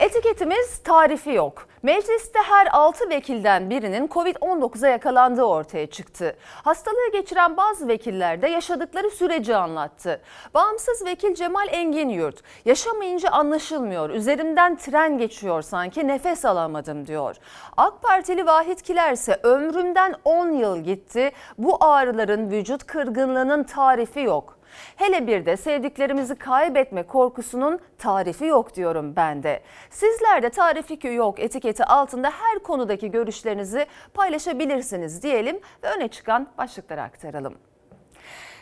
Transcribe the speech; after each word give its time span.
Etiketimiz 0.00 0.78
tarifi 0.84 1.30
yok. 1.30 1.66
Mecliste 1.82 2.38
her 2.38 2.68
6 2.72 3.10
vekilden 3.10 3.70
birinin 3.70 4.08
Covid-19'a 4.08 4.88
yakalandığı 4.88 5.42
ortaya 5.42 5.86
çıktı. 5.86 6.36
Hastalığı 6.64 7.12
geçiren 7.12 7.56
bazı 7.56 7.88
vekiller 7.88 8.42
de 8.42 8.48
yaşadıkları 8.48 9.10
süreci 9.10 9.56
anlattı. 9.56 10.20
Bağımsız 10.54 11.04
vekil 11.06 11.34
Cemal 11.34 11.68
Engin 11.70 12.08
Yurt, 12.08 12.42
yaşamayınca 12.64 13.30
anlaşılmıyor, 13.30 14.10
üzerimden 14.10 14.76
tren 14.76 15.18
geçiyor 15.18 15.62
sanki 15.62 16.08
nefes 16.08 16.44
alamadım 16.44 17.06
diyor. 17.06 17.36
AK 17.76 18.02
Partili 18.02 18.46
Vahit 18.46 18.82
Kiler 18.82 19.12
ise 19.12 19.40
ömrümden 19.42 20.14
10 20.24 20.50
yıl 20.50 20.78
gitti, 20.78 21.30
bu 21.58 21.84
ağrıların 21.84 22.50
vücut 22.50 22.86
kırgınlığının 22.86 23.64
tarifi 23.64 24.20
yok. 24.20 24.61
Hele 24.96 25.26
bir 25.26 25.46
de 25.46 25.56
sevdiklerimizi 25.56 26.34
kaybetme 26.34 27.02
korkusunun 27.02 27.80
tarifi 27.98 28.44
yok 28.44 28.74
diyorum 28.74 29.16
ben 29.16 29.42
de. 29.42 29.62
Sizler 29.90 30.42
de 30.42 30.50
tarifi 30.50 31.06
yok 31.06 31.40
etiketi 31.40 31.84
altında 31.84 32.30
her 32.30 32.58
konudaki 32.58 33.10
görüşlerinizi 33.10 33.86
paylaşabilirsiniz 34.14 35.22
diyelim 35.22 35.60
ve 35.82 35.88
öne 35.96 36.08
çıkan 36.08 36.48
başlıkları 36.58 37.02
aktaralım. 37.02 37.71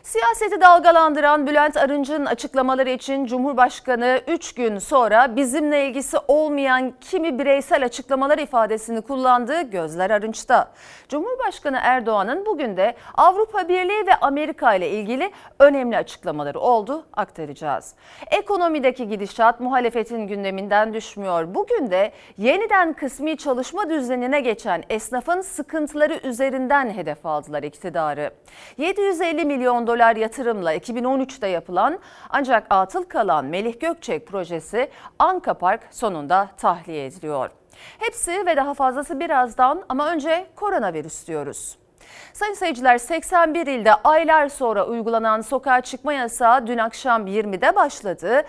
Siyaseti 0.02 0.60
dalgalandıran 0.60 1.46
Bülent 1.46 1.76
Arınç'ın 1.76 2.24
açıklamaları 2.24 2.90
için 2.90 3.26
Cumhurbaşkanı 3.26 4.20
3 4.28 4.52
gün 4.54 4.78
sonra 4.78 5.36
bizimle 5.36 5.86
ilgisi 5.86 6.16
olmayan 6.28 6.94
kimi 7.00 7.38
bireysel 7.38 7.84
açıklamalar 7.84 8.38
ifadesini 8.38 9.02
kullandığı 9.02 9.62
gözler 9.62 10.10
Arınç'ta. 10.10 10.72
Cumhurbaşkanı 11.08 11.78
Erdoğan'ın 11.82 12.46
bugün 12.46 12.76
de 12.76 12.94
Avrupa 13.14 13.68
Birliği 13.68 14.06
ve 14.06 14.14
Amerika 14.20 14.74
ile 14.74 14.90
ilgili 14.90 15.30
önemli 15.58 15.96
açıklamaları 15.96 16.60
oldu 16.60 17.06
aktaracağız. 17.12 17.94
Ekonomideki 18.30 19.08
gidişat 19.08 19.60
muhalefetin 19.60 20.26
gündeminden 20.26 20.94
düşmüyor. 20.94 21.54
Bugün 21.54 21.90
de 21.90 22.12
yeniden 22.38 22.92
kısmi 22.92 23.36
çalışma 23.36 23.90
düzenine 23.90 24.40
geçen 24.40 24.82
esnafın 24.90 25.40
sıkıntıları 25.40 26.20
üzerinden 26.24 26.90
hedef 26.90 27.26
aldılar 27.26 27.62
iktidarı. 27.62 28.30
750 28.76 29.44
milyon 29.44 29.89
dolar 29.90 30.16
yatırımla 30.16 30.74
2013'te 30.74 31.46
yapılan 31.46 31.98
ancak 32.30 32.66
atıl 32.70 33.04
kalan 33.04 33.44
Melih 33.44 33.80
Gökçek 33.80 34.26
projesi 34.26 34.90
Anka 35.18 35.54
Park 35.54 35.80
sonunda 35.90 36.48
tahliye 36.56 37.06
ediliyor. 37.06 37.50
Hepsi 37.98 38.46
ve 38.46 38.56
daha 38.56 38.74
fazlası 38.74 39.20
birazdan 39.20 39.82
ama 39.88 40.12
önce 40.12 40.46
koronavirüs 40.56 41.26
diyoruz. 41.26 41.78
Sayın 42.32 42.54
seyirciler 42.54 42.98
81 42.98 43.66
ilde 43.66 43.94
aylar 43.94 44.48
sonra 44.48 44.86
uygulanan 44.86 45.40
sokağa 45.40 45.80
çıkma 45.80 46.12
yasağı 46.12 46.66
dün 46.66 46.78
akşam 46.78 47.26
20'de 47.26 47.76
başladı. 47.76 48.42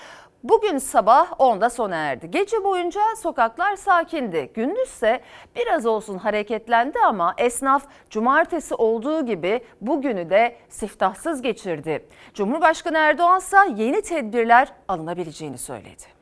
Bugün 0.44 0.78
sabah 0.78 1.32
10'da 1.32 1.70
sona 1.70 1.96
erdi. 1.96 2.32
Gece 2.32 2.64
boyunca 2.64 3.02
sokaklar 3.18 3.76
sakindi. 3.76 4.52
Gündüzse 4.54 5.22
biraz 5.56 5.86
olsun 5.86 6.18
hareketlendi 6.18 7.00
ama 7.00 7.34
esnaf 7.38 7.84
cumartesi 8.10 8.76
olduğu 8.76 9.26
gibi 9.26 9.62
bugünü 9.82 10.30
de 10.30 10.56
siftahsız 10.70 11.42
geçirdi. 11.42 12.06
Cumhurbaşkanı 12.34 12.98
Erdoğan 12.98 13.40
ise 13.40 13.58
yeni 13.76 14.02
tedbirler 14.02 14.68
alınabileceğini 14.88 15.58
söyledi. 15.58 16.21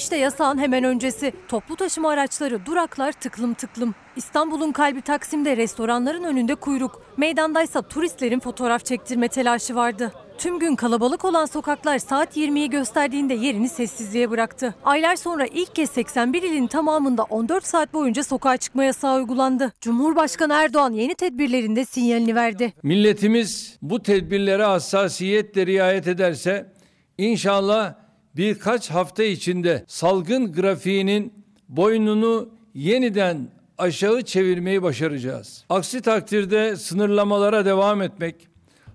İşte 0.00 0.16
yasağın 0.16 0.58
hemen 0.58 0.84
öncesi. 0.84 1.32
Toplu 1.48 1.76
taşıma 1.76 2.10
araçları, 2.10 2.66
duraklar 2.66 3.12
tıklım 3.12 3.54
tıklım. 3.54 3.94
İstanbul'un 4.16 4.72
kalbi 4.72 5.02
Taksim'de 5.02 5.56
restoranların 5.56 6.24
önünde 6.24 6.54
kuyruk. 6.54 7.02
Meydandaysa 7.16 7.82
turistlerin 7.82 8.40
fotoğraf 8.40 8.84
çektirme 8.84 9.28
telaşı 9.28 9.74
vardı. 9.74 10.12
Tüm 10.38 10.58
gün 10.58 10.76
kalabalık 10.76 11.24
olan 11.24 11.46
sokaklar 11.46 11.98
saat 11.98 12.36
20'yi 12.36 12.70
gösterdiğinde 12.70 13.34
yerini 13.34 13.68
sessizliğe 13.68 14.30
bıraktı. 14.30 14.74
Aylar 14.84 15.16
sonra 15.16 15.46
ilk 15.46 15.74
kez 15.74 15.90
81 15.90 16.42
ilin 16.42 16.66
tamamında 16.66 17.22
14 17.22 17.66
saat 17.66 17.94
boyunca 17.94 18.24
sokağa 18.24 18.56
çıkma 18.56 18.84
yasağı 18.84 19.16
uygulandı. 19.16 19.72
Cumhurbaşkanı 19.80 20.52
Erdoğan 20.52 20.92
yeni 20.92 21.14
tedbirlerinde 21.14 21.84
sinyalini 21.84 22.34
verdi. 22.34 22.72
Milletimiz 22.82 23.78
bu 23.82 24.02
tedbirlere 24.02 24.64
hassasiyetle 24.64 25.66
riayet 25.66 26.08
ederse 26.08 26.72
inşallah 27.18 28.09
birkaç 28.36 28.90
hafta 28.90 29.22
içinde 29.22 29.84
salgın 29.88 30.52
grafiğinin 30.52 31.32
boynunu 31.68 32.48
yeniden 32.74 33.48
aşağı 33.78 34.22
çevirmeyi 34.22 34.82
başaracağız. 34.82 35.64
Aksi 35.68 36.02
takdirde 36.02 36.76
sınırlamalara 36.76 37.64
devam 37.64 38.02
etmek, 38.02 38.48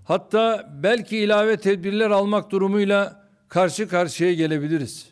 hatta 0.04 0.70
belki 0.82 1.18
ilave 1.18 1.56
tedbirler 1.56 2.10
almak 2.10 2.50
durumuyla 2.50 3.26
karşı 3.48 3.88
karşıya 3.88 4.34
gelebiliriz. 4.34 5.06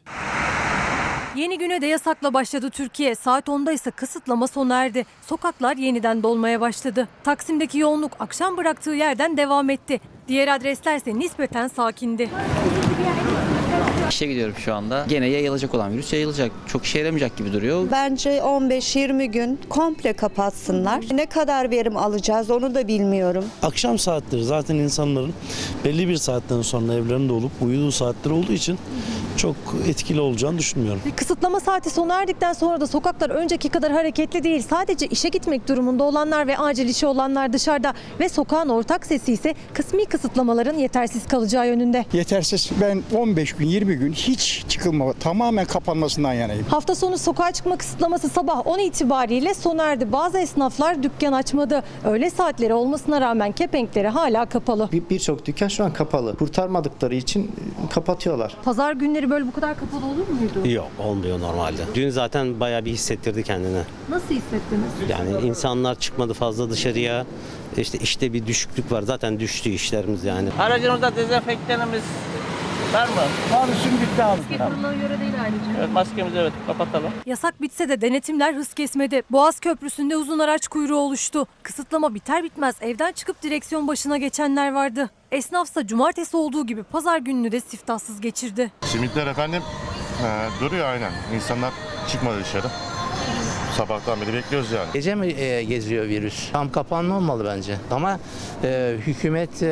Yeni 1.37 1.59
güne 1.59 1.81
de 1.81 1.87
yasakla 1.87 2.35
başladı 2.35 2.71
Türkiye. 2.71 3.15
Saat 3.15 3.49
10'da 3.49 3.73
ise 3.73 3.91
kısıtlama 3.91 4.47
sona 4.47 4.85
erdi. 4.85 5.05
Sokaklar 5.23 5.77
yeniden 5.77 6.23
dolmaya 6.23 6.61
başladı. 6.61 7.09
Taksim'deki 7.25 7.79
yoğunluk 7.79 8.13
akşam 8.21 8.57
bıraktığı 8.57 8.91
yerden 8.91 9.37
devam 9.37 9.71
etti. 9.71 10.01
Diğer 10.29 10.49
adresler 10.49 10.97
ise 10.97 11.19
nispeten 11.19 11.69
sakindi. 11.69 12.31
İşe 14.11 14.27
gidiyorum 14.27 14.55
şu 14.59 14.75
anda. 14.75 15.07
Gene 15.09 15.27
yayılacak 15.27 15.75
olan 15.75 15.93
virüs 15.93 16.13
yayılacak. 16.13 16.53
Çok 16.67 16.85
işe 16.85 16.99
yaramayacak 16.99 17.37
gibi 17.37 17.53
duruyor. 17.53 17.89
Bence 17.93 18.31
15-20 18.39 19.25
gün 19.25 19.61
komple 19.69 20.13
kapatsınlar. 20.13 21.05
Ne 21.15 21.27
kadar 21.27 21.71
verim 21.71 21.97
alacağız 21.97 22.51
onu 22.51 22.75
da 22.75 22.89
bilmiyorum. 22.89 23.45
Akşam 23.63 23.99
saatleri 23.99 24.45
zaten 24.45 24.75
insanların 24.75 25.35
belli 25.85 26.09
bir 26.09 26.17
saatten 26.17 26.63
sonra 26.63 26.95
evlerinde 26.95 27.33
olup 27.33 27.53
uyuduğu 27.63 27.91
saatler 27.93 28.31
olduğu 28.31 28.53
için 28.53 28.79
çok 29.37 29.57
etkili 29.89 30.21
olacağını 30.21 30.59
düşünmüyorum. 30.59 31.01
Kısıtlama 31.17 31.61
saati 31.61 31.91
sona 31.91 32.21
erdikten 32.21 32.53
sonra 32.53 32.81
da 32.81 32.87
sokaklar 32.87 33.31
önceki 33.31 33.69
kadar 33.69 33.93
hareketli 33.93 34.45
değil. 34.45 34.63
Sadece 34.71 35.07
işe 35.07 35.29
gitmek 35.29 35.69
durumunda 35.69 36.05
olanlar 36.05 36.47
ve 36.47 36.59
acil 36.59 36.89
işi 36.89 37.07
olanlar 37.07 37.53
dışarıda 37.53 37.95
ve 38.21 38.29
sokağın 38.29 38.69
ortak 38.69 39.07
sesi 39.07 39.33
ise 39.33 39.55
kısmi 39.75 40.05
kısıtlamaların 40.05 40.79
yetersiz 40.79 41.27
kalacağı 41.29 41.69
yönünde. 41.69 42.05
Yetersiz. 42.13 42.71
Ben 42.81 43.03
15 43.19 43.53
gün 43.53 43.67
20 43.67 43.95
gün 43.97 44.13
hiç 44.13 44.65
çıkılma 44.69 45.13
tamamen 45.13 45.65
kapanmasından 45.65 46.33
yanayım. 46.33 46.65
Hafta 46.69 46.95
sonu 46.95 47.19
sokağa 47.19 47.53
çıkma 47.53 47.77
kısıtlaması 47.77 48.29
sabah 48.29 48.67
10 48.67 48.79
itibariyle 48.79 49.55
sona 49.55 49.85
erdi. 49.85 50.13
Bazı 50.13 50.39
esnaflar 50.39 51.03
dükkan 51.03 51.33
açmadı. 51.33 51.83
Öğle 52.05 52.31
saatleri 52.31 52.75
olmasına 52.75 53.21
rağmen 53.21 53.53
kepenkleri 53.53 54.09
hala 54.09 54.47
kapalı. 54.47 54.89
Birçok 55.11 55.41
bir 55.41 55.45
dükkan 55.45 55.69
şu 55.69 55.85
an 55.85 55.93
kapalı. 55.93 56.37
Kurtarmadıkları 56.37 57.15
için 57.15 57.53
kapatıyorlar. 57.91 58.57
Pazar 58.65 58.93
günleri 58.93 59.24
böyle 59.31 59.47
bu 59.47 59.53
kadar 59.53 59.77
kapalı 59.79 60.07
olur 60.07 60.29
muydu? 60.29 60.69
Yok 60.75 60.91
olmuyor 60.99 61.41
normalde. 61.41 61.83
Dün 61.95 62.11
zaten 62.11 62.61
bayağı 62.61 62.85
bir 62.85 62.91
hissettirdi 62.91 63.43
kendini. 63.43 63.83
Nasıl 64.09 64.35
hissettiniz? 64.35 64.91
Yani 65.09 65.47
insanlar 65.47 65.95
çıkmadı 65.95 66.35
fazla 66.35 66.71
dışarıya. 66.71 67.27
İşte 67.77 67.99
işte 67.99 68.33
bir 68.33 68.47
düşüklük 68.47 68.93
var. 68.93 69.03
Zaten 69.03 69.41
düştü 69.41 69.71
işlerimiz 69.71 70.25
yani. 70.25 70.49
Aracımızda 70.59 71.17
dezenfektanımız 71.17 72.03
var 72.95 73.09
mı? 73.09 73.15
Var 73.57 73.69
şimdi 73.83 74.03
bitti 74.03 74.23
abi. 74.23 74.41
Maske 74.41 74.65
kuruluna 74.65 74.93
göre 74.95 75.21
değil 75.21 75.33
ayrıca. 75.43 75.79
Evet 75.79 75.93
maskemizi 75.93 76.39
evet 76.39 76.53
kapatalım. 76.67 77.11
Yasak 77.27 77.63
bitse 77.63 77.89
de 77.89 78.01
denetimler 78.01 78.55
hız 78.55 78.75
kesmedi. 78.75 79.23
Boğaz 79.33 79.61
Köprüsü'nde 79.61 80.17
uzun 80.17 80.39
araç 80.39 80.69
kuyruğu 80.69 80.97
oluştu. 80.97 81.47
Kısıtlama 81.63 82.15
biter 82.15 82.45
bitmez 82.45 82.75
evden 82.81 83.13
çıkıp 83.13 83.43
direksiyon 83.43 83.89
başına 83.89 84.17
geçenler 84.17 84.73
vardı. 84.73 85.11
Esnafsa 85.35 85.87
cumartesi 85.87 86.37
olduğu 86.37 86.67
gibi 86.67 86.83
pazar 86.83 87.19
gününü 87.19 87.53
de 87.53 87.61
siftahsız 87.61 88.21
geçirdi. 88.21 88.73
Simitler 88.81 89.27
efendim 89.27 89.63
e, 90.25 90.61
duruyor 90.61 90.87
aynen. 90.87 91.13
İnsanlar 91.35 91.73
çıkmadı 92.09 92.41
dışarı. 92.41 92.67
Sabahtan 93.77 94.21
beri 94.21 94.35
bekliyoruz 94.35 94.73
yani. 94.73 94.89
Gece 94.93 95.15
mi 95.15 95.27
e, 95.27 95.65
geziyor 95.65 96.05
virüs? 96.09 96.53
Tam 96.53 96.73
kapanma 96.73 97.17
olmalı 97.17 97.45
bence. 97.45 97.77
Ama 97.91 98.19
e, 98.65 98.97
hükümet 99.07 99.63
e, 99.63 99.67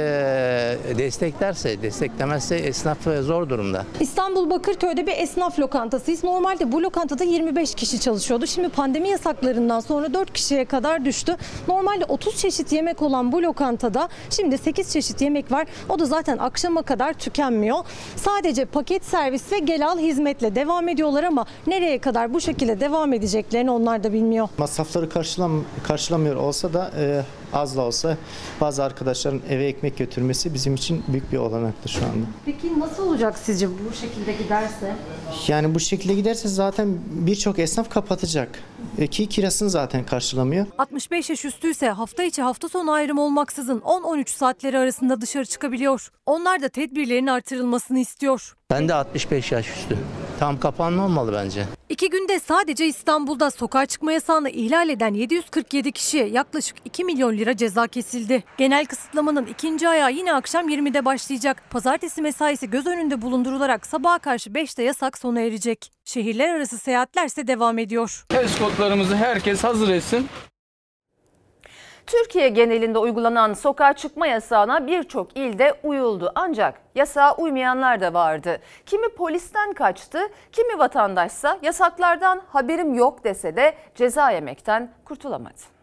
desteklerse, 0.98 1.82
desteklemezse 1.82 2.56
esnaf 2.56 3.06
e, 3.06 3.22
zor 3.22 3.48
durumda. 3.48 3.86
İstanbul 4.00 4.50
Bakırköy'de 4.50 5.06
bir 5.06 5.12
esnaf 5.16 5.58
lokantasıyız. 5.58 6.24
Normalde 6.24 6.72
bu 6.72 6.82
lokantada 6.82 7.24
25 7.24 7.74
kişi 7.74 8.00
çalışıyordu. 8.00 8.46
Şimdi 8.46 8.68
pandemi 8.68 9.08
yasaklarından 9.08 9.80
sonra 9.80 10.14
4 10.14 10.32
kişiye 10.32 10.64
kadar 10.64 11.04
düştü. 11.04 11.36
Normalde 11.68 12.04
30 12.04 12.36
çeşit 12.36 12.72
yemek 12.72 13.02
olan 13.02 13.32
bu 13.32 13.42
lokantada 13.42 14.08
şimdi 14.30 14.58
8 14.58 14.92
çeşit 14.92 15.20
yemek 15.20 15.52
var. 15.52 15.66
O 15.88 15.98
da 15.98 16.04
zaten 16.06 16.38
akşama 16.38 16.82
kadar 16.82 17.12
tükenmiyor. 17.12 17.78
Sadece 18.16 18.64
paket 18.64 19.04
servis 19.04 19.52
ve 19.52 19.58
gel 19.58 19.86
al 19.88 19.98
hizmetle 19.98 20.54
devam 20.54 20.88
ediyorlar 20.88 21.24
ama 21.24 21.46
nereye 21.66 21.98
kadar 21.98 22.34
bu 22.34 22.40
şekilde 22.40 22.80
devam 22.80 23.12
edeceklerini 23.12 23.70
onlar 23.70 23.91
onlar 23.92 24.04
da 24.04 24.12
bilmiyor. 24.12 24.48
Masrafları 24.58 25.08
karşılam 25.08 25.64
karşılamıyor 25.82 26.36
olsa 26.36 26.72
da 26.72 26.90
e, 26.98 27.24
az 27.52 27.76
da 27.76 27.82
olsa 27.82 28.16
bazı 28.60 28.84
arkadaşların 28.84 29.40
eve 29.50 29.64
ekmek 29.66 29.98
götürmesi 29.98 30.54
bizim 30.54 30.74
için 30.74 31.04
büyük 31.08 31.32
bir 31.32 31.38
olanaktır 31.38 31.90
şu 31.90 32.04
anda. 32.04 32.26
Peki 32.44 32.80
nasıl 32.80 33.08
olacak 33.08 33.38
sizce 33.38 33.68
bu 33.68 33.94
şekilde 33.94 34.32
giderse? 34.32 34.96
Yani 35.48 35.74
bu 35.74 35.80
şekilde 35.80 36.14
giderse 36.14 36.48
zaten 36.48 36.98
birçok 37.10 37.58
esnaf 37.58 37.90
kapatacak. 37.90 38.58
E, 38.98 39.06
ki 39.06 39.26
kirasını 39.26 39.70
zaten 39.70 40.06
karşılamıyor. 40.06 40.66
65 40.78 41.30
yaş 41.30 41.44
üstüyse 41.44 41.88
hafta 41.88 42.22
içi 42.22 42.42
hafta 42.42 42.68
sonu 42.68 42.92
ayrım 42.92 43.18
olmaksızın 43.18 43.78
10-13 43.80 44.28
saatleri 44.28 44.78
arasında 44.78 45.20
dışarı 45.20 45.46
çıkabiliyor. 45.46 46.08
Onlar 46.26 46.62
da 46.62 46.68
tedbirlerin 46.68 47.26
artırılmasını 47.26 47.98
istiyor. 47.98 48.54
Ben 48.70 48.88
de 48.88 48.94
65 48.94 49.52
yaş 49.52 49.68
üstü. 49.76 49.98
Tam 50.38 50.60
kapanma 50.60 51.04
olmalı 51.04 51.32
bence. 51.32 51.64
İki 51.88 52.10
günde 52.10 52.40
sadece 52.40 52.86
İstanbul'da 52.86 53.50
sokağa 53.50 53.86
çıkma 53.86 54.12
yasağını 54.12 54.50
ihlal 54.50 54.88
eden 54.88 55.14
747 55.14 55.92
kişiye 55.92 56.26
yaklaşık 56.26 56.76
2 56.84 57.04
milyon 57.04 57.32
lira 57.36 57.41
ceza 57.56 57.86
kesildi. 57.86 58.44
Genel 58.58 58.86
kısıtlamanın 58.86 59.46
ikinci 59.46 59.88
ayağı 59.88 60.12
yine 60.12 60.34
akşam 60.34 60.68
20'de 60.68 61.04
başlayacak. 61.04 61.62
Pazartesi 61.70 62.22
mesaisi 62.22 62.70
göz 62.70 62.86
önünde 62.86 63.22
bulundurularak 63.22 63.86
sabaha 63.86 64.18
karşı 64.18 64.50
5'te 64.50 64.82
yasak 64.82 65.18
sona 65.18 65.40
erecek. 65.40 65.92
Şehirler 66.04 66.54
arası 66.54 66.78
seyahatler 66.78 67.26
ise 67.26 67.46
devam 67.46 67.78
ediyor. 67.78 68.24
Eskortlarımızı 68.30 69.16
herkes 69.16 69.64
hazır 69.64 69.88
etsin. 69.88 70.28
Türkiye 72.06 72.48
genelinde 72.48 72.98
uygulanan 72.98 73.52
sokağa 73.54 73.92
çıkma 73.92 74.26
yasağına 74.26 74.86
birçok 74.86 75.36
ilde 75.36 75.74
uyuldu. 75.82 76.32
Ancak 76.34 76.80
yasağa 76.94 77.34
uymayanlar 77.36 78.00
da 78.00 78.14
vardı. 78.14 78.58
Kimi 78.86 79.08
polisten 79.08 79.72
kaçtı, 79.72 80.18
kimi 80.52 80.78
vatandaşsa 80.78 81.58
yasaklardan 81.62 82.42
haberim 82.48 82.94
yok 82.94 83.24
dese 83.24 83.56
de 83.56 83.74
ceza 83.94 84.30
yemekten 84.30 84.90
kurtulamadı. 85.04 85.81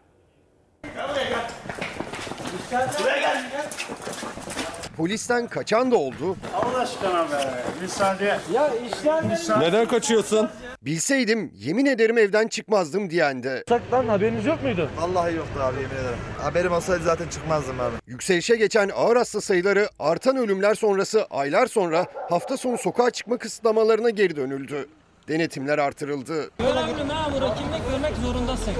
Polisten 4.98 5.48
kaçan 5.48 5.92
da 5.92 5.96
oldu. 5.98 6.38
Allah 6.56 6.80
aşkına 6.80 7.32
be. 7.32 7.64
Müsaade. 7.82 8.40
Ya 8.54 8.70
işler 8.92 9.24
Neden 9.60 9.88
kaçıyorsun? 9.88 10.50
Bilseydim 10.82 11.52
yemin 11.56 11.86
ederim 11.86 12.18
evden 12.18 12.48
çıkmazdım 12.48 13.10
diyen 13.10 13.44
de. 13.44 13.64
Saklan 13.70 14.08
haberiniz 14.08 14.46
yok 14.46 14.64
muydu? 14.64 14.90
Vallahi 14.98 15.36
yoktu 15.36 15.60
abi 15.62 15.76
yemin 15.76 15.96
ederim. 15.96 16.18
Haberim 16.42 16.72
olsaydı 16.72 17.04
zaten 17.04 17.28
çıkmazdım 17.28 17.80
abi. 17.80 17.96
Yükselişe 18.08 18.56
geçen 18.56 18.90
ağır 18.96 19.16
hasta 19.16 19.42
sayıları 19.42 19.90
artan 20.00 20.38
ölümler 20.38 20.76
sonrası 20.76 21.26
aylar 21.32 21.68
sonra 21.68 22.06
hafta 22.30 22.58
sonu 22.58 22.78
sokağa 22.78 23.10
çıkma 23.12 23.38
kısıtlamalarına 23.38 24.10
geri 24.10 24.36
dönüldü. 24.36 24.88
Denetimler 25.30 25.78
artırıldı. 25.78 26.52
Görevli 26.60 27.04
memuru 27.04 27.56
kimlik 27.56 27.92
vermek 27.92 28.18
zorundasın. 28.18 28.74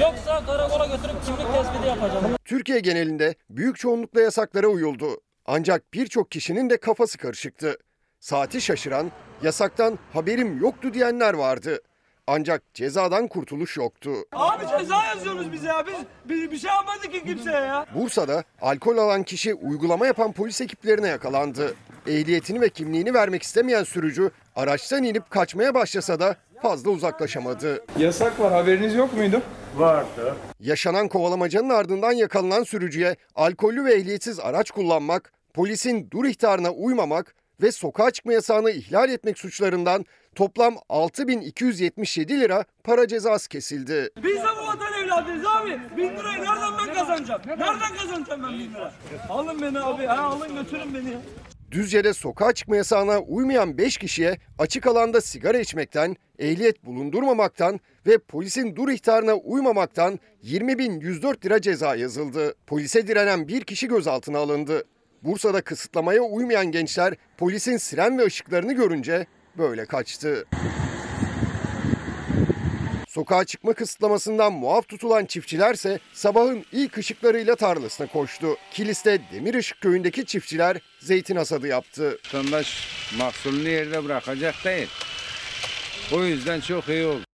Yoksa 0.00 0.46
karakola 0.46 0.86
götürüp 0.86 1.24
kimlik 1.26 1.54
tespiti 1.54 1.88
yapacağım. 1.88 2.24
Türkiye 2.44 2.80
genelinde 2.80 3.34
büyük 3.50 3.78
çoğunlukla 3.78 4.20
yasaklara 4.20 4.66
uyuldu. 4.66 5.20
Ancak 5.46 5.94
birçok 5.94 6.30
kişinin 6.30 6.70
de 6.70 6.76
kafası 6.76 7.18
karışıktı. 7.18 7.78
Saati 8.20 8.60
şaşıran, 8.60 9.10
yasaktan 9.42 9.98
haberim 10.12 10.60
yoktu 10.60 10.94
diyenler 10.94 11.34
vardı. 11.34 11.78
Ancak 12.26 12.74
cezadan 12.74 13.28
kurtuluş 13.28 13.76
yoktu. 13.76 14.10
Abi 14.32 14.64
ceza 14.78 15.04
yazıyorsunuz 15.04 15.52
bize 15.52 15.68
ya. 15.68 15.86
Biz, 15.86 15.94
biz 16.24 16.50
bir 16.50 16.58
şey 16.58 16.70
yapmadık 16.70 17.12
ki 17.12 17.24
kimseye 17.24 17.60
ya. 17.60 17.86
Bursa'da 17.94 18.44
alkol 18.60 18.96
alan 18.98 19.22
kişi 19.22 19.54
uygulama 19.54 20.06
yapan 20.06 20.32
polis 20.32 20.60
ekiplerine 20.60 21.08
yakalandı. 21.08 21.74
Ehliyetini 22.06 22.60
ve 22.60 22.68
kimliğini 22.68 23.14
vermek 23.14 23.42
istemeyen 23.42 23.84
sürücü 23.84 24.30
araçtan 24.56 25.02
inip 25.02 25.30
kaçmaya 25.30 25.74
başlasa 25.74 26.20
da 26.20 26.36
fazla 26.62 26.90
uzaklaşamadı. 26.90 27.84
Yasak 27.98 28.40
var 28.40 28.52
haberiniz 28.52 28.94
yok 28.94 29.12
muydu? 29.12 29.42
Vardı. 29.76 30.36
Yaşanan 30.60 31.08
kovalamacanın 31.08 31.70
ardından 31.70 32.12
yakalanan 32.12 32.62
sürücüye 32.62 33.16
alkollü 33.34 33.84
ve 33.84 33.94
ehliyetsiz 33.94 34.40
araç 34.40 34.70
kullanmak, 34.70 35.32
polisin 35.54 36.08
dur 36.10 36.24
ihtarına 36.24 36.70
uymamak 36.70 37.34
ve 37.62 37.72
sokağa 37.72 38.10
çıkma 38.10 38.32
yasağını 38.32 38.70
ihlal 38.70 39.08
etmek 39.10 39.38
suçlarından 39.38 40.04
toplam 40.34 40.74
6277 40.88 42.40
lira 42.40 42.64
para 42.84 43.08
cezası 43.08 43.48
kesildi. 43.48 44.10
Biz 44.16 44.36
de 44.36 44.46
bu 44.62 44.66
vatan 44.66 44.92
evladıyız 45.04 45.46
abi. 45.46 45.80
Bin 45.96 46.16
lirayı 46.16 46.38
nereden 46.42 46.72
ben 46.78 46.94
kazanacağım? 46.94 47.42
Nereden 47.46 47.96
kazanacağım 47.98 48.42
ben 48.42 48.52
bin 48.52 48.74
lira? 48.74 48.92
Alın 49.30 49.62
beni 49.62 49.80
abi. 49.80 50.06
Ha, 50.06 50.22
alın 50.22 50.54
götürün 50.54 50.94
beni 50.94 51.10
ya. 51.10 51.18
Düzce'de 51.70 52.12
sokağa 52.12 52.52
çıkma 52.52 52.76
yasağına 52.76 53.18
uymayan 53.18 53.78
5 53.78 53.96
kişiye 53.98 54.38
açık 54.58 54.86
alanda 54.86 55.20
sigara 55.20 55.58
içmekten, 55.58 56.16
ehliyet 56.38 56.84
bulundurmamaktan 56.84 57.80
ve 58.06 58.18
polisin 58.18 58.76
dur 58.76 58.88
ihtarına 58.88 59.34
uymamaktan 59.34 60.20
20.104 60.44 61.44
lira 61.44 61.60
ceza 61.60 61.96
yazıldı. 61.96 62.54
Polise 62.66 63.06
direnen 63.06 63.48
bir 63.48 63.60
kişi 63.60 63.88
gözaltına 63.88 64.38
alındı. 64.38 64.84
Bursa'da 65.22 65.60
kısıtlamaya 65.60 66.22
uymayan 66.22 66.66
gençler 66.66 67.14
polisin 67.36 67.76
siren 67.76 68.18
ve 68.18 68.24
ışıklarını 68.24 68.72
görünce 68.72 69.26
böyle 69.58 69.86
kaçtı. 69.86 70.46
Sokağa 73.14 73.44
çıkma 73.44 73.74
kısıtlamasından 73.74 74.52
muaf 74.52 74.88
tutulan 74.88 75.24
çiftçilerse 75.24 75.98
sabahın 76.12 76.64
ilk 76.72 76.98
ışıklarıyla 76.98 77.56
tarlasına 77.56 78.06
koştu. 78.06 78.56
Kilis'te 78.70 79.20
Demirışık 79.32 79.80
köyündeki 79.80 80.26
çiftçiler 80.26 80.76
zeytin 81.00 81.36
hasadı 81.36 81.66
yaptı. 81.66 82.18
Vatandaş 82.26 82.88
mahsulünü 83.18 83.68
yerde 83.68 84.04
bırakacak 84.04 84.54
değil. 84.64 84.88
O 86.12 86.24
yüzden 86.24 86.60
çok 86.60 86.88
iyi 86.88 87.06
oldu. 87.06 87.33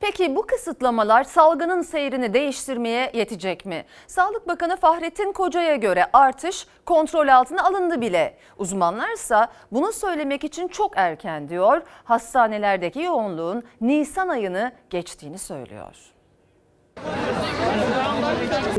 Peki 0.00 0.36
bu 0.36 0.46
kısıtlamalar 0.46 1.24
salgının 1.24 1.82
seyrini 1.82 2.34
değiştirmeye 2.34 3.10
yetecek 3.14 3.66
mi? 3.66 3.84
Sağlık 4.06 4.48
Bakanı 4.48 4.76
Fahrettin 4.76 5.32
Koca'ya 5.32 5.76
göre 5.76 6.06
artış 6.12 6.66
kontrol 6.86 7.28
altına 7.28 7.64
alındı 7.64 8.00
bile. 8.00 8.36
Uzmanlarsa 8.58 9.52
bunu 9.72 9.92
söylemek 9.92 10.44
için 10.44 10.68
çok 10.68 10.92
erken 10.96 11.48
diyor. 11.48 11.82
Hastanelerdeki 12.04 13.00
yoğunluğun 13.00 13.62
Nisan 13.80 14.28
ayını 14.28 14.72
geçtiğini 14.90 15.38
söylüyor. 15.38 15.96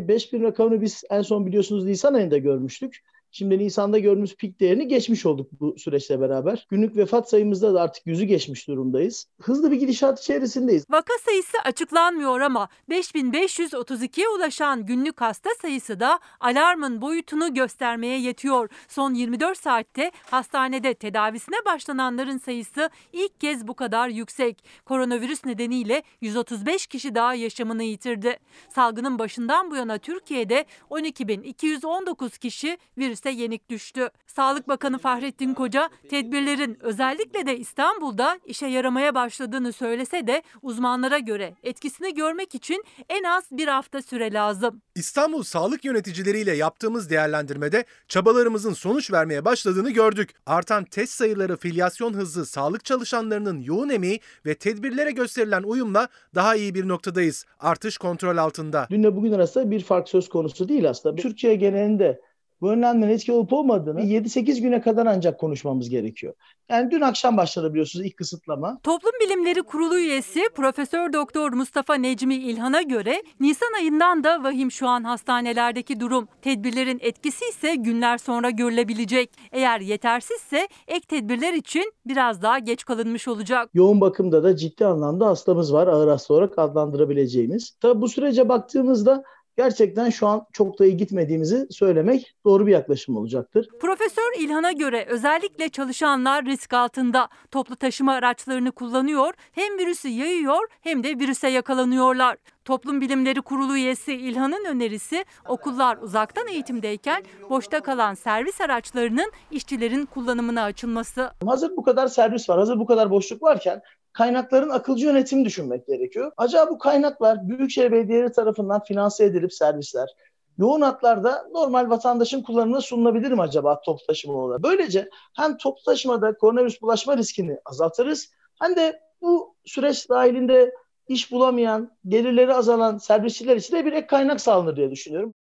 5000 0.07 0.43
rakamını 0.43 0.81
biz 0.81 1.03
en 1.09 1.21
son 1.21 1.45
biliyorsunuz 1.45 1.85
Nisan 1.85 2.13
ayında 2.13 2.37
görmüştük. 2.37 3.03
Şimdi 3.33 3.59
Nisan'da 3.59 3.99
gördüğümüz 3.99 4.35
pik 4.35 4.59
değerini 4.59 4.87
geçmiş 4.87 5.25
olduk 5.25 5.49
bu 5.59 5.75
süreçle 5.77 6.21
beraber. 6.21 6.67
Günlük 6.69 6.97
vefat 6.97 7.29
sayımızda 7.29 7.73
da 7.73 7.81
artık 7.81 8.07
yüzü 8.07 8.25
geçmiş 8.25 8.67
durumdayız. 8.67 9.27
Hızlı 9.41 9.71
bir 9.71 9.75
gidişat 9.75 10.19
içerisindeyiz. 10.19 10.85
Vaka 10.89 11.13
sayısı 11.25 11.57
açıklanmıyor 11.65 12.39
ama 12.39 12.69
5532'ye 12.89 14.29
ulaşan 14.29 14.85
günlük 14.85 15.21
hasta 15.21 15.49
sayısı 15.61 15.99
da 15.99 16.19
alarmın 16.39 17.01
boyutunu 17.01 17.53
göstermeye 17.53 18.19
yetiyor. 18.19 18.69
Son 18.87 19.13
24 19.13 19.57
saatte 19.57 20.11
hastanede 20.31 20.93
tedavisine 20.93 21.65
başlananların 21.65 22.37
sayısı 22.37 22.89
ilk 23.13 23.39
kez 23.39 23.67
bu 23.67 23.73
kadar 23.73 24.09
yüksek. 24.09 24.63
Koronavirüs 24.85 25.45
nedeniyle 25.45 26.03
135 26.21 26.87
kişi 26.87 27.15
daha 27.15 27.33
yaşamını 27.33 27.83
yitirdi. 27.83 28.37
Salgının 28.69 29.19
başından 29.19 29.71
bu 29.71 29.75
yana 29.75 29.97
Türkiye'de 29.97 30.65
12.219 30.89 32.39
kişi 32.39 32.77
virüse 33.25 33.41
yenik 33.41 33.69
düştü. 33.69 34.09
Sağlık 34.27 34.67
Bakanı 34.67 34.97
Fahrettin 34.97 35.53
Koca 35.53 35.89
tedbirlerin 36.09 36.77
özellikle 36.81 37.45
de 37.45 37.57
İstanbul'da 37.57 38.39
işe 38.45 38.65
yaramaya 38.67 39.15
başladığını 39.15 39.73
söylese 39.73 40.27
de 40.27 40.43
uzmanlara 40.61 41.19
göre 41.19 41.55
etkisini 41.63 42.13
görmek 42.13 42.55
için 42.55 42.83
en 43.09 43.23
az 43.23 43.43
bir 43.51 43.67
hafta 43.67 44.01
süre 44.01 44.33
lazım. 44.33 44.81
İstanbul 44.95 45.43
sağlık 45.43 45.85
yöneticileriyle 45.85 46.55
yaptığımız 46.55 47.09
değerlendirmede 47.09 47.85
çabalarımızın 48.07 48.73
sonuç 48.73 49.11
vermeye 49.11 49.45
başladığını 49.45 49.91
gördük. 49.91 50.29
Artan 50.45 50.83
test 50.83 51.13
sayıları, 51.13 51.57
filyasyon 51.57 52.13
hızı, 52.13 52.45
sağlık 52.45 52.85
çalışanlarının 52.85 53.61
yoğun 53.61 53.89
emeği 53.89 54.19
ve 54.45 54.55
tedbirlere 54.55 55.11
gösterilen 55.11 55.63
uyumla 55.63 56.07
daha 56.35 56.55
iyi 56.55 56.75
bir 56.75 56.87
noktadayız. 56.87 57.45
Artış 57.59 57.97
kontrol 57.97 58.37
altında. 58.37 58.87
Dünle 58.89 59.15
bugün 59.15 59.31
arasında 59.31 59.71
bir 59.71 59.83
fark 59.83 60.09
söz 60.09 60.29
konusu 60.29 60.69
değil 60.69 60.89
aslında. 60.89 61.15
Türkiye 61.15 61.55
genelinde 61.55 62.21
bu 62.61 62.71
önlemlerin 62.71 63.11
etki 63.11 63.31
olup 63.31 63.53
olmadığını 63.53 64.01
7-8 64.01 64.61
güne 64.61 64.81
kadar 64.81 65.05
ancak 65.05 65.39
konuşmamız 65.39 65.89
gerekiyor. 65.89 66.33
Yani 66.69 66.91
dün 66.91 67.01
akşam 67.01 67.37
başladı 67.37 67.69
biliyorsunuz 67.69 68.05
ilk 68.05 68.17
kısıtlama. 68.17 68.79
Toplum 68.83 69.11
Bilimleri 69.21 69.61
Kurulu 69.63 69.97
üyesi 69.97 70.41
Profesör 70.55 71.13
Doktor 71.13 71.53
Mustafa 71.53 71.95
Necmi 71.95 72.35
İlhan'a 72.35 72.81
göre 72.81 73.23
Nisan 73.39 73.73
ayından 73.73 74.23
da 74.23 74.43
vahim 74.43 74.71
şu 74.71 74.87
an 74.87 75.03
hastanelerdeki 75.03 75.99
durum. 75.99 76.27
Tedbirlerin 76.41 76.99
etkisi 77.01 77.45
ise 77.49 77.75
günler 77.75 78.17
sonra 78.17 78.49
görülebilecek. 78.49 79.29
Eğer 79.51 79.79
yetersizse 79.79 80.67
ek 80.87 81.07
tedbirler 81.07 81.53
için 81.53 81.93
biraz 82.05 82.41
daha 82.41 82.59
geç 82.59 82.85
kalınmış 82.85 83.27
olacak. 83.27 83.69
Yoğun 83.73 84.01
bakımda 84.01 84.43
da 84.43 84.55
ciddi 84.55 84.85
anlamda 84.85 85.27
hastamız 85.27 85.73
var 85.73 85.87
ağır 85.87 86.07
hasta 86.07 86.33
olarak 86.33 86.59
adlandırabileceğimiz. 86.59 87.71
Tabi 87.81 88.01
bu 88.01 88.07
sürece 88.09 88.49
baktığımızda 88.49 89.23
gerçekten 89.63 90.09
şu 90.09 90.27
an 90.27 90.45
çok 90.53 90.79
da 90.79 90.85
iyi 90.85 90.97
gitmediğimizi 90.97 91.67
söylemek 91.71 92.33
doğru 92.45 92.67
bir 92.67 92.71
yaklaşım 92.71 93.17
olacaktır. 93.17 93.67
Profesör 93.81 94.39
İlhan'a 94.39 94.71
göre 94.71 95.05
özellikle 95.09 95.69
çalışanlar 95.69 96.45
risk 96.45 96.73
altında. 96.73 97.29
Toplu 97.51 97.75
taşıma 97.75 98.13
araçlarını 98.13 98.71
kullanıyor, 98.71 99.33
hem 99.51 99.77
virüsü 99.77 100.07
yayıyor 100.07 100.67
hem 100.81 101.03
de 101.03 101.09
virüse 101.19 101.47
yakalanıyorlar. 101.47 102.37
Toplum 102.65 103.01
Bilimleri 103.01 103.41
Kurulu 103.41 103.77
üyesi 103.77 104.13
İlhan'ın 104.13 104.65
önerisi 104.65 105.25
okullar 105.47 105.97
uzaktan 105.97 106.47
eğitimdeyken 106.47 107.23
boşta 107.49 107.81
kalan 107.81 108.13
servis 108.13 108.61
araçlarının 108.61 109.31
işçilerin 109.51 110.05
kullanımına 110.05 110.63
açılması. 110.63 111.31
Hazır 111.45 111.77
bu 111.77 111.83
kadar 111.83 112.07
servis 112.07 112.49
var, 112.49 112.59
hazır 112.59 112.79
bu 112.79 112.85
kadar 112.85 113.11
boşluk 113.11 113.43
varken 113.43 113.81
kaynakların 114.13 114.69
akılcı 114.69 115.05
yönetimi 115.05 115.45
düşünmek 115.45 115.87
gerekiyor. 115.87 116.31
Acaba 116.37 116.71
bu 116.71 116.77
kaynaklar 116.77 117.49
Büyükşehir 117.49 117.91
Belediyeleri 117.91 118.31
tarafından 118.31 118.83
finanse 118.83 119.25
edilip 119.25 119.53
servisler 119.53 120.09
yoğun 120.57 120.81
hatlarda 120.81 121.47
normal 121.51 121.89
vatandaşın 121.89 122.41
kullanımına 122.41 122.81
sunulabilir 122.81 123.31
mi 123.31 123.41
acaba 123.41 123.81
toplu 123.81 124.05
taşıma 124.05 124.33
olarak? 124.33 124.63
Böylece 124.63 125.09
hem 125.35 125.57
toplu 125.57 125.83
taşımada 125.83 126.37
koronavirüs 126.37 126.81
bulaşma 126.81 127.17
riskini 127.17 127.57
azaltırız 127.65 128.31
hem 128.61 128.75
de 128.75 128.99
bu 129.21 129.55
süreç 129.65 130.09
dahilinde 130.09 130.73
iş 131.07 131.31
bulamayan, 131.31 131.97
gelirleri 132.07 132.53
azalan 132.53 132.97
servisçiler 132.97 133.55
için 133.55 133.75
de 133.75 133.85
bir 133.85 133.93
ek 133.93 134.07
kaynak 134.07 134.41
sağlanır 134.41 134.75
diye 134.75 134.91
düşünüyorum. 134.91 135.33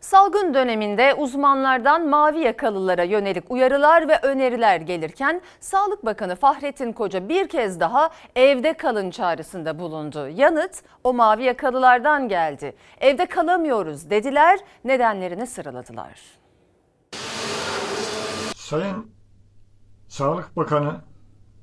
Salgın 0.00 0.54
döneminde 0.54 1.14
uzmanlardan 1.14 2.08
mavi 2.08 2.38
yakalılara 2.38 3.02
yönelik 3.02 3.50
uyarılar 3.50 4.08
ve 4.08 4.18
öneriler 4.22 4.80
gelirken 4.80 5.40
Sağlık 5.60 6.04
Bakanı 6.04 6.36
Fahrettin 6.36 6.92
Koca 6.92 7.28
bir 7.28 7.48
kez 7.48 7.80
daha 7.80 8.10
evde 8.36 8.72
kalın 8.76 9.10
çağrısında 9.10 9.78
bulundu. 9.78 10.28
Yanıt 10.28 10.82
o 11.04 11.14
mavi 11.14 11.44
yakalılardan 11.44 12.28
geldi. 12.28 12.74
Evde 13.00 13.26
kalamıyoruz 13.26 14.10
dediler, 14.10 14.58
nedenlerini 14.84 15.46
sıraladılar. 15.46 16.20
Sayın 18.56 19.10
Sağlık 20.08 20.56
Bakanı 20.56 21.00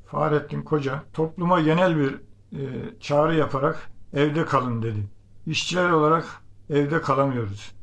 Fahrettin 0.06 0.62
Koca 0.62 1.04
topluma 1.14 1.62
genel 1.62 1.98
bir 1.98 2.14
e, 2.52 3.00
çağrı 3.00 3.36
yaparak 3.36 3.90
evde 4.14 4.46
kalın 4.46 4.84
dedi. 4.84 5.08
İşçiler 5.48 5.90
olarak 5.90 6.26
evde 6.70 7.02
kalamıyoruz. 7.02 7.75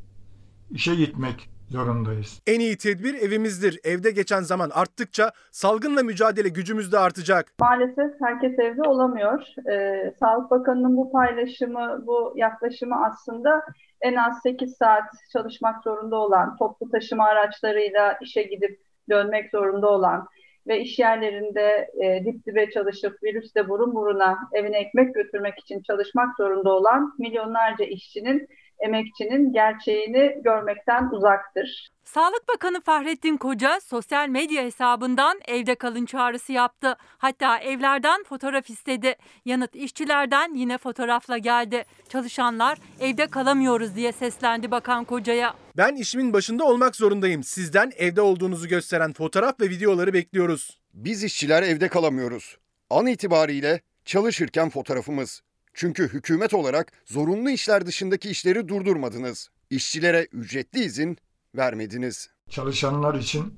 İşe 0.73 0.95
gitmek 0.95 1.49
zorundayız. 1.69 2.41
En 2.47 2.59
iyi 2.59 2.77
tedbir 2.77 3.13
evimizdir. 3.13 3.79
Evde 3.83 4.11
geçen 4.11 4.41
zaman 4.41 4.69
arttıkça 4.73 5.31
salgınla 5.51 6.03
mücadele 6.03 6.49
gücümüz 6.49 6.91
de 6.91 6.99
artacak. 6.99 7.45
Maalesef 7.59 8.11
herkes 8.21 8.59
evde 8.59 8.81
olamıyor. 8.81 9.43
Ee, 9.71 10.13
Sağlık 10.19 10.51
Bakanı'nın 10.51 10.97
bu 10.97 11.11
paylaşımı, 11.11 12.03
bu 12.07 12.33
yaklaşımı 12.35 13.05
aslında 13.05 13.61
en 14.01 14.15
az 14.15 14.41
8 14.43 14.77
saat 14.77 15.03
çalışmak 15.33 15.83
zorunda 15.83 16.15
olan, 16.15 16.57
toplu 16.57 16.89
taşıma 16.89 17.25
araçlarıyla 17.25 18.17
işe 18.21 18.43
gidip 18.43 18.79
dönmek 19.09 19.51
zorunda 19.51 19.89
olan 19.89 20.27
ve 20.67 20.79
iş 20.79 20.99
yerlerinde 20.99 21.91
e, 22.03 22.25
dip 22.25 22.45
dibe 22.45 22.69
çalışıp 22.69 23.23
virüsle 23.23 23.69
burun 23.69 23.95
buruna 23.95 24.37
evine 24.53 24.77
ekmek 24.77 25.15
götürmek 25.15 25.59
için 25.59 25.81
çalışmak 25.81 26.37
zorunda 26.37 26.69
olan 26.69 27.13
milyonlarca 27.19 27.85
işçinin 27.85 28.47
emekçinin 28.79 29.53
gerçeğini 29.53 30.41
görmekten 30.43 31.09
uzaktır. 31.11 31.89
Sağlık 32.03 32.49
Bakanı 32.49 32.81
Fahrettin 32.81 33.37
Koca 33.37 33.79
sosyal 33.81 34.29
medya 34.29 34.63
hesabından 34.63 35.39
evde 35.47 35.75
kalın 35.75 36.05
çağrısı 36.05 36.51
yaptı. 36.51 36.95
Hatta 37.17 37.57
evlerden 37.59 38.23
fotoğraf 38.23 38.69
istedi. 38.69 39.15
Yanıt 39.45 39.75
işçilerden 39.75 40.53
yine 40.53 40.77
fotoğrafla 40.77 41.37
geldi. 41.37 41.85
Çalışanlar 42.09 42.77
evde 42.99 43.27
kalamıyoruz 43.27 43.95
diye 43.95 44.11
seslendi 44.11 44.71
Bakan 44.71 45.05
Koca'ya. 45.05 45.53
Ben 45.77 45.95
işimin 45.95 46.33
başında 46.33 46.63
olmak 46.65 46.95
zorundayım. 46.95 47.43
Sizden 47.43 47.91
evde 47.97 48.21
olduğunuzu 48.21 48.67
gösteren 48.67 49.13
fotoğraf 49.13 49.59
ve 49.61 49.69
videoları 49.69 50.13
bekliyoruz. 50.13 50.79
Biz 50.93 51.23
işçiler 51.23 51.63
evde 51.63 51.87
kalamıyoruz. 51.87 52.57
An 52.89 53.07
itibariyle 53.07 53.81
çalışırken 54.05 54.69
fotoğrafımız. 54.69 55.41
Çünkü 55.73 56.07
hükümet 56.07 56.53
olarak 56.53 56.91
zorunlu 57.05 57.49
işler 57.49 57.85
dışındaki 57.85 58.29
işleri 58.29 58.67
durdurmadınız. 58.67 59.49
İşçilere 59.69 60.27
ücretli 60.31 60.79
izin 60.79 61.17
vermediniz. 61.55 62.29
Çalışanlar 62.49 63.15
için 63.15 63.53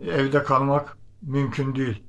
evde 0.00 0.42
kalmak 0.42 0.98
mümkün 1.22 1.74
değil. 1.74 2.02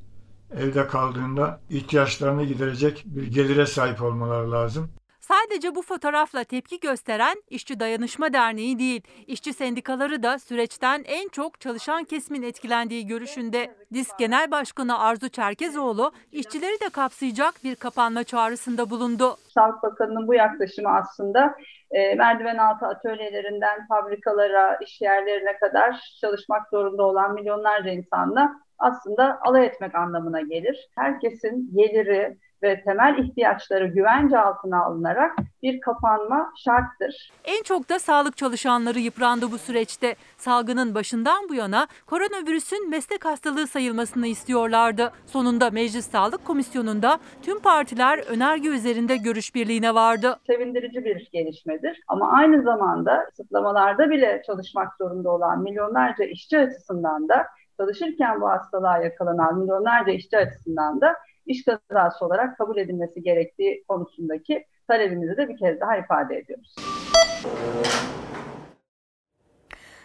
Evde 0.57 0.87
kaldığında 0.87 1.61
ihtiyaçlarını 1.69 2.43
giderecek 2.45 3.03
bir 3.05 3.27
gelire 3.31 3.65
sahip 3.65 4.01
olmaları 4.01 4.51
lazım. 4.51 4.89
Sadece 5.33 5.75
bu 5.75 5.81
fotoğrafla 5.81 6.43
tepki 6.43 6.79
gösteren 6.79 7.35
İşçi 7.49 7.79
Dayanışma 7.79 8.33
Derneği 8.33 8.79
değil, 8.79 9.01
işçi 9.27 9.53
sendikaları 9.53 10.23
da 10.23 10.39
süreçten 10.39 11.03
en 11.05 11.29
çok 11.29 11.59
çalışan 11.59 12.03
kesimin 12.03 12.43
etkilendiği 12.43 13.07
görüşünde. 13.07 13.75
DİSK 13.93 14.19
Genel 14.19 14.51
Başkanı 14.51 14.99
Arzu 14.99 15.29
Çerkezoğlu, 15.29 16.11
işçileri 16.31 16.79
de 16.81 16.89
kapsayacak 16.93 17.53
bir 17.63 17.75
kapanma 17.75 18.23
çağrısında 18.23 18.89
bulundu. 18.89 19.35
Sağlık 19.53 19.83
Bakanı'nın 19.83 20.27
bu 20.27 20.33
yaklaşımı 20.33 20.89
aslında 20.89 21.55
e, 21.91 22.15
merdiven 22.15 22.57
altı 22.57 22.85
atölyelerinden 22.85 23.87
fabrikalara, 23.87 24.77
iş 24.81 25.01
yerlerine 25.01 25.57
kadar 25.57 26.15
çalışmak 26.21 26.69
zorunda 26.69 27.03
olan 27.03 27.33
milyonlarca 27.33 27.91
insanla 27.91 28.51
aslında 28.79 29.39
alay 29.41 29.65
etmek 29.65 29.95
anlamına 29.95 30.41
gelir. 30.41 30.89
Herkesin 30.95 31.71
geliri, 31.75 32.37
ve 32.63 32.83
temel 32.83 33.17
ihtiyaçları 33.17 33.87
güvence 33.87 34.39
altına 34.39 34.85
alınarak 34.85 35.35
bir 35.63 35.81
kapanma 35.81 36.53
şarttır. 36.63 37.31
En 37.43 37.63
çok 37.63 37.89
da 37.89 37.99
sağlık 37.99 38.37
çalışanları 38.37 38.99
yıprandı 38.99 39.51
bu 39.51 39.57
süreçte. 39.57 40.15
Salgının 40.37 40.95
başından 40.95 41.49
bu 41.49 41.55
yana 41.55 41.87
koronavirüsün 42.05 42.89
meslek 42.89 43.25
hastalığı 43.25 43.67
sayılmasını 43.67 44.27
istiyorlardı. 44.27 45.11
Sonunda 45.25 45.69
Meclis 45.69 46.11
Sağlık 46.11 46.45
Komisyonu'nda 46.45 47.19
tüm 47.41 47.59
partiler 47.59 48.19
önerge 48.29 48.69
üzerinde 48.69 49.17
görüş 49.17 49.55
birliğine 49.55 49.95
vardı. 49.95 50.39
Sevindirici 50.47 51.05
bir 51.05 51.29
gelişmedir 51.33 52.01
ama 52.07 52.31
aynı 52.31 52.63
zamanda 52.63 53.25
kısıtlamalarda 53.25 54.09
bile 54.09 54.41
çalışmak 54.45 54.97
zorunda 54.97 55.31
olan 55.31 55.61
milyonlarca 55.61 56.25
işçi 56.25 56.59
açısından 56.59 57.29
da 57.29 57.45
çalışırken 57.77 58.41
bu 58.41 58.49
hastalığa 58.49 58.97
yakalanan 58.97 59.59
milyonlarca 59.59 60.11
işçi 60.11 60.37
açısından 60.37 61.01
da 61.01 61.15
iş 61.45 61.65
kazası 61.65 62.25
olarak 62.25 62.57
kabul 62.57 62.77
edilmesi 62.77 63.21
gerektiği 63.21 63.83
konusundaki 63.87 64.65
talebimizi 64.87 65.37
de 65.37 65.49
bir 65.49 65.57
kez 65.57 65.79
daha 65.79 65.97
ifade 65.97 66.37
ediyoruz. 66.37 66.75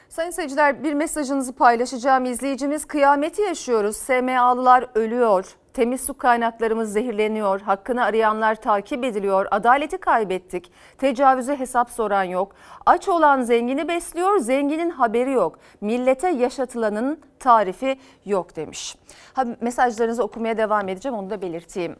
Sayın 0.08 0.30
seyirciler 0.30 0.84
bir 0.84 0.94
mesajınızı 0.94 1.54
paylaşacağım. 1.54 2.24
İzleyicimiz 2.24 2.84
kıyameti 2.84 3.42
yaşıyoruz. 3.42 3.96
SMA'lılar 3.96 4.86
ölüyor. 4.94 5.57
Temiz 5.74 6.00
su 6.00 6.14
kaynaklarımız 6.18 6.92
zehirleniyor. 6.92 7.60
Hakkını 7.60 8.04
arayanlar 8.04 8.54
takip 8.54 9.04
ediliyor. 9.04 9.46
Adaleti 9.50 9.98
kaybettik. 9.98 10.72
Tecavüze 10.98 11.58
hesap 11.58 11.90
soran 11.90 12.22
yok. 12.22 12.52
Aç 12.86 13.08
olan 13.08 13.42
zengini 13.42 13.88
besliyor. 13.88 14.38
Zenginin 14.38 14.90
haberi 14.90 15.32
yok. 15.32 15.58
Millete 15.80 16.28
yaşatılanın 16.28 17.20
tarifi 17.38 17.98
yok 18.26 18.56
demiş. 18.56 18.96
Ha, 19.32 19.44
mesajlarınızı 19.60 20.22
okumaya 20.22 20.56
devam 20.56 20.88
edeceğim 20.88 21.18
onu 21.18 21.30
da 21.30 21.42
belirteyim. 21.42 21.96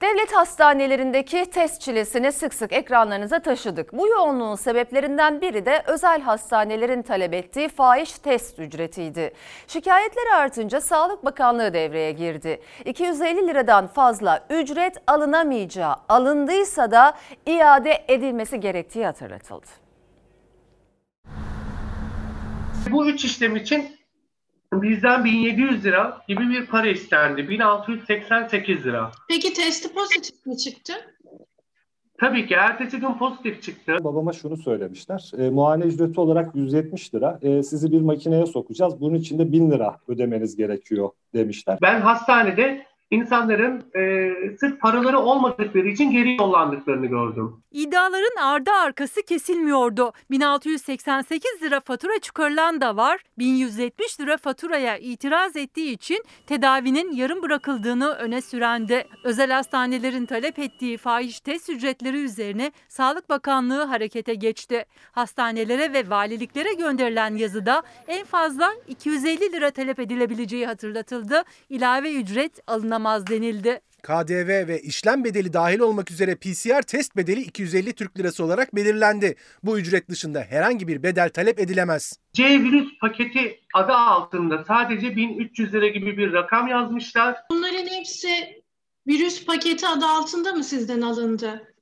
Devlet 0.00 0.32
hastanelerindeki 0.32 1.50
test 1.50 1.80
çilesini 1.80 2.32
sık 2.32 2.54
sık 2.54 2.72
ekranlarınıza 2.72 3.38
taşıdık. 3.38 3.92
Bu 3.92 4.08
yoğunluğun 4.08 4.54
sebeplerinden 4.54 5.40
biri 5.40 5.66
de 5.66 5.82
özel 5.86 6.20
hastanelerin 6.20 7.02
talep 7.02 7.34
ettiği 7.34 7.68
fahiş 7.68 8.12
test 8.12 8.58
ücretiydi. 8.58 9.32
Şikayetler 9.66 10.26
artınca 10.34 10.80
Sağlık 10.80 11.24
Bakanlığı 11.24 11.72
devreye 11.74 12.12
girdi. 12.12 12.60
250 12.84 13.46
liradan 13.48 13.86
fazla 13.86 14.46
ücret 14.50 14.96
alınamayacağı, 15.06 15.96
alındıysa 16.08 16.90
da 16.90 17.14
iade 17.46 18.04
edilmesi 18.08 18.60
gerektiği 18.60 19.06
hatırlatıldı. 19.06 19.66
Bu 22.90 23.06
üç 23.08 23.24
işlem 23.24 23.56
için 23.56 23.95
bizden 24.82 25.24
1700 25.24 25.84
lira 25.84 26.20
gibi 26.28 26.48
bir 26.48 26.66
para 26.66 26.88
istendi. 26.88 27.48
1688 27.48 28.86
lira. 28.86 29.10
Peki 29.28 29.52
testi 29.52 29.92
pozitif 29.92 30.46
mi 30.46 30.56
çıktı? 30.58 30.92
Tabii 32.20 32.46
ki 32.46 32.54
ertesi 32.54 32.98
gün 32.98 33.12
pozitif 33.18 33.62
çıktı. 33.62 33.96
Babama 34.00 34.32
şunu 34.32 34.56
söylemişler. 34.56 35.30
E, 35.38 35.50
muayene 35.50 35.84
ücreti 35.84 36.20
olarak 36.20 36.54
170 36.54 37.14
lira. 37.14 37.38
E, 37.42 37.62
sizi 37.62 37.92
bir 37.92 38.00
makineye 38.00 38.46
sokacağız. 38.46 39.00
Bunun 39.00 39.14
için 39.14 39.38
de 39.38 39.52
1000 39.52 39.70
lira 39.70 39.96
ödemeniz 40.08 40.56
gerekiyor 40.56 41.10
demişler. 41.34 41.78
Ben 41.82 42.00
hastanede 42.00 42.86
insanların 43.10 43.84
e, 43.96 44.32
sırf 44.60 44.80
paraları 44.80 45.18
olmadıkları 45.18 45.88
için 45.88 46.10
geri 46.10 46.36
yollandıklarını 46.36 47.06
gördüm. 47.06 47.62
İddiaların 47.72 48.42
ardı 48.42 48.70
arkası 48.70 49.22
kesilmiyordu. 49.22 50.12
1688 50.30 51.50
lira 51.62 51.80
fatura 51.80 52.18
çıkarılan 52.18 52.80
da 52.80 52.96
var. 52.96 53.20
1170 53.38 54.20
lira 54.20 54.36
faturaya 54.36 54.98
itiraz 54.98 55.56
ettiği 55.56 55.92
için 55.92 56.24
tedavinin 56.46 57.12
yarım 57.12 57.42
bırakıldığını 57.42 58.08
öne 58.08 58.40
sürendi. 58.40 59.06
Özel 59.24 59.50
hastanelerin 59.50 60.26
talep 60.26 60.58
ettiği 60.58 60.96
fahiş 60.96 61.40
test 61.40 61.70
ücretleri 61.70 62.16
üzerine 62.16 62.72
Sağlık 62.88 63.28
Bakanlığı 63.28 63.84
harekete 63.84 64.34
geçti. 64.34 64.84
Hastanelere 65.12 65.92
ve 65.92 66.10
valiliklere 66.10 66.72
gönderilen 66.72 67.36
yazıda 67.36 67.82
en 68.08 68.24
fazla 68.24 68.72
250 68.88 69.52
lira 69.52 69.70
talep 69.70 70.00
edilebileceği 70.00 70.66
hatırlatıldı. 70.66 71.42
İlave 71.68 72.14
ücret 72.14 72.60
alınamaz 72.96 73.26
denildi. 73.26 73.80
KDV 74.02 74.68
ve 74.68 74.80
işlem 74.80 75.24
bedeli 75.24 75.52
dahil 75.52 75.78
olmak 75.78 76.10
üzere 76.10 76.34
PCR 76.34 76.82
test 76.82 77.16
bedeli 77.16 77.40
250 77.40 77.92
Türk 77.92 78.18
Lirası 78.18 78.44
olarak 78.44 78.74
belirlendi. 78.74 79.34
Bu 79.62 79.78
ücret 79.78 80.08
dışında 80.08 80.40
herhangi 80.40 80.88
bir 80.88 81.02
bedel 81.02 81.30
talep 81.30 81.60
edilemez. 81.60 82.18
C 82.32 82.44
virüs 82.44 82.98
paketi 83.00 83.60
adı 83.74 83.92
altında 83.92 84.64
sadece 84.64 85.16
1300 85.16 85.74
lira 85.74 85.86
gibi 85.88 86.16
bir 86.16 86.32
rakam 86.32 86.68
yazmışlar. 86.68 87.36
Bunların 87.50 87.86
hepsi 87.86 88.62
virüs 89.06 89.44
paketi 89.44 89.86
adı 89.86 90.06
altında 90.06 90.52
mı 90.52 90.64
sizden 90.64 91.00
alındı? 91.00 91.74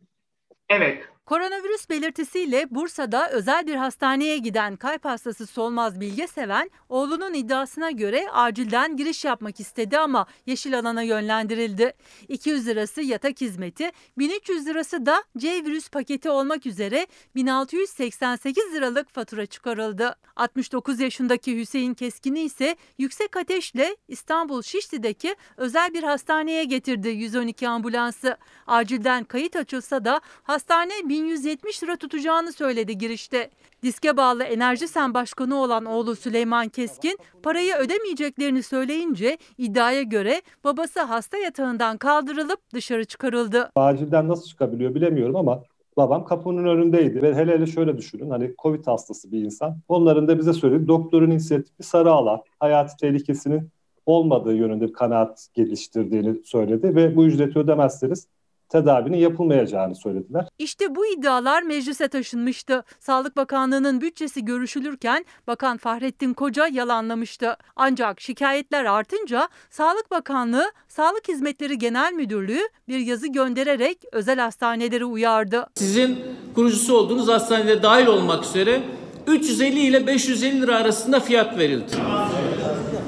Evet. 0.69 1.05
Koronavirüs 1.27 1.91
belirtisiyle 1.91 2.67
Bursa'da 2.71 3.31
özel 3.31 3.67
bir 3.67 3.75
hastaneye 3.75 4.39
giden 4.39 4.77
kalp 4.77 5.05
hastası 5.05 5.47
Solmaz 5.47 6.01
Bilgeseven, 6.01 6.71
oğlunun 6.89 7.35
iddiasına 7.35 7.91
göre 7.91 8.31
acilden 8.33 8.97
giriş 8.97 9.25
yapmak 9.25 9.61
istedi 9.61 9.99
ama 9.99 10.27
yeşil 10.47 10.79
alana 10.79 11.03
yönlendirildi. 11.03 11.93
200 12.29 12.67
lirası 12.67 13.03
yatak 13.03 13.41
hizmeti, 13.41 13.91
1300 14.19 14.67
lirası 14.67 15.07
da 15.07 15.25
C 15.39 15.65
virüs 15.65 15.89
paketi 15.89 16.31
olmak 16.31 16.67
üzere 16.67 17.07
1688 17.35 18.65
liralık 18.75 19.15
fatura 19.15 19.47
çıkarıldı. 19.47 20.17
69 20.37 21.01
yaşındaki 21.01 21.57
Hüseyin 21.57 21.95
Keskin'i 21.95 22.41
ise 22.41 22.77
yüksek 22.99 23.37
ateşle 23.37 23.97
İstanbul 24.09 24.63
Şişli'deki 24.63 25.37
özel 25.57 25.95
bir 25.95 26.03
hastaneye 26.03 26.65
getirdi 26.65 27.09
112 27.09 27.69
ambulansı. 27.69 28.37
Acilden 28.67 29.25
kayıt 29.25 29.57
açılsa 29.57 30.05
da 30.05 30.21
hastane 30.43 31.09
1170 31.15 31.83
lira 31.83 31.97
tutacağını 31.97 32.53
söyledi 32.53 32.99
girişte. 32.99 33.51
Diske 33.83 34.17
bağlı 34.17 34.45
Enerji 34.45 34.89
Sen 34.89 35.15
Başkanı 35.15 35.63
olan 35.63 35.85
oğlu 35.85 36.17
Süleyman 36.17 36.69
Keskin 36.69 37.19
parayı 37.43 37.75
ödemeyeceklerini 37.75 38.63
söyleyince 38.63 39.39
iddiaya 39.59 40.03
göre 40.03 40.43
babası 40.65 41.01
hasta 41.01 41.39
yatağından 41.39 41.97
kaldırılıp 41.97 42.59
dışarı 42.75 43.05
çıkarıldı. 43.05 43.71
Acilden 43.77 44.29
nasıl 44.29 44.47
çıkabiliyor 44.47 44.95
bilemiyorum 44.95 45.37
ama 45.37 45.63
babam 45.97 46.25
kapının 46.25 46.65
önündeydi. 46.65 47.23
Ve 47.23 47.35
hele 47.35 47.53
hele 47.53 47.67
şöyle 47.67 47.99
düşünün 47.99 48.31
hani 48.31 48.55
Covid 48.63 48.87
hastası 48.87 49.33
bir 49.33 49.45
insan. 49.45 49.79
Onların 49.89 50.29
da 50.29 50.39
bize 50.39 50.53
söyledi 50.53 50.89
doktorun 50.89 51.31
inisiyatifi 51.31 51.83
sarı 51.83 52.11
alan 52.13 52.43
hayati 52.61 52.97
tehlikesinin 52.97 53.69
olmadığı 54.07 54.55
yönünde 54.55 54.89
bir 54.89 54.93
kanaat 54.93 55.49
geliştirdiğini 55.55 56.45
söyledi 56.45 56.95
ve 56.95 57.17
bu 57.17 57.25
ücreti 57.25 57.59
ödemezseniz 57.59 58.29
tedavinin 58.69 59.19
yapılmayacağını 59.19 59.95
söylediler. 59.95 60.49
İşte 60.59 60.95
bu 60.95 61.07
iddialar 61.07 61.63
meclise 61.63 62.09
taşınmıştı. 62.09 62.85
Sağlık 63.01 63.37
Bakanlığı'nın 63.37 64.01
bütçesi 64.01 64.45
görüşülürken 64.45 65.25
Bakan 65.47 65.77
Fahrettin 65.77 66.35
Koca 66.35 66.67
yalanlamıştı. 66.67 67.57
Ancak 67.77 68.21
şikayetler 68.21 68.85
artınca 68.85 69.49
Sağlık 69.71 70.11
Bakanlığı 70.11 70.73
Sağlık 70.89 71.29
Hizmetleri 71.29 71.79
Genel 71.79 72.13
Müdürlüğü 72.13 72.69
bir 72.89 72.99
yazı 72.99 73.27
göndererek 73.27 73.99
özel 74.13 74.39
hastaneleri 74.39 75.05
uyardı. 75.05 75.67
Sizin 75.75 76.19
kurucusu 76.55 76.97
olduğunuz 76.97 77.29
hastanede 77.29 77.83
dahil 77.83 78.07
olmak 78.07 78.45
üzere 78.45 78.83
350 79.27 79.81
ile 79.81 80.07
550 80.07 80.63
lira 80.63 80.77
arasında 80.77 81.21
fiyat 81.21 81.59
verildi. 81.59 81.93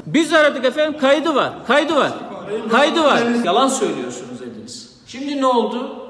Biz 0.07 0.33
aradık 0.33 0.65
efendim 0.65 1.01
kaydı 1.01 1.35
var, 1.35 1.53
kaydı 1.67 1.97
var, 1.97 2.13
kaydı 2.71 3.05
var. 3.05 3.23
Yalan 3.45 3.69
söylüyorsunuz 3.69 4.17
dediniz. 4.21 4.26
Şimdi 5.07 5.41
ne 5.41 5.47
oldu? 5.47 6.03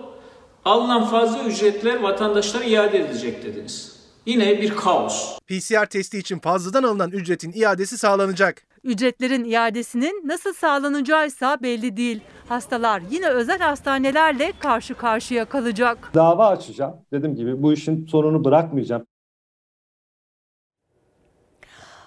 Alınan 0.64 1.04
fazla 1.04 1.42
ücretler 1.44 2.00
vatandaşlara 2.00 2.64
iade 2.64 2.98
edilecek 2.98 3.44
dediniz. 3.44 3.96
Yine 4.26 4.62
bir 4.62 4.76
kaos. 4.76 5.38
PCR 5.48 5.86
testi 5.86 6.18
için 6.18 6.38
fazladan 6.38 6.82
alınan 6.82 7.10
ücretin 7.10 7.52
iadesi 7.54 7.98
sağlanacak. 7.98 8.62
Ücretlerin 8.84 9.44
iadesinin 9.44 10.22
nasıl 10.28 10.52
sağlanacağıysa 10.52 11.58
belli 11.62 11.96
değil. 11.96 12.20
Hastalar 12.48 13.02
yine 13.10 13.28
özel 13.28 13.58
hastanelerle 13.58 14.52
karşı 14.60 14.94
karşıya 14.94 15.44
kalacak. 15.44 16.10
Dava 16.14 16.48
açacağım. 16.48 16.94
Dediğim 17.12 17.36
gibi 17.36 17.62
bu 17.62 17.72
işin 17.72 18.06
sonunu 18.06 18.44
bırakmayacağım. 18.44 19.06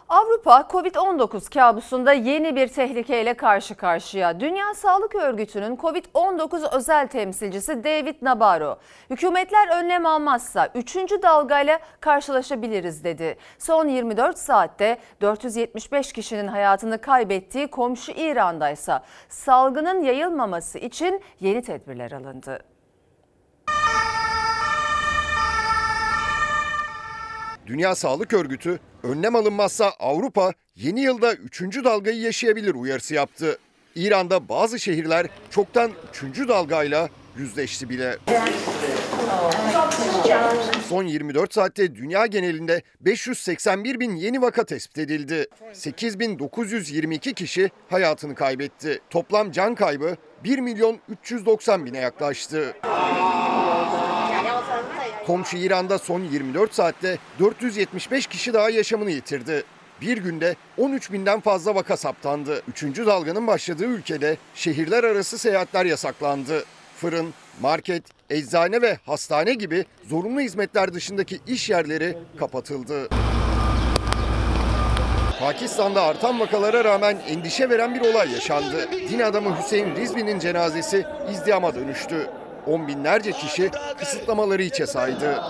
Avrupa 0.09 0.67
Covid-19 0.69 1.53
kabusunda 1.53 2.13
yeni 2.13 2.55
bir 2.55 2.67
tehlikeyle 2.67 3.33
karşı 3.33 3.75
karşıya. 3.75 4.39
Dünya 4.39 4.73
Sağlık 4.73 5.15
Örgütü'nün 5.15 5.75
Covid-19 5.75 6.75
özel 6.75 7.07
temsilcisi 7.07 7.83
David 7.83 8.15
Nabarro, 8.21 8.79
hükümetler 9.09 9.83
önlem 9.83 10.05
almazsa 10.05 10.69
3. 10.75 10.95
dalgayla 10.95 11.79
karşılaşabiliriz 11.99 13.03
dedi. 13.03 13.37
Son 13.59 13.87
24 13.87 14.37
saatte 14.37 14.97
475 15.21 16.13
kişinin 16.13 16.47
hayatını 16.47 17.01
kaybettiği 17.01 17.67
komşu 17.67 18.11
İran'da 18.11 18.69
ise 18.69 18.99
salgının 19.29 20.01
yayılmaması 20.01 20.79
için 20.79 21.21
yeni 21.39 21.61
tedbirler 21.61 22.11
alındı. 22.11 22.59
Dünya 27.67 27.95
Sağlık 27.95 28.33
Örgütü 28.33 28.79
önlem 29.03 29.35
alınmazsa 29.35 29.93
Avrupa 29.99 30.53
yeni 30.75 31.01
yılda 31.01 31.33
3. 31.33 31.61
dalgayı 31.61 32.21
yaşayabilir 32.21 32.73
uyarısı 32.75 33.13
yaptı. 33.13 33.57
İran'da 33.95 34.49
bazı 34.49 34.79
şehirler 34.79 35.27
çoktan 35.49 35.91
3. 36.23 36.47
dalgayla 36.47 37.09
yüzleşti 37.37 37.89
bile. 37.89 38.17
Son 40.89 41.03
24 41.03 41.53
saatte 41.53 41.95
dünya 41.95 42.25
genelinde 42.25 42.81
581 43.01 43.99
bin 43.99 44.15
yeni 44.15 44.41
vaka 44.41 44.63
tespit 44.63 44.97
edildi. 44.97 45.47
8922 45.73 47.33
kişi 47.33 47.69
hayatını 47.89 48.35
kaybetti. 48.35 48.99
Toplam 49.09 49.51
can 49.51 49.75
kaybı 49.75 50.15
1 50.43 50.59
milyon 50.59 50.99
390 51.09 51.85
bine 51.85 51.97
yaklaştı. 51.97 52.75
Komşu 55.29 55.57
İran'da 55.57 55.97
son 55.97 56.23
24 56.23 56.73
saatte 56.73 57.17
475 57.39 58.27
kişi 58.27 58.53
daha 58.53 58.69
yaşamını 58.69 59.11
yitirdi. 59.11 59.63
Bir 60.01 60.17
günde 60.17 60.55
13 60.77 61.11
binden 61.11 61.39
fazla 61.39 61.75
vaka 61.75 61.97
saptandı. 61.97 62.61
Üçüncü 62.67 63.05
dalganın 63.05 63.47
başladığı 63.47 63.85
ülkede 63.85 64.37
şehirler 64.55 65.03
arası 65.03 65.37
seyahatler 65.37 65.85
yasaklandı. 65.85 66.65
Fırın, 66.97 67.33
market, 67.61 68.03
eczane 68.29 68.81
ve 68.81 68.97
hastane 69.05 69.53
gibi 69.53 69.85
zorunlu 70.03 70.41
hizmetler 70.41 70.93
dışındaki 70.93 71.39
iş 71.47 71.69
yerleri 71.69 72.17
kapatıldı. 72.39 73.09
Pakistan'da 75.39 76.01
artan 76.01 76.39
vakalara 76.39 76.83
rağmen 76.83 77.17
endişe 77.27 77.69
veren 77.69 77.95
bir 77.95 78.01
olay 78.01 78.31
yaşandı. 78.31 78.89
Din 78.91 79.19
adamı 79.19 79.57
Hüseyin 79.61 79.95
Rizvi'nin 79.95 80.39
cenazesi 80.39 81.05
izdihama 81.31 81.75
dönüştü. 81.75 82.29
On 82.67 82.87
binlerce 82.87 83.31
kişi 83.31 83.71
kısıtlamaları 83.99 84.63
içe 84.63 84.87
saydı. 84.87 85.41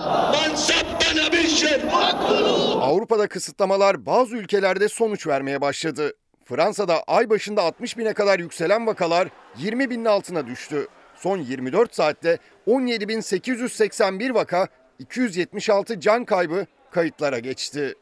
Avrupa'da 2.80 3.28
kısıtlamalar 3.28 4.06
bazı 4.06 4.36
ülkelerde 4.36 4.88
sonuç 4.88 5.26
vermeye 5.26 5.60
başladı. 5.60 6.12
Fransa'da 6.44 7.02
ay 7.06 7.30
başında 7.30 7.62
60 7.62 7.98
bine 7.98 8.12
kadar 8.12 8.38
yükselen 8.38 8.86
vakalar 8.86 9.28
20 9.58 9.90
binin 9.90 10.04
altına 10.04 10.46
düştü. 10.46 10.88
Son 11.16 11.38
24 11.38 11.94
saatte 11.94 12.38
17.881 12.66 14.34
vaka, 14.34 14.68
276 14.98 16.00
can 16.00 16.24
kaybı 16.24 16.66
kayıtlara 16.90 17.38
geçti. 17.38 17.94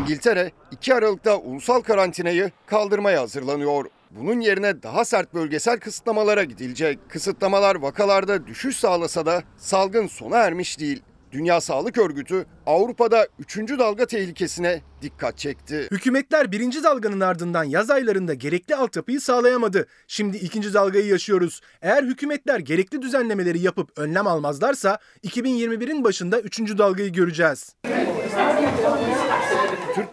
İngiltere 0.00 0.50
2 0.70 0.94
Aralık'ta 0.94 1.36
ulusal 1.36 1.80
karantinayı 1.80 2.50
kaldırmaya 2.66 3.20
hazırlanıyor. 3.20 3.84
Bunun 4.10 4.40
yerine 4.40 4.82
daha 4.82 5.04
sert 5.04 5.34
bölgesel 5.34 5.80
kısıtlamalara 5.80 6.44
gidilecek. 6.44 6.98
Kısıtlamalar 7.08 7.74
vakalarda 7.74 8.46
düşüş 8.46 8.76
sağlasa 8.76 9.26
da 9.26 9.42
salgın 9.56 10.06
sona 10.06 10.36
ermiş 10.36 10.80
değil. 10.80 11.02
Dünya 11.32 11.60
Sağlık 11.60 11.98
Örgütü 11.98 12.46
Avrupa'da 12.66 13.28
3. 13.38 13.58
dalga 13.58 14.06
tehlikesine 14.06 14.82
dikkat 15.02 15.38
çekti. 15.38 15.88
Hükümetler 15.90 16.52
birinci 16.52 16.82
dalganın 16.82 17.20
ardından 17.20 17.64
yaz 17.64 17.90
aylarında 17.90 18.34
gerekli 18.34 18.76
altyapıyı 18.76 19.20
sağlayamadı. 19.20 19.86
Şimdi 20.06 20.36
ikinci 20.36 20.74
dalgayı 20.74 21.06
yaşıyoruz. 21.06 21.60
Eğer 21.82 22.02
hükümetler 22.02 22.58
gerekli 22.58 23.02
düzenlemeleri 23.02 23.60
yapıp 23.60 23.98
önlem 23.98 24.26
almazlarsa 24.26 24.98
2021'in 25.24 26.04
başında 26.04 26.40
üçüncü 26.40 26.78
dalgayı 26.78 27.12
göreceğiz. 27.12 27.74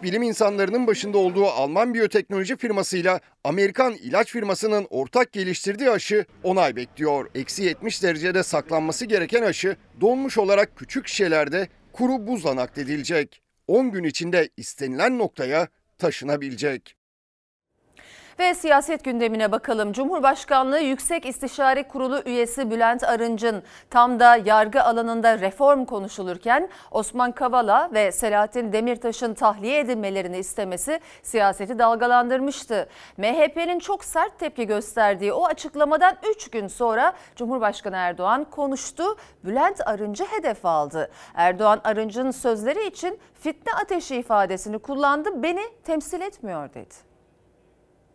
Bilim 0.04 0.22
insanlarının 0.22 0.86
başında 0.86 1.18
olduğu 1.18 1.46
Alman 1.46 1.94
biyoteknoloji 1.94 2.56
firmasıyla 2.56 3.20
Amerikan 3.44 3.94
ilaç 3.94 4.32
firmasının 4.32 4.86
ortak 4.90 5.32
geliştirdiği 5.32 5.90
aşı 5.90 6.24
onay 6.42 6.76
bekliyor. 6.76 7.30
Eksi 7.34 7.62
70 7.64 8.02
derecede 8.02 8.42
saklanması 8.42 9.06
gereken 9.06 9.42
aşı 9.42 9.76
donmuş 10.00 10.38
olarak 10.38 10.76
küçük 10.76 11.08
şişelerde 11.08 11.68
kuru 11.92 12.26
buzla 12.26 12.56
nakledilecek. 12.56 13.42
10 13.68 13.90
gün 13.90 14.04
içinde 14.04 14.48
istenilen 14.56 15.18
noktaya 15.18 15.68
taşınabilecek. 15.98 16.96
Ve 18.38 18.54
siyaset 18.54 19.04
gündemine 19.04 19.52
bakalım. 19.52 19.92
Cumhurbaşkanlığı 19.92 20.80
Yüksek 20.80 21.26
İstişare 21.26 21.88
Kurulu 21.88 22.22
üyesi 22.26 22.70
Bülent 22.70 23.04
Arınç'ın 23.04 23.62
tam 23.90 24.20
da 24.20 24.36
yargı 24.36 24.82
alanında 24.82 25.38
reform 25.38 25.84
konuşulurken 25.84 26.68
Osman 26.90 27.32
Kavala 27.32 27.90
ve 27.92 28.12
Selahattin 28.12 28.72
Demirtaş'ın 28.72 29.34
tahliye 29.34 29.80
edilmelerini 29.80 30.38
istemesi 30.38 31.00
siyaseti 31.22 31.78
dalgalandırmıştı. 31.78 32.88
MHP'nin 33.16 33.78
çok 33.78 34.04
sert 34.04 34.38
tepki 34.38 34.66
gösterdiği 34.66 35.32
o 35.32 35.44
açıklamadan 35.44 36.16
3 36.36 36.50
gün 36.50 36.68
sonra 36.68 37.12
Cumhurbaşkanı 37.36 37.96
Erdoğan 37.96 38.44
konuştu. 38.44 39.16
Bülent 39.44 39.88
Arınç'ı 39.88 40.24
hedef 40.24 40.66
aldı. 40.66 41.10
Erdoğan 41.34 41.80
Arınç'ın 41.84 42.30
sözleri 42.30 42.86
için 42.86 43.18
fitne 43.40 43.72
ateşi 43.72 44.16
ifadesini 44.16 44.78
kullandı. 44.78 45.42
Beni 45.42 45.62
temsil 45.84 46.20
etmiyor 46.20 46.74
dedi. 46.74 47.13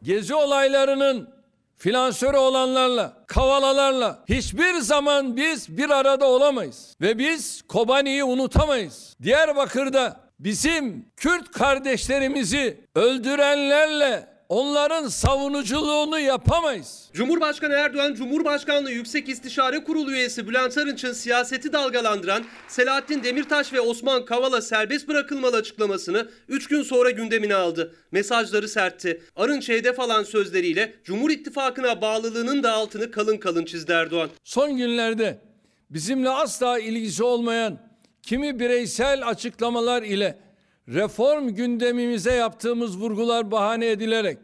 Gezi 0.03 0.35
olaylarının 0.35 1.29
finansörü 1.77 2.37
olanlarla, 2.37 3.13
kavalalarla 3.27 4.23
hiçbir 4.29 4.73
zaman 4.73 5.37
biz 5.37 5.77
bir 5.77 5.89
arada 5.89 6.25
olamayız. 6.25 6.95
Ve 7.01 7.17
biz 7.17 7.61
Kobani'yi 7.61 8.23
unutamayız. 8.23 9.15
Diyarbakır'da 9.23 10.19
bizim 10.39 11.05
Kürt 11.17 11.51
kardeşlerimizi 11.51 12.81
öldürenlerle 12.95 14.38
onların 14.49 15.07
savunuculuğunu 15.07 16.19
yapamayız. 16.19 17.09
Cumhurbaşkanı 17.13 17.73
Erdoğan, 17.73 18.13
Cumhurbaşkanlığı 18.13 18.91
Yüksek 18.91 19.29
İstişare 19.29 19.83
Kurulu 19.83 20.11
üyesi 20.11 20.47
Bülent 20.47 20.77
Arınç'ın 20.77 21.13
siyaseti 21.13 21.73
dalgalandıran 21.73 22.43
Selahattin 22.67 23.23
Demirtaş 23.23 23.73
ve 23.73 23.81
Osman 23.81 24.25
Kavala 24.25 24.61
serbest 24.61 25.07
bırakılmalı 25.07 25.57
açıklamasını 25.57 26.29
3 26.47 26.67
gün 26.67 26.83
sonra 26.83 27.09
gündemine 27.09 27.55
aldı. 27.55 27.95
Mesajları 28.11 28.67
sertti. 28.69 29.21
Arınç'ı 29.35 29.73
hedef 29.73 29.99
alan 29.99 30.23
sözleriyle 30.23 30.93
Cumhur 31.03 31.29
İttifakı'na 31.29 32.01
bağlılığının 32.01 32.63
da 32.63 32.71
altını 32.71 33.11
kalın 33.11 33.37
kalın 33.37 33.65
çizdi 33.65 33.91
Erdoğan. 33.91 34.29
Son 34.43 34.77
günlerde 34.77 35.41
bizimle 35.89 36.29
asla 36.29 36.79
ilgisi 36.79 37.23
olmayan 37.23 37.79
kimi 38.23 38.59
bireysel 38.59 39.27
açıklamalar 39.27 40.03
ile 40.03 40.48
reform 40.93 41.49
gündemimize 41.49 42.33
yaptığımız 42.33 42.97
vurgular 42.97 43.51
bahane 43.51 43.87
edilerek 43.87 44.37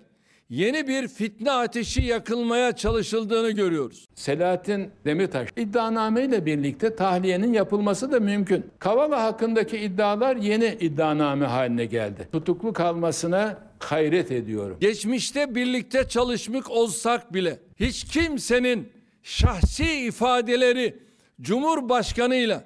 yeni 0.49 0.88
bir 0.88 1.08
fitne 1.08 1.51
ateşi 1.51 2.01
yakılmaya 2.01 2.75
çalışıldığını 2.75 3.51
görüyoruz. 3.51 4.08
Selahattin 4.15 4.89
Demirtaş 5.05 5.49
iddianame 5.58 6.23
ile 6.23 6.45
birlikte 6.45 6.95
tahliyenin 6.95 7.53
yapılması 7.53 8.12
da 8.12 8.19
mümkün. 8.19 8.65
Kavala 8.79 9.23
hakkındaki 9.23 9.77
iddialar 9.77 10.36
yeni 10.36 10.77
iddianame 10.79 11.45
haline 11.45 11.86
geldi. 11.86 12.27
Tutuklu 12.31 12.73
kalmasına 12.73 13.58
hayret 13.79 14.31
ediyorum. 14.31 14.77
Geçmişte 14.79 15.55
birlikte 15.55 16.08
çalışmış 16.08 16.67
olsak 16.67 17.34
bile 17.34 17.60
hiç 17.79 18.03
kimsenin 18.03 18.89
şahsi 19.23 20.05
ifadeleri 20.05 20.95
Cumhurbaşkanıyla, 21.41 22.63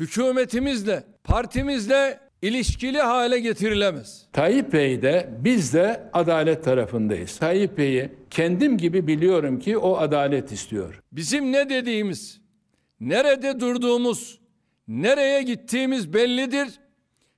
hükümetimizle, 0.00 1.04
partimizle 1.24 2.29
ilişkili 2.42 2.98
hale 3.00 3.40
getirilemez. 3.40 4.26
Tayyip 4.32 4.72
Bey 4.72 5.02
de 5.02 5.30
biz 5.38 5.74
de 5.74 6.10
adalet 6.12 6.64
tarafındayız. 6.64 7.38
Tayyip 7.38 7.78
Bey'i 7.78 8.12
kendim 8.30 8.78
gibi 8.78 9.06
biliyorum 9.06 9.58
ki 9.58 9.78
o 9.78 9.96
adalet 9.96 10.52
istiyor. 10.52 11.02
Bizim 11.12 11.52
ne 11.52 11.68
dediğimiz, 11.68 12.40
nerede 13.00 13.60
durduğumuz, 13.60 14.40
nereye 14.88 15.42
gittiğimiz 15.42 16.12
bellidir 16.14 16.68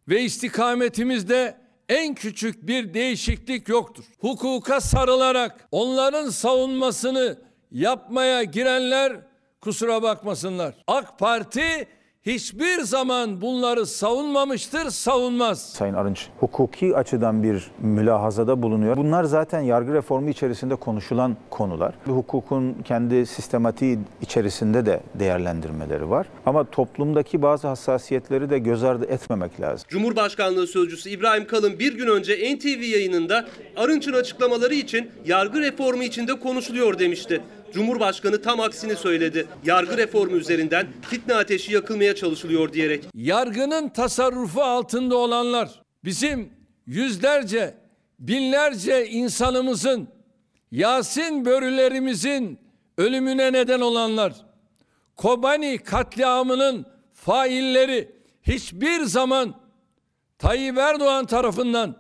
ve 0.09 0.23
istikametimizde 0.23 1.55
en 1.89 2.15
küçük 2.15 2.67
bir 2.67 2.95
değişiklik 2.95 3.69
yoktur. 3.69 4.05
Hukuka 4.19 4.81
sarılarak 4.81 5.69
onların 5.71 6.29
savunmasını 6.31 7.39
yapmaya 7.71 8.43
girenler 8.43 9.13
kusura 9.61 10.03
bakmasınlar. 10.03 10.75
AK 10.87 11.19
Parti 11.19 11.89
hiçbir 12.27 12.81
zaman 12.81 13.41
bunları 13.41 13.87
savunmamıştır, 13.87 14.91
savunmaz. 14.91 15.63
Sayın 15.73 15.95
Arınç 15.95 16.27
hukuki 16.41 16.97
açıdan 16.97 17.43
bir 17.43 17.71
mülahazada 17.79 18.63
bulunuyor. 18.63 18.97
Bunlar 18.97 19.25
zaten 19.25 19.61
yargı 19.61 19.93
reformu 19.93 20.31
içerisinde 20.31 20.75
konuşulan 20.77 21.37
konular. 21.51 21.95
Hukukun 22.07 22.77
kendi 22.85 23.27
sistematiği 23.27 23.99
içerisinde 24.21 24.87
de 24.87 25.01
değerlendirmeleri 25.15 26.11
var. 26.11 26.27
Ama 26.47 26.65
toplumdaki 26.65 27.43
bazı 27.43 27.69
hassasiyetleri 27.69 28.51
de 28.51 28.59
göz 28.59 28.85
ardı 28.85 29.05
etmemek 29.05 29.61
lazım. 29.61 29.87
Cumhurbaşkanlığı 29.89 30.67
Sözcüsü 30.67 31.11
İbrahim 31.11 31.47
Kalın 31.47 31.79
bir 31.79 31.95
gün 31.97 32.07
önce 32.07 32.57
NTV 32.57 32.83
yayınında 32.83 33.49
Arınç'ın 33.77 34.13
açıklamaları 34.13 34.75
için 34.75 35.11
yargı 35.27 35.61
reformu 35.61 36.03
içinde 36.03 36.39
konuşuluyor 36.39 36.99
demişti. 36.99 37.41
Cumhurbaşkanı 37.73 38.43
tam 38.43 38.61
aksini 38.61 38.97
söyledi. 38.97 39.47
Yargı 39.65 39.97
reformu 39.97 40.37
üzerinden 40.37 40.87
fitne 41.11 41.35
ateşi 41.35 41.73
yakılmaya 41.73 42.15
çalışılıyor 42.15 42.73
diyerek. 42.73 43.05
Yargının 43.15 43.89
tasarrufu 43.89 44.63
altında 44.63 45.17
olanlar 45.17 45.83
bizim 46.05 46.53
yüzlerce, 46.87 47.75
binlerce 48.19 49.07
insanımızın, 49.09 50.09
Yasin 50.71 51.45
börülerimizin 51.45 52.59
ölümüne 52.99 53.53
neden 53.53 53.81
olanlar, 53.81 54.33
Kobani 55.17 55.79
katliamının 55.79 56.87
failleri 57.13 58.17
hiçbir 58.43 59.03
zaman 59.03 59.55
Tayyip 60.39 60.79
Erdoğan 60.79 61.27
tarafından, 61.27 61.97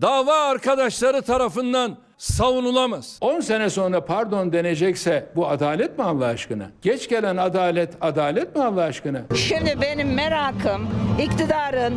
dava 0.00 0.34
arkadaşları 0.34 1.22
tarafından 1.22 1.98
savunulamaz. 2.22 3.18
10 3.20 3.40
sene 3.40 3.70
sonra 3.70 4.04
pardon 4.04 4.52
denecekse 4.52 5.26
bu 5.36 5.48
adalet 5.48 5.98
mi 5.98 6.04
Allah 6.04 6.26
aşkına? 6.26 6.70
Geç 6.82 7.08
gelen 7.08 7.36
adalet 7.36 7.90
adalet 8.00 8.56
mi 8.56 8.62
Allah 8.62 8.82
aşkına? 8.82 9.22
Şimdi 9.36 9.78
benim 9.82 10.14
merakım 10.14 10.88
iktidarın 11.22 11.94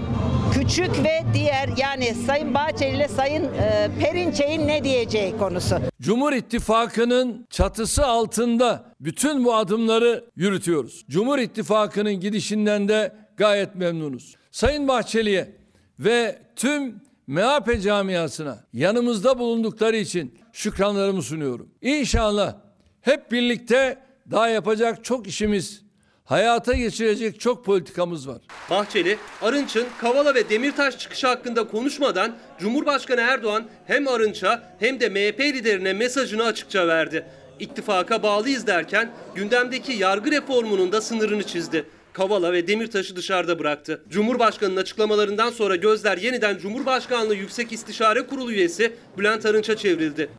küçük 0.54 1.04
ve 1.04 1.24
diğer 1.34 1.70
yani 1.78 2.14
Sayın 2.14 2.54
Bahçeli 2.54 2.96
ile 2.96 3.08
Sayın 3.08 3.44
e, 3.44 3.90
Perinçek'in 4.00 4.68
ne 4.68 4.84
diyeceği 4.84 5.38
konusu. 5.38 5.76
Cumhur 6.02 6.34
İttifakı'nın 6.34 7.48
çatısı 7.50 8.06
altında 8.06 8.84
bütün 9.00 9.46
bu 9.46 9.56
adımları 9.56 10.26
yürütüyoruz. 10.36 11.06
Cumhur 11.10 11.40
İttifakı'nın 11.40 12.14
gidişinden 12.14 12.88
de 12.88 13.12
gayet 13.38 13.76
memnunuz. 13.76 14.36
Sayın 14.52 14.88
Bahçeli'ye 14.88 15.52
ve 16.00 16.38
tüm 16.56 17.05
MHP 17.28 17.82
camiasına 17.84 18.64
yanımızda 18.74 19.40
bulundukları 19.40 19.98
için 19.98 20.40
şükranlarımı 20.54 21.22
sunuyorum. 21.22 21.70
İnşallah 21.82 22.56
hep 23.02 23.32
birlikte 23.32 23.98
daha 24.32 24.50
yapacak 24.50 25.04
çok 25.04 25.28
işimiz, 25.28 25.84
hayata 26.26 26.74
geçirecek 26.74 27.40
çok 27.40 27.66
politikamız 27.66 28.28
var. 28.28 28.42
Bahçeli, 28.70 29.18
Arınç'ın 29.42 29.86
Kavala 30.02 30.36
ve 30.36 30.50
Demirtaş 30.50 30.98
çıkışı 30.98 31.28
hakkında 31.28 31.68
konuşmadan 31.68 32.36
Cumhurbaşkanı 32.60 33.22
Erdoğan 33.22 33.66
hem 33.88 34.08
Arınç'a 34.08 34.76
hem 34.80 35.00
de 35.00 35.10
MHP 35.10 35.40
liderine 35.40 35.94
mesajını 35.94 36.44
açıkça 36.44 36.88
verdi. 36.88 37.26
İttifaka 37.60 38.24
bağlıyız 38.24 38.68
derken 38.68 39.12
gündemdeki 39.36 39.94
yargı 39.94 40.32
reformunun 40.32 40.92
da 40.92 41.02
sınırını 41.02 41.44
çizdi. 41.44 41.86
Kavala 42.16 42.54
ve 42.54 42.68
Demirtaş'ı 42.68 43.16
dışarıda 43.16 43.60
bıraktı. 43.60 44.04
Cumhurbaşkanının 44.10 44.82
açıklamalarından 44.82 45.50
sonra 45.50 45.76
gözler 45.76 46.18
yeniden 46.18 46.58
Cumhurbaşkanlığı 46.58 47.36
Yüksek 47.36 47.72
İstişare 47.72 48.28
Kurulu 48.28 48.52
üyesi 48.52 48.96
Bülent 49.18 49.46
Arınç'a 49.46 49.78
çevrildi. 49.78 50.30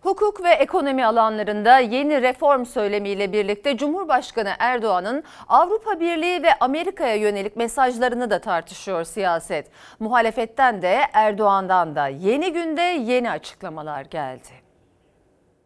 Hukuk 0.00 0.44
ve 0.44 0.50
ekonomi 0.50 1.06
alanlarında 1.06 1.78
yeni 1.78 2.22
reform 2.22 2.64
söylemiyle 2.64 3.32
birlikte 3.32 3.76
Cumhurbaşkanı 3.76 4.52
Erdoğan'ın 4.58 5.22
Avrupa 5.48 6.00
Birliği 6.00 6.42
ve 6.42 6.54
Amerika'ya 6.60 7.14
yönelik 7.14 7.56
mesajlarını 7.56 8.30
da 8.30 8.38
tartışıyor 8.38 9.04
siyaset. 9.04 9.70
Muhalefetten 9.98 10.82
de 10.82 10.98
Erdoğan'dan 11.12 11.96
da 11.96 12.08
yeni 12.08 12.52
günde 12.52 12.82
yeni 12.82 13.30
açıklamalar 13.30 14.02
geldi. 14.04 14.61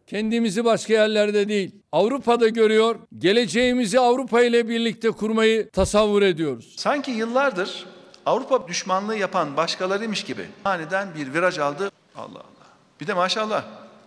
Kendimizi 0.07 0.65
başka 0.65 0.93
yerlerde 0.93 1.49
değil, 1.49 1.71
Avrupa'da 1.91 2.47
görüyor, 2.47 2.95
geleceğimizi 3.17 3.99
Avrupa 3.99 4.41
ile 4.41 4.69
birlikte 4.69 5.11
kurmayı 5.11 5.69
tasavvur 5.69 6.21
ediyoruz. 6.21 6.73
Sanki 6.77 7.11
yıllardır 7.11 7.85
Avrupa 8.25 8.67
düşmanlığı 8.67 9.17
yapan 9.17 9.57
başkalarıymış 9.57 10.23
gibi 10.23 10.41
aniden 10.65 11.07
bir 11.15 11.33
viraj 11.33 11.59
aldı. 11.59 11.91
Allah 12.15 12.29
Allah. 12.29 12.67
Bir 13.01 13.07
de 13.07 13.13
maşallah 13.13 13.65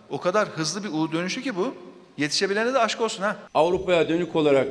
o 0.09 0.19
kadar 0.19 0.47
hızlı 0.49 0.83
bir 0.83 0.89
U 0.89 1.11
dönüşü 1.11 1.41
ki 1.41 1.55
bu. 1.55 1.73
Yetişebilene 2.17 2.73
de 2.73 2.79
aşk 2.79 3.01
olsun 3.01 3.23
ha. 3.23 3.37
Avrupa'ya 3.53 4.09
dönük 4.09 4.35
olarak 4.35 4.67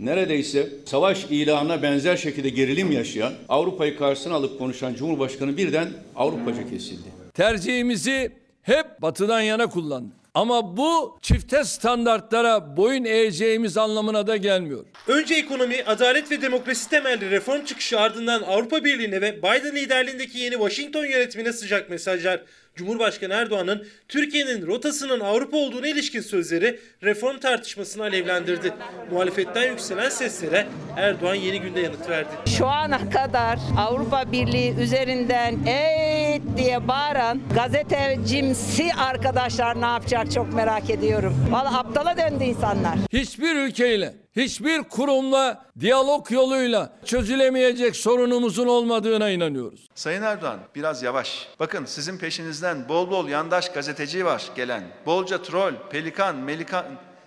neredeyse 0.00 0.70
savaş 0.86 1.24
ilanına 1.24 1.82
benzer 1.82 2.16
şekilde 2.16 2.48
gerilim 2.48 2.92
yaşayan, 2.92 3.32
Avrupa'yı 3.48 3.98
karşısına 3.98 4.34
alıp 4.34 4.58
konuşan 4.58 4.94
Cumhurbaşkanı 4.94 5.56
birden 5.56 5.88
Avrupaca 6.16 6.70
kesildi. 6.70 7.08
Tercihimizi 7.34 8.32
hep 8.62 9.02
batıdan 9.02 9.40
yana 9.40 9.66
kullandık. 9.66 10.23
Ama 10.34 10.76
bu 10.76 11.18
çifte 11.22 11.64
standartlara 11.64 12.76
boyun 12.76 13.04
eğeceğimiz 13.04 13.76
anlamına 13.76 14.26
da 14.26 14.36
gelmiyor. 14.36 14.84
Önce 15.08 15.34
ekonomi, 15.34 15.84
adalet 15.86 16.30
ve 16.30 16.42
demokrasi 16.42 16.90
temelli 16.90 17.30
reform 17.30 17.64
çıkışı 17.64 18.00
ardından 18.00 18.42
Avrupa 18.42 18.84
Birliği'ne 18.84 19.20
ve 19.20 19.38
Biden 19.38 19.76
liderliğindeki 19.76 20.38
yeni 20.38 20.54
Washington 20.54 21.04
yönetimine 21.04 21.52
sıcak 21.52 21.90
mesajlar. 21.90 22.42
Cumhurbaşkanı 22.76 23.34
Erdoğan'ın 23.34 23.86
Türkiye'nin 24.08 24.66
rotasının 24.66 25.20
Avrupa 25.20 25.56
olduğuna 25.56 25.88
ilişkin 25.88 26.20
sözleri 26.20 26.80
reform 27.02 27.38
tartışmasını 27.38 28.02
alevlendirdi. 28.02 28.72
Muhalefetten 29.10 29.70
yükselen 29.70 30.08
seslere 30.08 30.66
Erdoğan 30.96 31.34
yeni 31.34 31.60
günde 31.60 31.80
yanıt 31.80 32.08
verdi. 32.08 32.28
Şu 32.58 32.66
ana 32.66 33.10
kadar 33.10 33.58
Avrupa 33.78 34.32
Birliği 34.32 34.74
üzerinden 34.74 35.56
eee 35.66 36.40
diye 36.56 36.88
bağıran 36.88 37.40
gazetecimsi 37.54 38.94
arkadaşlar 38.94 39.80
ne 39.80 39.86
yapacak 39.86 40.32
çok 40.32 40.52
merak 40.52 40.90
ediyorum. 40.90 41.34
Valla 41.50 41.78
aptala 41.78 42.16
döndü 42.16 42.44
insanlar. 42.44 42.94
Hiçbir 43.12 43.54
ülkeyle, 43.56 44.14
hiçbir 44.36 44.82
kurumla, 44.82 45.64
diyalog 45.80 46.30
yoluyla 46.30 46.92
çözülemeyecek 47.04 47.96
sorunumuzun 47.96 48.66
olmadığına 48.66 49.30
inanıyoruz. 49.30 49.88
Sayın 49.94 50.22
Erdoğan 50.22 50.58
biraz 50.74 51.02
yavaş. 51.02 51.48
Bakın 51.60 51.84
sizin 51.84 52.18
peşinizden 52.18 52.88
bol 52.88 53.10
bol 53.10 53.28
yandaş 53.28 53.72
gazeteci 53.72 54.24
var 54.24 54.50
gelen. 54.56 54.82
Bolca 55.06 55.42
troll, 55.42 55.72
pelikan, 55.90 56.36
melikan, 56.36 56.84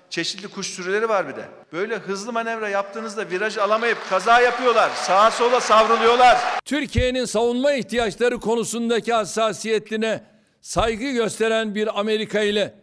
çeşitli 0.10 0.48
kuş 0.48 0.68
sürüleri 0.68 1.10
var 1.10 1.28
bir 1.28 1.36
de. 1.36 1.46
Böyle 1.74 1.96
hızlı 1.96 2.34
manevra 2.34 2.70
yaptığınızda 2.70 3.30
viraj 3.30 3.58
alamayıp 3.58 3.98
kaza 4.10 4.42
yapıyorlar. 4.42 4.92
Sağa 4.96 5.32
sola 5.32 5.62
savruluyorlar. 5.62 6.38
Türkiye'nin 6.66 7.26
savunma 7.26 7.72
ihtiyaçları 7.72 8.40
konusundaki 8.40 9.14
hassasiyetine 9.14 10.24
saygı 10.62 11.12
gösteren 11.12 11.76
bir 11.76 12.00
Amerika 12.00 12.42
ile 12.42 12.74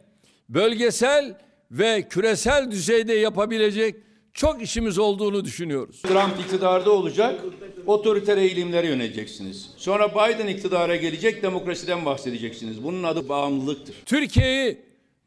bölgesel 0.48 1.38
ve 1.70 2.08
küresel 2.08 2.70
düzeyde 2.70 3.14
yapabilecek 3.14 3.96
çok 4.34 4.62
işimiz 4.62 4.98
olduğunu 4.98 5.44
düşünüyoruz. 5.44 6.02
Trump 6.02 6.40
iktidarda 6.40 6.90
olacak, 6.90 7.40
otoriter 7.86 8.36
eğilimlere 8.36 8.86
yöneleceksiniz. 8.86 9.70
Sonra 9.76 10.10
Biden 10.10 10.46
iktidara 10.46 10.96
gelecek, 10.96 11.42
demokrasiden 11.42 12.04
bahsedeceksiniz. 12.04 12.84
Bunun 12.84 13.02
adı 13.02 13.28
bağımlılıktır. 13.28 13.96
Türkiye'yi 14.06 14.78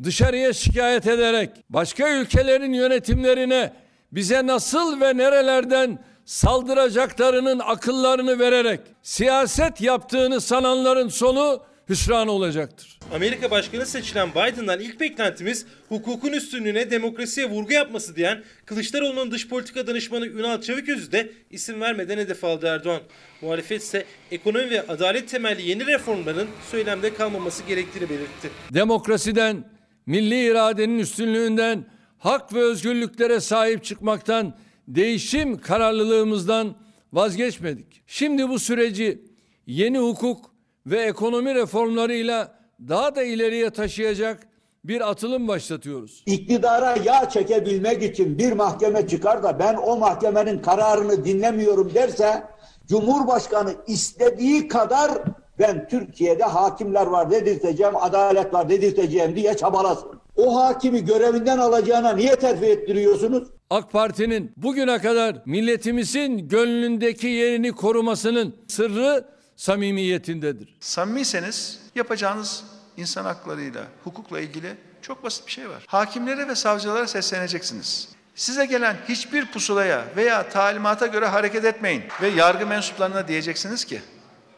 dışarıya 0.04 0.54
şikayet 0.54 1.08
ederek 1.08 1.50
başka 1.70 2.10
ülkelerin 2.10 2.74
yönetimlerine 2.74 3.74
bize 4.12 4.48
nasıl 4.48 5.02
ve 5.02 5.18
nerelerden 5.18 6.00
saldıracaklarının 6.26 7.60
akıllarını 7.60 8.40
vererek 8.40 8.80
siyaset 9.02 9.82
yaptığını 9.82 10.42
sananların 10.42 11.08
sonu 11.08 11.64
hüsran 11.90 12.28
olacaktır. 12.28 13.00
Amerika 13.14 13.52
Başkanı 13.52 13.86
seçilen 13.86 14.32
Biden'dan 14.32 14.80
ilk 14.80 15.00
beklentimiz 15.00 15.66
hukukun 15.90 16.32
üstünlüğüne 16.32 16.92
demokrasiye 16.92 17.50
vurgu 17.50 17.74
yapması 17.74 18.16
diyen 18.16 18.44
Kılıçdaroğlu'nun 18.66 19.32
dış 19.32 19.48
politika 19.48 19.88
danışmanı 19.88 20.28
Ünal 20.28 20.62
Çaviközü 20.62 21.12
de 21.12 21.32
isim 21.52 21.82
vermeden 21.82 22.18
hedef 22.18 22.44
aldı 22.44 22.66
Erdoğan. 22.66 23.02
Muhalefet 23.42 23.82
ise 23.82 24.06
ekonomi 24.32 24.70
ve 24.70 24.88
adalet 24.88 25.30
temelli 25.30 25.70
yeni 25.70 25.86
reformların 25.86 26.48
söylemde 26.72 27.14
kalmaması 27.14 27.64
gerektiğini 27.64 28.10
belirtti. 28.10 28.50
Demokrasiden, 28.74 29.64
milli 30.06 30.46
iradenin 30.46 31.00
üstünlüğünden, 31.00 31.86
hak 32.18 32.54
ve 32.54 32.60
özgürlüklere 32.60 33.40
sahip 33.40 33.84
çıkmaktan, 33.84 34.58
değişim 34.88 35.58
kararlılığımızdan 35.58 36.76
vazgeçmedik. 37.14 38.02
Şimdi 38.08 38.50
bu 38.50 38.60
süreci 38.60 39.22
yeni 39.68 40.00
hukuk 40.00 40.57
ve 40.88 41.02
ekonomi 41.02 41.56
reformlarıyla 41.56 42.52
daha 42.90 43.16
da 43.16 43.24
ileriye 43.24 43.70
taşıyacak 43.70 44.48
bir 44.84 45.10
atılım 45.10 45.48
başlatıyoruz. 45.48 46.24
İktidara 46.26 46.96
yağ 47.06 47.30
çekebilmek 47.30 48.04
için 48.04 48.38
bir 48.38 48.52
mahkeme 48.52 49.08
çıkar 49.08 49.44
da 49.44 49.60
ben 49.60 49.76
o 49.76 49.98
mahkemenin 49.98 50.60
kararını 50.62 51.26
dinlemiyorum 51.26 51.94
derse 51.94 52.44
Cumhurbaşkanı 52.88 53.74
istediği 53.88 54.68
kadar 54.68 55.12
ben 55.60 55.88
Türkiye'de 55.88 56.44
hakimler 56.44 57.06
var 57.06 57.32
dedirteceğim, 57.32 57.96
adalet 57.96 58.54
var 58.54 58.70
dedirteceğim 58.70 59.36
diye 59.36 59.54
çabalasın. 59.54 60.20
O 60.36 60.56
hakimi 60.56 61.06
görevinden 61.06 61.58
alacağına 61.58 62.14
niye 62.14 62.36
terfi 62.36 62.66
ettiriyorsunuz? 62.66 63.48
AK 63.70 63.92
Parti'nin 63.92 64.52
bugüne 64.58 64.98
kadar 64.98 65.42
milletimizin 65.46 66.48
gönlündeki 66.48 67.28
yerini 67.28 67.72
korumasının 67.72 68.56
sırrı 68.68 69.26
samimiyetindedir. 69.58 70.76
Samimiyseniz 70.80 71.80
yapacağınız 71.96 72.64
insan 72.98 73.26
haklarıyla, 73.26 73.84
hukukla 74.04 74.40
ilgili 74.40 74.76
çok 75.02 75.24
basit 75.24 75.48
bir 75.48 75.52
şey 75.52 75.70
var. 75.70 75.84
Hakimlere 75.88 76.48
ve 76.48 76.56
savcılara 76.56 77.08
sesleneceksiniz. 77.08 78.10
Size 78.36 78.66
gelen 78.66 78.98
hiçbir 79.10 79.46
pusulaya 79.46 80.06
veya 80.16 80.50
talimata 80.50 81.08
göre 81.08 81.26
hareket 81.26 81.66
etmeyin 81.66 82.04
ve 82.22 82.28
yargı 82.28 82.68
mensuplarına 82.68 83.28
diyeceksiniz 83.28 83.86
ki 83.86 84.02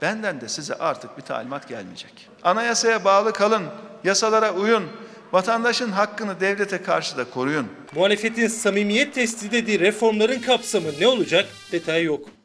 benden 0.02 0.42
de 0.42 0.50
size 0.50 0.74
artık 0.76 1.18
bir 1.18 1.22
talimat 1.22 1.68
gelmeyecek. 1.68 2.30
Anayasaya 2.44 3.06
bağlı 3.06 3.34
kalın, 3.34 3.64
yasalara 4.04 4.54
uyun, 4.54 4.84
vatandaşın 5.32 5.92
hakkını 5.92 6.40
devlete 6.40 6.84
karşı 6.84 7.18
da 7.18 7.30
koruyun. 7.30 7.68
Muhalefetin 7.96 8.48
samimiyet 8.48 9.14
testi 9.14 9.52
dediği 9.52 9.80
reformların 9.80 10.40
kapsamı 10.40 10.88
ne 11.00 11.08
olacak 11.08 11.46
detay 11.72 12.04
yok. 12.04 12.39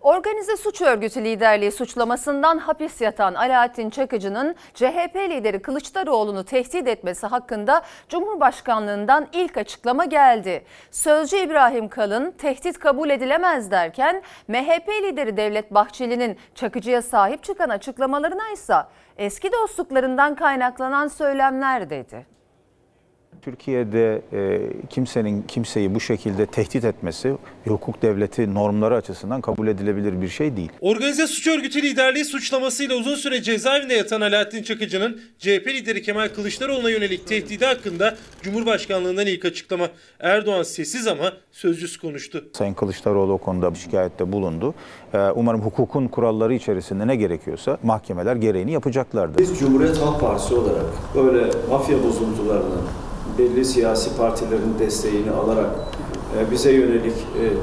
Organize 0.00 0.56
suç 0.56 0.82
örgütü 0.82 1.24
liderliği 1.24 1.72
suçlamasından 1.72 2.58
hapis 2.58 3.00
yatan 3.00 3.34
Alaaddin 3.34 3.90
Çakıcı'nın 3.90 4.54
CHP 4.74 5.16
lideri 5.16 5.62
Kılıçdaroğlu'nu 5.62 6.44
tehdit 6.44 6.88
etmesi 6.88 7.26
hakkında 7.26 7.82
Cumhurbaşkanlığından 8.08 9.28
ilk 9.32 9.56
açıklama 9.56 10.04
geldi. 10.04 10.64
Sözcü 10.90 11.36
İbrahim 11.36 11.88
Kalın 11.88 12.30
tehdit 12.30 12.78
kabul 12.78 13.10
edilemez 13.10 13.70
derken 13.70 14.22
MHP 14.48 14.88
lideri 14.88 15.36
Devlet 15.36 15.74
Bahçeli'nin 15.74 16.38
Çakıcı'ya 16.54 17.02
sahip 17.02 17.42
çıkan 17.42 17.68
açıklamalarına 17.68 18.48
ise 18.48 18.76
eski 19.16 19.52
dostluklarından 19.52 20.34
kaynaklanan 20.34 21.08
söylemler 21.08 21.90
dedi. 21.90 22.39
Türkiye'de 23.42 24.22
e, 24.32 24.60
kimsenin 24.90 25.42
kimseyi 25.42 25.94
bu 25.94 26.00
şekilde 26.00 26.46
tehdit 26.46 26.84
etmesi 26.84 27.36
hukuk 27.64 28.02
devleti 28.02 28.54
normları 28.54 28.96
açısından 28.96 29.40
kabul 29.40 29.68
edilebilir 29.68 30.22
bir 30.22 30.28
şey 30.28 30.56
değil. 30.56 30.70
Organize 30.80 31.26
suç 31.26 31.46
örgütü 31.46 31.82
liderliği 31.82 32.24
suçlamasıyla 32.24 32.96
uzun 32.96 33.14
süre 33.14 33.42
cezaevinde 33.42 33.94
yatan 33.94 34.20
Alaaddin 34.20 34.62
Çakıcı'nın 34.62 35.20
CHP 35.38 35.66
lideri 35.66 36.02
Kemal 36.02 36.28
Kılıçdaroğlu'na 36.28 36.90
yönelik 36.90 37.26
tehdidi 37.26 37.64
hakkında 37.64 38.16
Cumhurbaşkanlığından 38.42 39.26
ilk 39.26 39.44
açıklama. 39.44 39.88
Erdoğan 40.20 40.62
sessiz 40.62 41.06
ama 41.06 41.32
sözcüsü 41.52 42.00
konuştu. 42.00 42.44
Sayın 42.52 42.74
Kılıçdaroğlu 42.74 43.32
o 43.32 43.38
konuda 43.38 43.74
şikayette 43.74 44.32
bulundu. 44.32 44.74
E, 45.14 45.18
umarım 45.18 45.60
hukukun 45.60 46.08
kuralları 46.08 46.54
içerisinde 46.54 47.06
ne 47.06 47.16
gerekiyorsa 47.16 47.78
mahkemeler 47.82 48.36
gereğini 48.36 48.72
yapacaklardır. 48.72 49.38
Biz 49.38 49.58
Cumhuriyet 49.58 49.98
Halk 49.98 50.20
Partisi 50.20 50.54
olarak 50.54 50.84
böyle 51.14 51.50
mafya 51.70 52.04
bozuntularının 52.04 52.82
belli 53.38 53.64
siyasi 53.64 54.16
partilerin 54.16 54.78
desteğini 54.78 55.30
alarak 55.30 55.70
bize 56.50 56.72
yönelik 56.72 57.12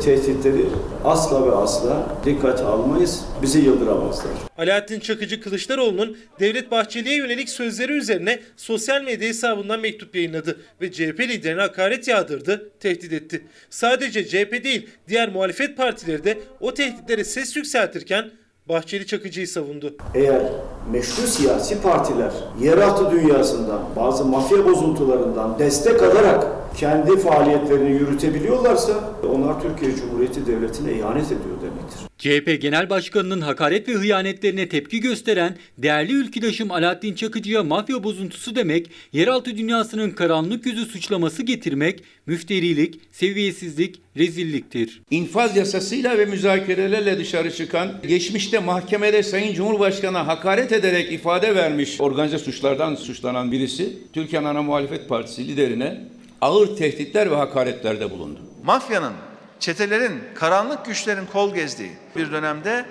tehditleri 0.03 0.65
asla 1.03 1.45
ve 1.45 1.51
asla 1.55 2.15
dikkate 2.25 2.63
almayız. 2.63 3.25
Bizi 3.41 3.59
yıldıramazlar. 3.59 4.31
Alaaddin 4.57 4.99
Çakıcı 4.99 5.41
Kılıçdaroğlu'nun 5.41 6.17
Devlet 6.39 6.71
Bahçeli'ye 6.71 7.15
yönelik 7.15 7.49
sözleri 7.49 7.91
üzerine 7.91 8.39
sosyal 8.57 9.01
medya 9.01 9.29
hesabından 9.29 9.79
mektup 9.79 10.15
yayınladı 10.15 10.57
ve 10.81 10.91
CHP 10.91 11.19
liderine 11.19 11.61
hakaret 11.61 12.07
yağdırdı, 12.07 12.69
tehdit 12.79 13.13
etti. 13.13 13.43
Sadece 13.69 14.27
CHP 14.27 14.63
değil, 14.63 14.89
diğer 15.07 15.29
muhalefet 15.29 15.77
partileri 15.77 16.23
de 16.23 16.37
o 16.59 16.73
tehditlere 16.73 17.23
ses 17.23 17.55
yükseltirken 17.55 18.31
Bahçeli 18.69 19.07
Çakıcı'yı 19.07 19.47
savundu. 19.47 19.95
Eğer 20.15 20.41
meşru 20.91 21.27
siyasi 21.27 21.81
partiler 21.81 22.31
yeraltı 22.61 23.11
dünyasından, 23.11 23.79
bazı 23.95 24.25
mafya 24.25 24.65
bozuntularından 24.65 25.59
destek 25.59 26.03
alarak 26.03 26.47
kendi 26.77 27.17
faaliyetlerini 27.17 27.89
yürütebiliyorlarsa 27.89 28.93
onlar 29.35 29.61
Türkiye 29.61 29.95
Cumhuriyeti 29.95 30.45
Devleti'ne 30.45 30.93
ihanet 30.93 31.25
ediyor. 31.25 31.56
CHP 32.17 32.61
Genel 32.61 32.89
Başkanı'nın 32.89 33.41
hakaret 33.41 33.89
ve 33.89 33.93
hıyanetlerine 33.93 34.69
tepki 34.69 34.99
gösteren 34.99 35.57
değerli 35.77 36.13
ülküdaşım 36.13 36.71
Alaaddin 36.71 37.15
Çakıcı'ya 37.15 37.63
mafya 37.63 38.03
bozuntusu 38.03 38.55
demek, 38.55 38.91
yeraltı 39.13 39.57
dünyasının 39.57 40.11
karanlık 40.11 40.65
yüzü 40.65 40.85
suçlaması 40.85 41.43
getirmek, 41.43 42.03
müfterilik, 42.25 42.99
seviyesizlik, 43.11 44.01
rezilliktir. 44.17 45.01
İnfaz 45.11 45.57
yasasıyla 45.57 46.17
ve 46.17 46.25
müzakerelerle 46.25 47.19
dışarı 47.19 47.55
çıkan, 47.55 47.93
geçmişte 48.07 48.59
mahkemede 48.59 49.23
Sayın 49.23 49.53
Cumhurbaşkanı 49.53 50.17
hakaret 50.17 50.71
ederek 50.71 51.11
ifade 51.11 51.55
vermiş 51.55 52.01
organize 52.01 52.37
suçlardan 52.39 52.95
suçlanan 52.95 53.51
birisi, 53.51 53.97
Türkiye 54.13 54.41
Ana 54.41 54.61
Muhalefet 54.61 55.09
Partisi 55.09 55.47
liderine 55.47 56.01
ağır 56.41 56.75
tehditler 56.75 57.31
ve 57.31 57.35
hakaretlerde 57.35 58.11
bulundu. 58.11 58.39
mafyanın, 58.63 59.13
çetelerin, 59.59 60.23
karanlık 60.35 60.85
güçlerin 60.85 61.25
kol 61.25 61.53
gezdiği 61.53 61.91
bir 62.15 62.31
dönemde 62.31 62.85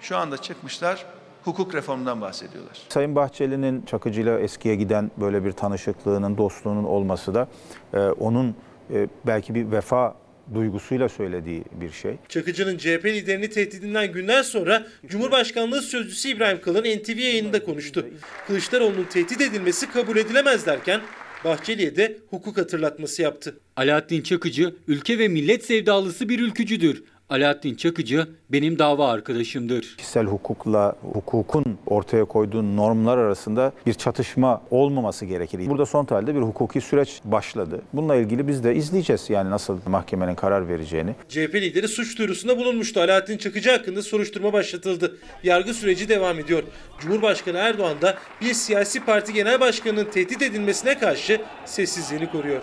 şu 0.00 0.16
anda 0.16 0.36
çıkmışlar 0.36 1.06
hukuk 1.44 1.74
reformundan 1.74 2.20
bahsediyorlar. 2.20 2.78
Sayın 2.88 3.14
Bahçeli'nin 3.14 3.82
Çakıcı 3.82 4.20
ile 4.20 4.38
eskiye 4.38 4.76
giden 4.76 5.10
böyle 5.16 5.44
bir 5.44 5.52
tanışıklığının, 5.52 6.38
dostluğunun 6.38 6.84
olması 6.84 7.34
da 7.34 7.48
e, 7.94 7.98
onun 7.98 8.56
e, 8.94 9.08
belki 9.26 9.54
bir 9.54 9.70
vefa 9.70 10.16
duygusuyla 10.54 11.08
söylediği 11.08 11.64
bir 11.72 11.90
şey. 11.90 12.16
Çakıcı'nın 12.28 12.78
CHP 12.78 13.04
liderini 13.04 13.50
tehdidinden 13.50 14.12
günler 14.12 14.42
sonra 14.42 14.86
Cumhurbaşkanlığı 15.06 15.82
Sözcüsü 15.82 16.28
İbrahim 16.28 16.60
Kalın 16.60 16.84
NTV 16.84 17.18
yayınında 17.18 17.64
konuştu. 17.64 18.06
Kılıçdaroğlu'nun 18.46 19.04
tehdit 19.04 19.40
edilmesi 19.40 19.92
kabul 19.92 20.16
edilemez 20.16 20.66
derken 20.66 21.00
Bahçeli'ye 21.44 21.96
de 21.96 22.18
hukuk 22.30 22.58
hatırlatması 22.58 23.22
yaptı. 23.22 23.60
Alaaddin 23.76 24.22
Çakıcı 24.22 24.74
ülke 24.88 25.18
ve 25.18 25.28
millet 25.28 25.64
sevdalısı 25.64 26.28
bir 26.28 26.38
ülkücüdür. 26.38 27.02
Alaaddin 27.30 27.74
Çakıcı 27.74 28.26
benim 28.52 28.78
dava 28.78 29.08
arkadaşımdır. 29.08 29.94
Kişisel 29.96 30.26
hukukla 30.26 30.96
hukukun 31.12 31.78
ortaya 31.86 32.24
koyduğu 32.24 32.76
normlar 32.76 33.18
arasında 33.18 33.72
bir 33.86 33.94
çatışma 33.94 34.62
olmaması 34.70 35.24
gerekir. 35.24 35.70
Burada 35.70 35.86
son 35.86 36.04
tahlilde 36.04 36.34
bir 36.34 36.40
hukuki 36.40 36.80
süreç 36.80 37.20
başladı. 37.24 37.82
Bununla 37.92 38.16
ilgili 38.16 38.48
biz 38.48 38.64
de 38.64 38.74
izleyeceğiz 38.74 39.30
yani 39.30 39.50
nasıl 39.50 39.78
mahkemenin 39.86 40.34
karar 40.34 40.68
vereceğini. 40.68 41.14
CHP 41.28 41.54
lideri 41.54 41.88
suç 41.88 42.18
duyurusunda 42.18 42.58
bulunmuştu. 42.58 43.00
Alaaddin 43.00 43.38
Çakıcı 43.38 43.70
hakkında 43.70 44.02
soruşturma 44.02 44.52
başlatıldı. 44.52 45.16
Yargı 45.42 45.74
süreci 45.74 46.08
devam 46.08 46.38
ediyor. 46.38 46.62
Cumhurbaşkanı 47.00 47.58
Erdoğan 47.58 48.00
da 48.00 48.18
bir 48.40 48.54
siyasi 48.54 49.04
parti 49.04 49.32
genel 49.32 49.60
başkanının 49.60 50.04
tehdit 50.04 50.42
edilmesine 50.42 50.98
karşı 50.98 51.40
sessizliğini 51.64 52.30
koruyor. 52.30 52.62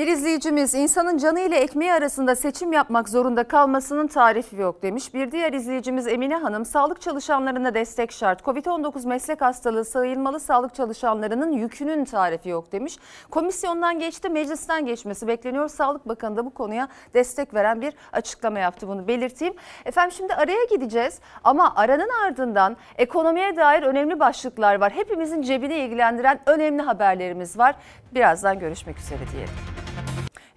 Bir 0.00 0.06
izleyicimiz 0.06 0.74
insanın 0.74 1.18
canı 1.18 1.40
ile 1.40 1.56
ekmeği 1.56 1.92
arasında 1.92 2.36
seçim 2.36 2.72
yapmak 2.72 3.08
zorunda 3.08 3.44
kalmasının 3.44 4.06
tarifi 4.06 4.56
yok 4.56 4.82
demiş. 4.82 5.14
Bir 5.14 5.32
diğer 5.32 5.52
izleyicimiz 5.52 6.06
Emine 6.06 6.36
Hanım 6.36 6.64
sağlık 6.64 7.00
çalışanlarına 7.00 7.74
destek 7.74 8.12
şart. 8.12 8.42
Covid-19 8.42 9.08
meslek 9.08 9.40
hastalığı 9.40 9.84
sayılmalı 9.84 10.40
sağlık 10.40 10.74
çalışanlarının 10.74 11.52
yükünün 11.52 12.04
tarifi 12.04 12.48
yok 12.48 12.72
demiş. 12.72 12.96
Komisyondan 13.30 13.98
geçti 13.98 14.28
meclisten 14.28 14.86
geçmesi 14.86 15.26
bekleniyor. 15.26 15.68
Sağlık 15.68 16.08
Bakanı 16.08 16.36
da 16.36 16.46
bu 16.46 16.54
konuya 16.54 16.88
destek 17.14 17.54
veren 17.54 17.80
bir 17.80 17.92
açıklama 18.12 18.58
yaptı 18.58 18.88
bunu 18.88 19.08
belirteyim. 19.08 19.54
Efendim 19.84 20.12
şimdi 20.16 20.34
araya 20.34 20.64
gideceğiz 20.70 21.20
ama 21.44 21.72
aranın 21.76 22.10
ardından 22.26 22.76
ekonomiye 22.98 23.56
dair 23.56 23.82
önemli 23.82 24.20
başlıklar 24.20 24.80
var. 24.80 24.92
Hepimizin 24.92 25.42
cebini 25.42 25.74
ilgilendiren 25.74 26.40
önemli 26.46 26.82
haberlerimiz 26.82 27.58
var. 27.58 27.74
Birazdan 28.14 28.58
görüşmek 28.58 28.98
üzere 28.98 29.20
diyelim. 29.32 29.89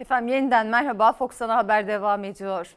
Efendim 0.04 0.34
yeniden 0.34 0.68
merhaba 0.68 1.14
Fox 1.14 1.42
Ana 1.42 1.58
Haber 1.58 1.88
devam 1.88 2.24
ediyor. 2.24 2.76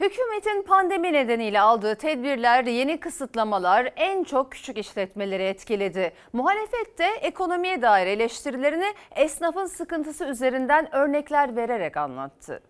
Hükümetin 0.00 0.62
pandemi 0.62 1.12
nedeniyle 1.12 1.60
aldığı 1.60 1.94
tedbirler, 1.94 2.64
yeni 2.64 3.00
kısıtlamalar 3.00 3.92
en 3.96 4.24
çok 4.24 4.52
küçük 4.52 4.78
işletmeleri 4.78 5.42
etkiledi. 5.42 6.12
Muhalefet 6.32 6.98
de 6.98 7.06
ekonomiye 7.06 7.82
dair 7.82 8.06
eleştirilerini 8.06 8.94
esnafın 9.16 9.66
sıkıntısı 9.66 10.24
üzerinden 10.24 10.94
örnekler 10.94 11.56
vererek 11.56 11.96
anlattı. 11.96 12.62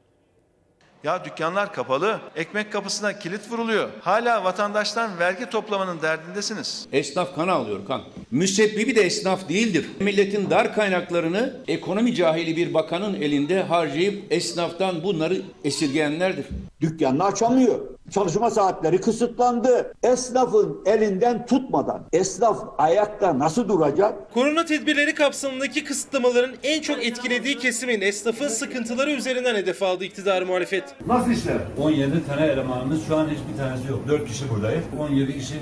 Ya 1.05 1.25
dükkanlar 1.25 1.73
kapalı, 1.73 2.21
ekmek 2.37 2.73
kapısına 2.73 3.19
kilit 3.19 3.51
vuruluyor. 3.51 3.89
Hala 4.01 4.45
vatandaştan 4.45 5.19
vergi 5.19 5.51
toplamanın 5.51 6.03
derdindesiniz. 6.03 6.87
Esnaf 6.93 7.35
kan 7.35 7.49
alıyor 7.49 7.87
kan. 7.87 8.03
Müsebbibi 8.31 8.97
de 8.97 9.01
esnaf 9.03 9.49
değildir. 9.49 9.87
Milletin 10.01 10.51
dar 10.51 10.75
kaynaklarını 10.75 11.57
ekonomi 11.69 12.15
cahili 12.15 12.57
bir 12.57 12.75
bakanın 12.75 13.15
elinde 13.15 13.63
harcayıp 13.63 14.33
esnaftan 14.33 15.03
bunları 15.03 15.43
esirgeyenlerdir. 15.65 16.47
Dükkanını 16.81 17.25
açamıyor. 17.25 17.81
Çalışma 18.11 18.51
saatleri 18.51 19.01
kısıtlandı. 19.01 19.93
Esnafın 20.03 20.83
elinden 20.87 21.47
tutmadan 21.47 22.03
esnaf 22.13 22.59
ayakta 22.79 23.39
nasıl 23.39 23.69
duracak? 23.69 24.35
Korona 24.35 24.65
tedbirleri 24.65 25.15
kapsamındaki 25.15 25.85
kısıtlamaların 25.85 26.55
en 26.63 26.83
çok 26.83 27.05
etkilediği 27.05 27.59
kesimin 27.59 28.01
esnafın 28.01 28.49
sıkıntıları 28.49 29.11
üzerinden 29.11 29.55
hedef 29.55 29.83
aldı 29.83 30.05
iktidar 30.05 30.43
muhalefet. 30.43 30.85
Nasıl 31.07 31.31
işler? 31.31 31.57
17 31.83 32.27
tane 32.27 32.47
elemanımız 32.47 33.07
şu 33.07 33.17
an 33.17 33.29
hiçbir 33.29 33.59
tanesi 33.59 33.89
yok. 33.89 34.01
4 34.09 34.29
kişi 34.29 34.51
buradayız. 34.51 34.85
17 34.99 35.39
kişi 35.39 35.59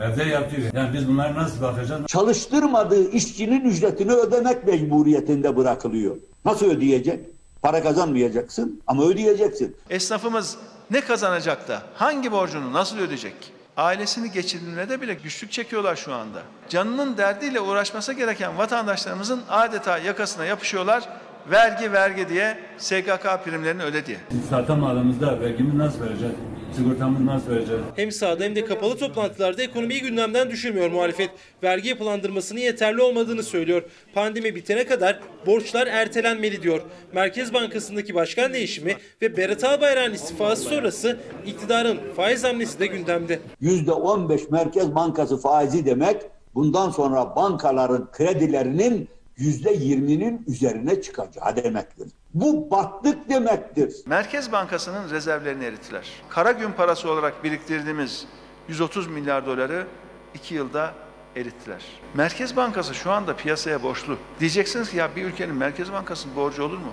evde 0.00 0.22
yatıyor. 0.22 0.62
Yani 0.74 0.90
biz 0.94 1.08
bunlara 1.08 1.34
nasıl 1.34 1.62
bakacağız? 1.62 2.06
Çalıştırmadığı 2.06 3.10
işçinin 3.10 3.60
ücretini 3.70 4.12
ödemek 4.12 4.66
mecburiyetinde 4.66 5.56
bırakılıyor. 5.56 6.16
Nasıl 6.44 6.66
ödeyecek? 6.66 7.20
Para 7.62 7.82
kazanmayacaksın 7.82 8.80
ama 8.86 9.04
ödeyeceksin. 9.04 9.76
Esnafımız 9.90 10.56
ne 10.90 11.00
kazanacak 11.00 11.68
da 11.68 11.82
hangi 11.94 12.32
borcunu 12.32 12.72
nasıl 12.72 12.98
ödeyecek? 12.98 13.34
Ailesini 13.76 14.32
geçindirmede 14.32 15.00
bile 15.00 15.14
güçlük 15.14 15.52
çekiyorlar 15.52 15.96
şu 15.96 16.14
anda. 16.14 16.42
Canının 16.68 17.16
derdiyle 17.16 17.60
uğraşması 17.60 18.12
gereken 18.12 18.58
vatandaşlarımızın 18.58 19.42
adeta 19.50 19.98
yakasına 19.98 20.44
yapışıyorlar. 20.44 21.08
Vergi 21.50 21.92
vergi 21.92 22.28
diye 22.28 22.58
SGK 22.78 23.44
primlerini 23.44 23.82
öde 23.82 24.06
diye. 24.06 24.16
Satamadığımızda 24.50 25.40
vergimizi 25.40 25.78
nasıl 25.78 26.00
vereceğiz? 26.04 26.34
Sigortamızı 26.76 27.26
nasıl 27.26 27.50
vereceğiz? 27.50 27.82
Hem 27.96 28.12
sahada 28.12 28.44
hem 28.44 28.56
de 28.56 28.64
kapalı 28.64 28.98
toplantılarda 28.98 29.62
ekonomiyi 29.62 30.00
gündemden 30.00 30.50
düşürmüyor 30.50 30.90
muhalefet. 30.90 31.30
Vergi 31.62 31.88
yapılandırmasının 31.88 32.60
yeterli 32.60 33.02
olmadığını 33.02 33.42
söylüyor. 33.42 33.82
Pandemi 34.14 34.54
bitene 34.54 34.86
kadar 34.86 35.20
borçlar 35.46 35.86
ertelenmeli 35.86 36.62
diyor. 36.62 36.80
Merkez 37.14 37.54
Bankası'ndaki 37.54 38.14
başkan 38.14 38.52
değişimi 38.52 38.96
ve 39.22 39.36
Berat 39.36 39.64
Albayrak'ın 39.64 40.14
istifası 40.14 40.62
sonrası 40.62 41.16
iktidarın 41.46 41.98
faiz 42.16 42.44
hamlesi 42.44 42.80
de 42.80 42.86
gündemde. 42.86 43.38
%15 43.62 44.50
Merkez 44.50 44.94
Bankası 44.94 45.40
faizi 45.40 45.86
demek 45.86 46.22
bundan 46.54 46.90
sonra 46.90 47.36
bankaların 47.36 48.10
kredilerinin 48.12 49.08
%20'nin 49.38 50.44
üzerine 50.46 51.02
çıkacağı 51.02 51.56
demektir. 51.56 52.08
Bu 52.34 52.70
battık 52.70 53.28
demektir. 53.28 53.94
Merkez 54.06 54.52
Bankası'nın 54.52 55.10
rezervlerini 55.10 55.64
erittiler. 55.64 56.08
Kara 56.28 56.52
gün 56.52 56.72
parası 56.72 57.10
olarak 57.10 57.44
biriktirdiğimiz 57.44 58.26
130 58.68 59.06
milyar 59.06 59.46
doları 59.46 59.86
2 60.34 60.54
yılda 60.54 60.94
erittiler. 61.36 61.82
Merkez 62.14 62.56
Bankası 62.56 62.94
şu 62.94 63.10
anda 63.10 63.36
piyasaya 63.36 63.82
borçlu. 63.82 64.18
Diyeceksiniz 64.40 64.90
ki 64.90 64.96
ya 64.96 65.16
bir 65.16 65.24
ülkenin 65.24 65.54
Merkez 65.54 65.92
Bankası'nın 65.92 66.36
borcu 66.36 66.62
olur 66.62 66.78
mu? 66.78 66.92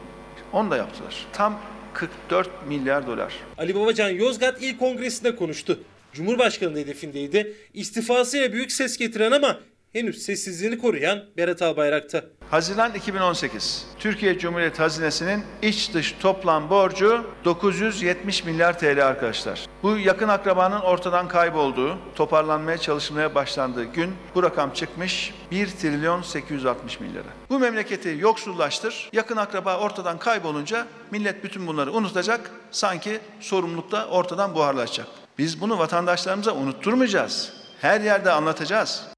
Onu 0.54 0.72
da 0.72 0.78
yaptılar. 0.78 1.28
Tam 1.34 1.60
44 1.94 2.50
milyar 2.68 3.08
dolar. 3.08 3.34
Ali 3.58 3.76
Babacan 3.76 4.10
Yozgat 4.10 4.62
İl 4.62 4.78
Kongresi'nde 4.78 5.36
konuştu. 5.36 5.80
Cumhurbaşkanı 6.14 6.78
hedefindeydi. 6.78 7.56
İstifasıyla 7.74 8.54
büyük 8.54 8.72
ses 8.72 8.98
getiren 8.98 9.32
ama 9.32 9.60
henüz 9.96 10.22
sessizliğini 10.24 10.78
koruyan 10.78 11.24
Berat 11.38 11.62
Albayrak'ta. 11.62 12.24
Haziran 12.52 12.94
2018. 12.94 13.86
Türkiye 14.00 14.40
Cumhuriyeti 14.40 14.78
Hazinesi'nin 14.78 15.44
iç 15.62 15.94
dış 15.94 16.16
toplam 16.20 16.70
borcu 16.70 17.26
970 17.46 18.44
milyar 18.44 18.80
TL 18.80 19.08
arkadaşlar. 19.08 19.66
Bu 19.84 19.98
yakın 19.98 20.28
akrabanın 20.28 20.80
ortadan 20.80 21.28
kaybolduğu, 21.28 21.98
toparlanmaya 22.16 22.78
çalışılmaya 22.78 23.36
başlandığı 23.36 23.84
gün 23.84 24.16
bu 24.36 24.44
rakam 24.44 24.74
çıkmış 24.74 25.34
1 25.52 25.68
trilyon 25.68 26.22
860 26.22 27.00
milyara. 27.00 27.28
Bu 27.50 27.60
memleketi 27.60 28.18
yoksullaştır, 28.20 29.10
yakın 29.14 29.38
akraba 29.38 29.78
ortadan 29.78 30.20
kaybolunca 30.20 30.88
millet 31.12 31.44
bütün 31.44 31.68
bunları 31.68 31.92
unutacak, 31.92 32.52
sanki 32.72 33.20
sorumluluk 33.40 33.92
da 33.92 34.08
ortadan 34.08 34.56
buharlaşacak. 34.56 35.08
Biz 35.38 35.62
bunu 35.62 35.80
vatandaşlarımıza 35.80 36.56
unutturmayacağız. 36.56 37.54
Her 37.82 38.02
yerde 38.02 38.32
anlatacağız. 38.32 39.15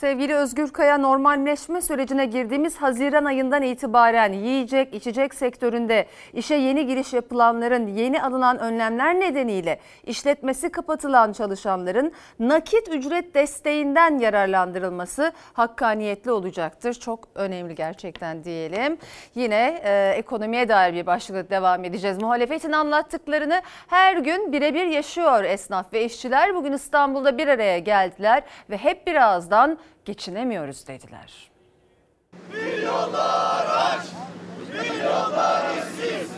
Sevgili 0.00 0.34
Özgür 0.34 0.72
Kaya 0.72 0.98
normalleşme 0.98 1.80
sürecine 1.80 2.26
girdiğimiz 2.26 2.76
Haziran 2.76 3.24
ayından 3.24 3.62
itibaren 3.62 4.32
yiyecek, 4.32 4.94
içecek 4.94 5.34
sektöründe 5.34 6.06
işe 6.32 6.54
yeni 6.54 6.86
giriş 6.86 7.12
yapılanların 7.12 7.86
yeni 7.86 8.22
alınan 8.22 8.58
önlemler 8.58 9.20
nedeniyle 9.20 9.80
işletmesi 10.06 10.68
kapatılan 10.68 11.32
çalışanların 11.32 12.12
nakit 12.38 12.88
ücret 12.88 13.34
desteğinden 13.34 14.18
yararlandırılması 14.18 15.32
hakkaniyetli 15.52 16.30
olacaktır. 16.30 16.94
Çok 16.94 17.28
önemli 17.34 17.74
gerçekten 17.74 18.44
diyelim. 18.44 18.98
Yine 19.34 19.80
e, 19.84 20.12
ekonomiye 20.16 20.68
dair 20.68 20.94
bir 20.94 21.06
başlıkla 21.06 21.50
devam 21.50 21.84
edeceğiz. 21.84 22.22
Muhalefetin 22.22 22.72
anlattıklarını 22.72 23.62
her 23.88 24.16
gün 24.16 24.52
birebir 24.52 24.86
yaşıyor 24.86 25.44
esnaf 25.44 25.92
ve 25.92 26.04
işçiler. 26.04 26.54
Bugün 26.54 26.72
İstanbul'da 26.72 27.38
bir 27.38 27.48
araya 27.48 27.78
geldiler 27.78 28.42
ve 28.70 28.76
hep 28.76 29.06
birazdan 29.06 29.78
geçinemiyoruz 30.04 30.86
dediler. 30.86 31.50
Milyonlar 32.52 33.66
aç, 33.66 34.06
milyonlar 34.72 35.64
işsiz. 35.76 36.30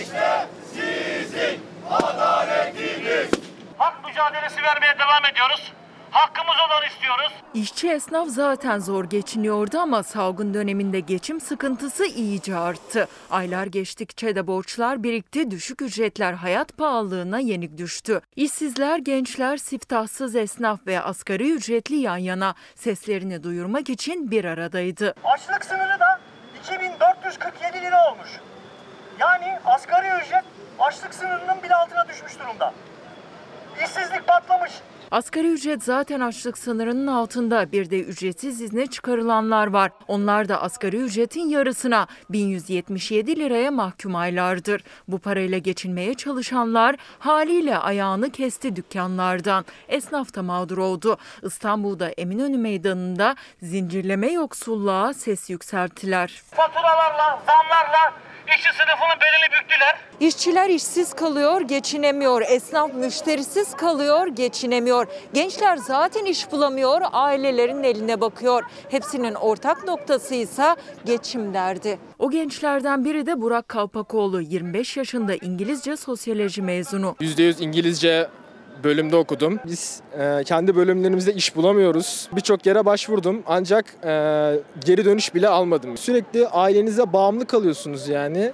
İşte 0.00 0.48
sizin 0.72 1.60
adaletiniz. 1.90 3.30
Hak 3.78 4.04
mücadelesi 4.06 4.62
vermeye 4.62 4.98
devam 4.98 5.24
ediyoruz. 5.32 5.72
Hakkımız 6.12 6.54
olanı 6.66 6.86
istiyoruz. 6.86 7.32
İşçi 7.54 7.90
esnaf 7.90 8.28
zaten 8.28 8.78
zor 8.78 9.04
geçiniyordu 9.04 9.78
ama 9.78 10.02
salgın 10.02 10.54
döneminde 10.54 11.00
geçim 11.00 11.40
sıkıntısı 11.40 12.06
iyice 12.06 12.56
arttı. 12.56 13.08
Aylar 13.30 13.66
geçtikçe 13.66 14.36
de 14.36 14.46
borçlar 14.46 15.02
birikti, 15.02 15.50
düşük 15.50 15.82
ücretler 15.82 16.32
hayat 16.32 16.76
pahalılığına 16.78 17.38
yenik 17.38 17.78
düştü. 17.78 18.20
İşsizler, 18.36 18.98
gençler, 18.98 19.56
siftahsız 19.56 20.36
esnaf 20.36 20.86
ve 20.86 21.00
asgari 21.00 21.50
ücretli 21.52 21.96
yan 21.96 22.16
yana 22.16 22.54
seslerini 22.74 23.42
duyurmak 23.42 23.90
için 23.90 24.30
bir 24.30 24.44
aradaydı. 24.44 25.14
Açlık 25.24 25.64
sınırı 25.64 26.00
da 26.00 26.20
2447 26.60 27.82
lira 27.82 28.10
olmuş. 28.12 28.28
Yani 29.18 29.58
asgari 29.64 30.24
ücret 30.24 30.44
açlık 30.78 31.14
sınırının 31.14 31.62
bile 31.62 31.74
altına 31.74 32.08
düşmüş 32.08 32.38
durumda. 32.38 32.74
İşsizlik 33.84 34.26
patlamış. 34.26 34.72
Asgari 35.12 35.46
ücret 35.46 35.82
zaten 35.82 36.20
açlık 36.20 36.58
sınırının 36.58 37.06
altında. 37.06 37.72
Bir 37.72 37.90
de 37.90 38.00
ücretsiz 38.00 38.60
izne 38.60 38.86
çıkarılanlar 38.86 39.66
var. 39.66 39.90
Onlar 40.08 40.48
da 40.48 40.62
asgari 40.62 40.96
ücretin 40.96 41.48
yarısına 41.48 42.06
1177 42.30 43.36
liraya 43.40 43.70
mahkum 43.70 44.16
aylardır. 44.16 44.84
Bu 45.08 45.18
parayla 45.18 45.58
geçinmeye 45.58 46.14
çalışanlar 46.14 46.96
haliyle 47.18 47.78
ayağını 47.78 48.30
kesti 48.30 48.76
dükkanlardan. 48.76 49.64
Esnaf 49.88 50.34
da 50.34 50.42
mağdur 50.42 50.78
oldu. 50.78 51.16
İstanbul'da 51.42 52.08
Eminönü 52.08 52.58
Meydanı'nda 52.58 53.36
zincirleme 53.62 54.32
yoksulluğa 54.32 55.14
ses 55.14 55.50
yükselttiler. 55.50 56.42
Faturalarla, 56.50 57.42
zamlarla 57.46 58.31
işçi 58.56 58.68
sınıfının 58.72 59.18
belini 59.20 59.62
büktüler. 59.62 59.96
İşçiler 60.20 60.68
işsiz 60.68 61.14
kalıyor, 61.14 61.60
geçinemiyor. 61.60 62.42
Esnaf 62.48 62.94
müşterisiz 62.94 63.76
kalıyor, 63.76 64.26
geçinemiyor. 64.26 65.06
Gençler 65.34 65.76
zaten 65.76 66.24
iş 66.24 66.52
bulamıyor, 66.52 67.00
ailelerin 67.12 67.82
eline 67.82 68.20
bakıyor. 68.20 68.62
Hepsinin 68.90 69.34
ortak 69.34 69.84
noktası 69.84 70.34
ise 70.34 70.76
geçim 71.04 71.54
derdi. 71.54 71.98
O 72.18 72.30
gençlerden 72.30 73.04
biri 73.04 73.26
de 73.26 73.40
Burak 73.40 73.68
Kalpakoğlu. 73.68 74.40
25 74.40 74.96
yaşında 74.96 75.34
İngilizce 75.34 75.96
sosyoloji 75.96 76.62
mezunu. 76.62 77.16
%100 77.20 77.62
İngilizce 77.62 78.28
bölümde 78.84 79.16
okudum. 79.16 79.58
Biz 79.66 80.00
e, 80.18 80.44
kendi 80.44 80.76
bölümlerimizde 80.76 81.34
iş 81.34 81.56
bulamıyoruz. 81.56 82.28
Birçok 82.36 82.66
yere 82.66 82.84
başvurdum 82.84 83.42
ancak 83.46 83.84
e, 84.04 84.08
geri 84.84 85.04
dönüş 85.04 85.34
bile 85.34 85.48
almadım. 85.48 85.96
Sürekli 85.96 86.48
ailenize 86.48 87.12
bağımlı 87.12 87.46
kalıyorsunuz 87.46 88.08
yani. 88.08 88.52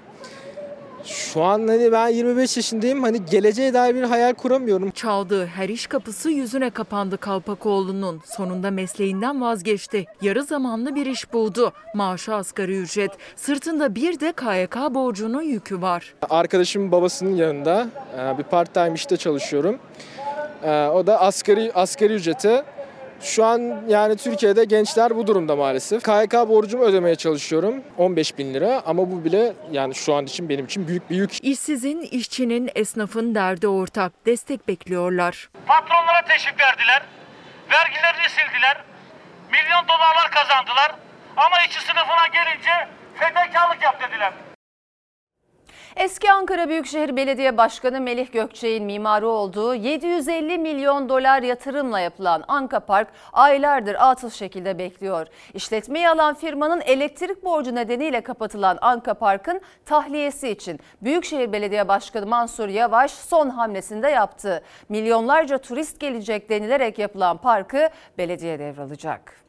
Şu 1.04 1.42
an 1.42 1.68
hani 1.68 1.92
ben 1.92 2.08
25 2.08 2.56
yaşındayım. 2.56 3.02
Hani 3.02 3.24
geleceğe 3.24 3.74
dair 3.74 3.94
bir 3.94 4.02
hayal 4.02 4.34
kuramıyorum. 4.34 4.90
Çaldığı 4.90 5.46
her 5.46 5.68
iş 5.68 5.86
kapısı 5.86 6.30
yüzüne 6.30 6.70
kapandı 6.70 7.18
Kalpakoğlu'nun. 7.18 8.20
Sonunda 8.36 8.70
mesleğinden 8.70 9.40
vazgeçti. 9.40 10.04
Yarı 10.22 10.44
zamanlı 10.44 10.94
bir 10.94 11.06
iş 11.06 11.32
buldu. 11.32 11.72
Maaşı 11.94 12.34
asgari 12.34 12.78
ücret. 12.78 13.10
Sırtında 13.36 13.94
bir 13.94 14.20
de 14.20 14.32
KYK 14.32 14.94
borcunun 14.94 15.42
yükü 15.42 15.82
var. 15.82 16.14
Arkadaşımın 16.30 16.92
babasının 16.92 17.36
yanında 17.36 17.86
e, 18.18 18.38
bir 18.38 18.44
part 18.44 18.74
time 18.74 18.92
işte 18.94 19.16
çalışıyorum. 19.16 19.78
E, 20.62 20.70
O 20.88 21.06
da 21.06 21.20
asgari 21.20 21.72
asgari 21.74 22.12
ücreti. 22.12 22.62
Şu 23.20 23.44
an 23.44 23.82
yani 23.88 24.16
Türkiye'de 24.16 24.64
gençler 24.64 25.16
bu 25.16 25.26
durumda 25.26 25.56
maalesef. 25.56 26.02
KYK 26.02 26.32
borcumu 26.48 26.84
ödemeye 26.84 27.16
çalışıyorum. 27.16 27.82
15 27.98 28.38
bin 28.38 28.54
lira 28.54 28.82
ama 28.86 29.10
bu 29.12 29.24
bile 29.24 29.52
yani 29.72 29.94
şu 29.94 30.14
an 30.14 30.24
için 30.26 30.48
benim 30.48 30.64
için 30.64 30.88
büyük 30.88 31.10
bir 31.10 31.16
yük. 31.16 31.44
İşsizin, 31.44 32.00
işçinin, 32.00 32.70
esnafın 32.74 33.34
derdi 33.34 33.68
ortak. 33.68 34.12
Destek 34.26 34.68
bekliyorlar. 34.68 35.48
Patronlara 35.66 36.22
teşvik 36.28 36.60
verdiler. 36.60 37.02
Vergilerini 37.72 38.28
sildiler. 38.28 38.84
Milyon 39.52 39.84
dolarlar 39.88 40.30
kazandılar. 40.30 40.94
Ama 41.36 41.56
işçi 41.68 41.80
sınıfına 41.80 42.26
gelince 42.32 42.88
fedakarlık 43.14 43.82
yap 43.82 44.02
dediler. 44.02 44.32
Eski 45.98 46.32
Ankara 46.32 46.68
Büyükşehir 46.68 47.16
Belediye 47.16 47.56
Başkanı 47.56 48.00
Melih 48.00 48.32
Gökçek'in 48.32 48.84
mimarı 48.84 49.28
olduğu 49.28 49.74
750 49.74 50.58
milyon 50.58 51.08
dolar 51.08 51.42
yatırımla 51.42 52.00
yapılan 52.00 52.44
Anka 52.48 52.80
Park 52.80 53.08
aylardır 53.32 53.96
atıl 53.98 54.30
şekilde 54.30 54.78
bekliyor. 54.78 55.26
İşletmeyi 55.54 56.08
alan 56.08 56.34
firmanın 56.34 56.80
elektrik 56.80 57.44
borcu 57.44 57.74
nedeniyle 57.74 58.20
kapatılan 58.20 58.78
Anka 58.80 59.14
Park'ın 59.14 59.60
tahliyesi 59.86 60.48
için 60.48 60.80
Büyükşehir 61.02 61.52
Belediye 61.52 61.88
Başkanı 61.88 62.26
Mansur 62.26 62.68
Yavaş 62.68 63.10
son 63.10 63.50
hamlesinde 63.50 64.08
yaptı. 64.08 64.62
Milyonlarca 64.88 65.58
turist 65.58 66.00
gelecek 66.00 66.50
denilerek 66.50 66.98
yapılan 66.98 67.36
parkı 67.36 67.88
belediye 68.18 68.58
devralacak. 68.58 69.47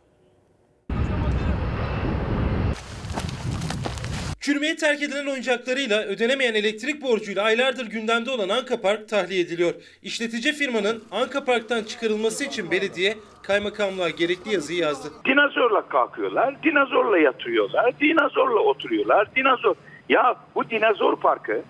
Çürümeye 4.50 4.76
terk 4.76 5.04
edilen 5.04 5.26
oyuncaklarıyla 5.26 6.04
ödenemeyen 6.04 6.54
elektrik 6.54 7.02
borcuyla 7.02 7.44
aylardır 7.44 7.86
gündemde 7.86 8.32
olan 8.32 8.50
Anka 8.50 8.82
Park 8.82 9.10
tahliye 9.10 9.42
ediliyor. 9.42 9.74
İşletici 10.04 10.54
firmanın 10.54 11.04
Anka 11.12 11.46
Park'tan 11.46 11.84
çıkarılması 11.84 12.46
için 12.46 12.72
belediye 12.72 13.18
kaymakamlığa 13.44 14.10
gerekli 14.10 14.54
yazıyı 14.54 14.80
yazdı. 14.80 15.08
Dinozorla 15.26 15.88
kalkıyorlar, 15.88 16.64
dinozorla 16.64 17.18
yatıyorlar, 17.18 18.00
dinozorla 18.00 18.60
oturuyorlar, 18.60 19.36
dinozor. 19.36 19.76
Ya 20.10 20.36
bu 20.56 20.70
dinozor 20.70 21.16
parkı 21.16 21.62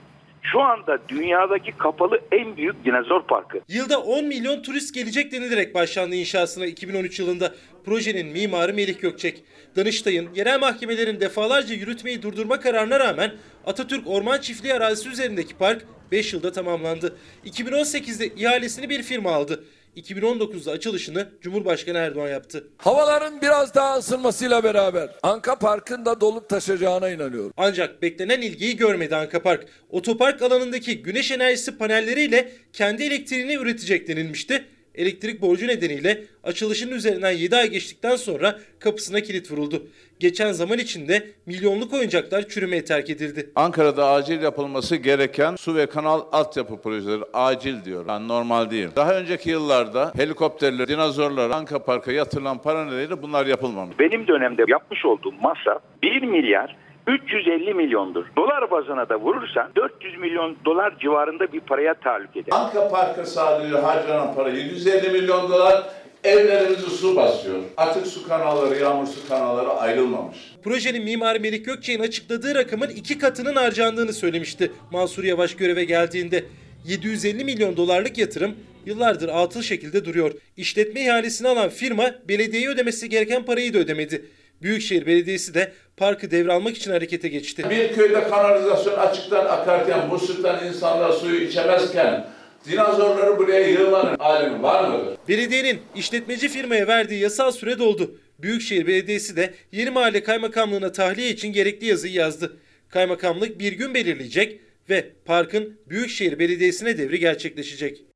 şu 0.42 0.62
anda 0.62 1.00
dünyadaki 1.10 1.72
kapalı 1.72 2.22
en 2.32 2.58
büyük 2.58 2.86
dinozor 2.86 3.24
parkı. 3.24 3.60
Yılda 3.68 4.00
10 4.02 4.26
milyon 4.26 4.62
turist 4.62 4.94
gelecek 4.94 5.32
denilerek 5.32 5.76
başlandı 5.76 6.16
inşasına 6.16 6.66
2013 6.66 7.20
yılında. 7.20 7.54
Projenin 7.86 8.28
mimarı 8.28 8.74
Melih 8.74 9.02
Gökçek. 9.02 9.44
Danıştay'ın 9.76 10.30
yerel 10.36 10.60
mahkemelerin 10.60 11.20
defalarca 11.20 11.76
yürütmeyi 11.76 12.22
durdurma 12.22 12.60
kararına 12.60 13.00
rağmen 13.00 13.32
Atatürk 13.66 14.08
Orman 14.08 14.42
Çiftliği 14.42 14.74
arazisi 14.74 15.10
üzerindeki 15.10 15.58
park 15.58 15.86
5 16.12 16.34
yılda 16.34 16.52
tamamlandı. 16.52 17.18
2018'de 17.46 18.28
ihalesini 18.28 18.90
bir 18.90 19.04
firma 19.04 19.32
aldı. 19.32 19.64
2019'da 19.98 20.72
açılışını 20.72 21.30
Cumhurbaşkanı 21.42 21.98
Erdoğan 21.98 22.30
yaptı. 22.30 22.68
Havaların 22.78 23.42
biraz 23.42 23.76
daha 23.76 23.98
ısınmasıyla 23.98 24.64
beraber 24.64 25.10
Anka 25.24 25.60
Park'ın 25.60 26.06
da 26.06 26.22
dolup 26.22 26.50
taşacağına 26.50 27.10
inanıyorum. 27.10 27.54
Ancak 27.58 28.02
beklenen 28.02 28.42
ilgiyi 28.42 28.78
görmedi 28.78 29.16
Anka 29.16 29.42
Park. 29.42 29.66
Otopark 29.90 30.42
alanındaki 30.42 31.02
güneş 31.02 31.32
enerjisi 31.32 31.78
panelleriyle 31.78 32.52
kendi 32.74 33.04
elektriğini 33.04 33.54
üretecek 33.54 34.08
denilmişti. 34.08 34.66
Elektrik 35.00 35.41
borcu 35.41 35.68
nedeniyle 35.68 36.18
açılışın 36.43 36.91
üzerinden 36.91 37.32
7 37.32 37.56
ay 37.56 37.70
geçtikten 37.70 38.16
sonra 38.16 38.60
kapısına 38.80 39.22
kilit 39.22 39.52
vuruldu. 39.52 39.84
Geçen 40.20 40.52
zaman 40.52 40.78
içinde 40.78 41.28
milyonluk 41.45 41.93
oyuncaklar 41.93 42.47
çürümeye 42.47 42.86
terk 42.86 43.10
edildi. 43.10 43.50
Ankara'da 43.56 44.10
acil 44.12 44.41
yapılması 44.41 44.95
gereken 44.95 45.56
su 45.56 45.76
ve 45.76 45.86
kanal 45.86 46.22
altyapı 46.32 46.82
projeleri 46.82 47.24
acil 47.34 47.86
diyor. 47.86 48.06
Yani 48.08 48.28
normal 48.28 48.72
değil. 48.72 48.88
Daha 48.95 49.20
önceki 49.20 49.50
yıllarda 49.50 50.12
helikopterler, 50.16 50.88
dinozorlar, 50.88 51.50
Anka 51.50 51.84
Park'a 51.84 52.12
yatırılan 52.12 52.62
para 52.62 52.86
nedeniyle 52.86 53.22
bunlar 53.22 53.45
yapılmamış. 53.45 54.00
Benim 54.00 54.28
dönemde 54.28 54.64
yapmış 54.68 55.06
olduğum 55.06 55.34
masraf 55.41 55.82
1 56.04 56.22
milyar 56.22 56.76
350 57.10 57.74
milyondur. 57.74 58.26
Dolar 58.38 58.72
bazına 58.72 59.10
da 59.10 59.20
vurursan 59.20 59.72
400 59.76 60.18
milyon 60.18 60.57
dolar 60.66 60.99
civarında 60.99 61.53
bir 61.53 61.60
paraya 61.60 61.93
tahallük 61.93 62.38
eder. 62.38 62.51
Anka 62.51 62.89
Park'a 62.89 63.26
sadece 63.26 63.76
harcanan 63.76 64.36
para 64.36 64.49
750 64.49 65.10
milyon 65.10 65.49
dolar 65.49 65.84
evlerimizi 66.24 66.89
su 66.89 67.16
basıyor. 67.16 67.57
Atık 67.78 68.07
su 68.07 68.28
kanalları, 68.28 68.80
yağmur 68.80 69.07
su 69.07 69.28
kanalları 69.30 69.70
ayrılmamış. 69.70 70.38
Projenin 70.64 71.03
mimarı 71.03 71.39
Melik 71.39 71.66
Gökçek'in 71.66 72.03
açıkladığı 72.03 72.55
rakamın 72.55 72.89
iki 72.89 73.18
katının 73.18 73.55
harcandığını 73.55 74.14
söylemişti 74.14 74.72
Mansur 74.91 75.24
Yavaş 75.24 75.55
göreve 75.55 75.84
geldiğinde. 75.84 76.45
750 76.86 77.43
milyon 77.43 77.78
dolarlık 77.78 78.18
yatırım 78.18 78.55
yıllardır 78.86 79.30
atıl 79.30 79.62
şekilde 79.62 80.05
duruyor. 80.05 80.32
İşletme 80.57 81.01
ihalesini 81.01 81.47
alan 81.47 81.70
firma 81.70 82.12
belediyeye 82.28 82.70
ödemesi 82.70 83.10
gereken 83.10 83.43
parayı 83.43 83.74
da 83.74 83.78
ödemedi. 83.78 84.26
Büyükşehir 84.62 85.05
Belediyesi 85.05 85.53
de 85.53 85.72
parkı 85.97 86.32
devralmak 86.32 86.78
için 86.78 86.91
harekete 86.91 87.28
geçti. 87.28 87.64
Bir 87.70 87.93
köyde 87.93 88.24
kanalizasyon 88.30 88.97
açıktan 88.99 89.45
akarken, 89.45 90.07
musluktan 90.07 90.68
insanlar 90.68 91.12
suyu 91.12 91.41
içemezken 91.41 92.28
dinozorları 92.72 93.38
buraya 93.38 93.70
yığmanın 93.70 94.16
alemi 94.20 94.64
var 94.64 94.89
mıdır? 94.89 95.18
Belediyenin 95.28 95.80
işletmeci 95.95 96.49
firmaya 96.49 96.88
verdiği 96.88 97.22
yasal 97.22 97.51
süre 97.51 97.80
doldu. 97.80 98.16
Büyükşehir 98.39 98.88
Belediyesi 98.88 99.36
de 99.36 99.53
Yeni 99.72 99.89
Mahalle 99.89 100.24
Kaymakamlığı'na 100.24 100.91
tahliye 100.91 101.30
için 101.30 101.53
gerekli 101.53 101.88
yazıyı 101.88 102.14
yazdı. 102.14 102.57
Kaymakamlık 102.89 103.60
bir 103.60 103.74
gün 103.74 103.93
belirleyecek 103.93 104.60
ve 104.89 105.10
parkın 105.26 105.80
Büyükşehir 105.89 106.39
Belediyesi'ne 106.39 106.97
devri 106.97 107.20
gerçekleşecek. 107.20 108.09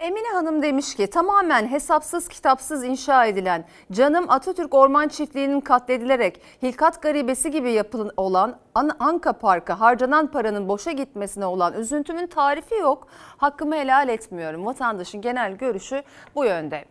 Emine 0.00 0.28
Hanım 0.28 0.62
demiş 0.62 0.94
ki 0.94 1.06
tamamen 1.06 1.66
hesapsız 1.66 2.28
kitapsız 2.28 2.84
inşa 2.84 3.26
edilen 3.26 3.64
Canım 3.92 4.30
Atatürk 4.30 4.74
Orman 4.74 5.08
Çiftliği'nin 5.08 5.60
katledilerek 5.60 6.40
hilkat 6.62 7.02
garibesi 7.02 7.50
gibi 7.50 7.72
yapılan 7.72 8.10
olan 8.16 8.58
Anka 8.98 9.32
Park'a 9.32 9.80
harcanan 9.80 10.26
paranın 10.26 10.68
boşa 10.68 10.92
gitmesine 10.92 11.46
olan 11.46 11.72
üzüntümün 11.74 12.26
tarifi 12.26 12.74
yok. 12.74 13.08
Hakkımı 13.36 13.76
helal 13.76 14.08
etmiyorum. 14.08 14.66
Vatandaşın 14.66 15.20
genel 15.20 15.52
görüşü 15.52 16.02
bu 16.34 16.44
yönde. 16.44 16.84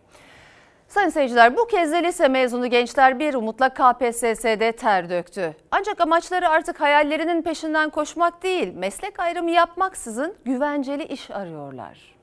Sayın 0.88 1.08
seyirciler 1.08 1.56
bu 1.56 1.66
kez 1.66 1.92
de 1.92 2.02
lise 2.02 2.28
mezunu 2.28 2.66
gençler 2.66 3.18
bir 3.18 3.34
umutla 3.34 3.68
KPSS'de 3.68 4.72
ter 4.72 5.10
döktü. 5.10 5.54
Ancak 5.70 6.00
amaçları 6.00 6.48
artık 6.48 6.80
hayallerinin 6.80 7.42
peşinden 7.42 7.90
koşmak 7.90 8.42
değil, 8.42 8.74
meslek 8.74 9.20
ayrımı 9.20 9.50
yapmaksızın 9.50 10.34
güvenceli 10.44 11.04
iş 11.04 11.30
arıyorlar. 11.30 12.19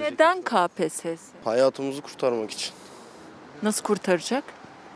Neden 0.00 0.42
KPSS? 0.42 1.22
Hayatımızı 1.44 2.00
kurtarmak 2.02 2.50
için. 2.50 2.72
Nasıl 3.62 3.82
kurtaracak? 3.82 4.44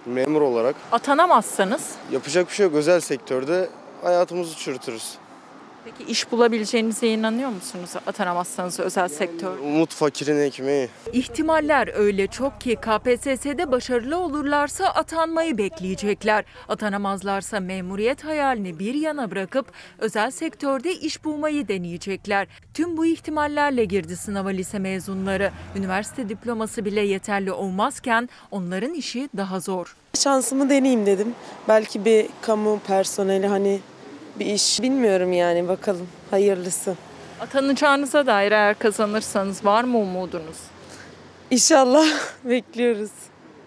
Memur 0.07 0.41
olarak 0.41 0.76
Atanamazsanız 0.93 1.95
yapacak 2.12 2.49
bir 2.49 2.53
şey 2.55 2.66
yok. 2.66 2.74
Özel 2.74 3.01
sektörde 3.01 3.68
hayatımızı 4.03 4.57
çürütürüz. 4.57 5.14
Peki 5.85 6.11
iş 6.11 6.33
bulabileceğinize 6.33 7.09
inanıyor 7.09 7.51
musunuz 7.51 7.91
atanamazsanız 8.07 8.81
özel 8.81 9.09
sektör? 9.09 9.59
Umut 9.59 9.95
fakirin 9.95 10.41
ekmeği. 10.41 10.89
İhtimaller 11.12 11.91
öyle 11.95 12.26
çok 12.26 12.61
ki 12.61 12.76
KPSS'de 12.76 13.72
başarılı 13.72 14.16
olurlarsa 14.16 14.87
atanmayı 14.87 15.59
bekleyecekler. 15.59 16.45
Atanamazlarsa 16.68 17.61
memuriyet 17.61 18.24
hayalini 18.24 18.79
bir 18.79 18.95
yana 18.95 19.31
bırakıp 19.31 19.66
özel 19.99 20.31
sektörde 20.31 20.95
iş 20.95 21.24
bulmayı 21.24 21.68
deneyecekler. 21.68 22.47
Tüm 22.74 22.97
bu 22.97 23.07
ihtimallerle 23.07 23.85
girdi 23.85 24.16
sınava 24.16 24.49
lise 24.49 24.79
mezunları. 24.79 25.51
Üniversite 25.76 26.29
diploması 26.29 26.85
bile 26.85 27.01
yeterli 27.01 27.53
olmazken 27.53 28.29
onların 28.51 28.95
işi 28.95 29.29
daha 29.37 29.61
zor. 29.61 29.97
Şansımı 30.14 30.70
deneyeyim 30.70 31.07
dedim. 31.07 31.35
Belki 31.68 32.05
bir 32.05 32.26
kamu 32.43 32.79
personeli 32.87 33.47
hani 33.47 33.81
bir 34.39 34.47
iş 34.47 34.82
bilmiyorum 34.82 35.32
yani 35.32 35.68
bakalım 35.68 36.09
hayırlısı. 36.30 36.95
Atanacağınıza 37.41 38.26
dair 38.26 38.53
eğer 38.53 38.78
kazanırsanız 38.78 39.64
var 39.64 39.84
mı 39.84 39.99
umudunuz? 39.99 40.57
İnşallah 41.51 42.07
bekliyoruz. 42.45 43.11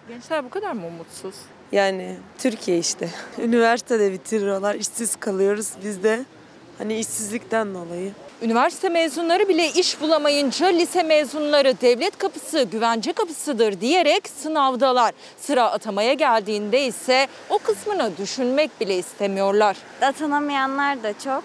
Gençler 0.08 0.44
bu 0.44 0.50
kadar 0.50 0.72
mı 0.72 0.86
umutsuz? 0.86 1.34
Yani 1.72 2.16
Türkiye 2.38 2.78
işte. 2.78 3.08
Üniversitede 3.38 4.12
bitiriyorlar, 4.12 4.74
işsiz 4.74 5.16
kalıyoruz 5.16 5.68
biz 5.84 6.02
de. 6.02 6.24
Hani 6.78 6.98
işsizlikten 6.98 7.74
dolayı. 7.74 8.12
Üniversite 8.42 8.88
mezunları 8.88 9.48
bile 9.48 9.68
iş 9.68 10.00
bulamayınca 10.00 10.66
lise 10.66 11.02
mezunları 11.02 11.80
devlet 11.80 12.18
kapısı 12.18 12.62
güvence 12.62 13.12
kapısıdır 13.12 13.80
diyerek 13.80 14.28
sınavdalar. 14.28 15.12
Sıra 15.38 15.70
atamaya 15.70 16.12
geldiğinde 16.12 16.86
ise 16.86 17.26
o 17.50 17.58
kısmını 17.58 18.10
düşünmek 18.18 18.80
bile 18.80 18.98
istemiyorlar. 18.98 19.76
Atanamayanlar 20.02 21.02
da 21.02 21.12
çok. 21.24 21.44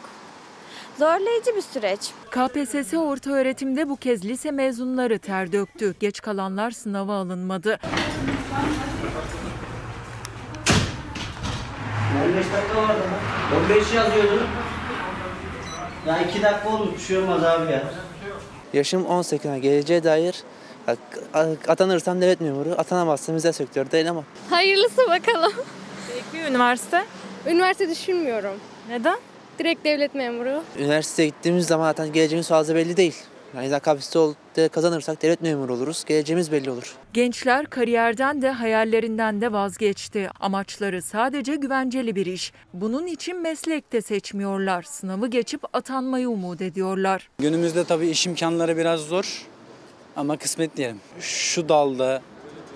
Zorlayıcı 0.99 1.55
bir 1.55 1.61
süreç. 1.61 1.99
KPSS 2.31 2.93
orta 2.93 3.31
öğretimde 3.31 3.89
bu 3.89 3.95
kez 3.95 4.25
lise 4.25 4.51
mezunları 4.51 5.19
ter 5.19 5.51
döktü. 5.51 5.95
Geç 5.99 6.21
kalanlar 6.21 6.71
sınava 6.71 7.13
alınmadı. 7.13 7.79
15 12.25 12.35
dakika 12.35 12.81
vardı 12.81 13.01
ama. 13.07 13.59
15 13.65 13.93
yazıyordu. 13.93 14.47
Ya 16.07 16.21
2 16.21 16.41
dakika 16.43 16.69
olmuş 16.69 16.93
bir 16.93 16.99
şey 16.99 17.17
olmaz 17.17 17.43
abi 17.43 17.71
ya. 17.71 17.83
Yaşım 18.73 19.05
18. 19.05 19.61
Geleceğe 19.61 20.03
dair 20.03 20.43
atanırsam 21.67 22.21
devlet 22.21 22.41
memuru, 22.41 22.71
atanamazsam 22.77 23.35
özel 23.35 23.51
sektörde 23.51 23.99
eleman. 23.99 24.23
Hayırlısı 24.49 25.01
bakalım. 25.09 25.51
Peki 26.31 26.43
üniversite? 26.43 27.05
Üniversite 27.47 27.89
düşünmüyorum. 27.89 28.53
Neden? 28.89 29.17
Direkt 29.59 29.85
devlet 29.85 30.15
memuru. 30.15 30.63
Üniversiteye 30.79 31.29
gittiğimiz 31.29 31.67
zaman 31.67 31.85
zaten 31.85 32.13
geleceğimiz 32.13 32.47
fazla 32.47 32.75
belli 32.75 32.97
değil. 32.97 33.15
Yani 33.57 33.79
KPSS'de 33.79 34.67
kazanırsak 34.67 35.21
devlet 35.21 35.41
memuru 35.41 35.73
oluruz. 35.73 36.03
Geleceğimiz 36.05 36.51
belli 36.51 36.71
olur. 36.71 36.95
Gençler 37.13 37.65
kariyerden 37.65 38.41
de 38.41 38.49
hayallerinden 38.49 39.41
de 39.41 39.51
vazgeçti. 39.51 40.29
Amaçları 40.39 41.01
sadece 41.01 41.55
güvenceli 41.55 42.15
bir 42.15 42.25
iş. 42.25 42.53
Bunun 42.73 43.07
için 43.07 43.41
meslek 43.41 43.93
de 43.93 44.01
seçmiyorlar. 44.01 44.83
Sınavı 44.83 45.27
geçip 45.27 45.75
atanmayı 45.75 46.29
umut 46.29 46.61
ediyorlar. 46.61 47.29
Günümüzde 47.37 47.83
tabii 47.83 48.07
iş 48.07 48.27
imkanları 48.27 48.77
biraz 48.77 48.99
zor 48.99 49.45
ama 50.15 50.37
kısmet 50.37 50.77
diyelim. 50.77 50.99
Şu 51.19 51.69
dalda 51.69 52.21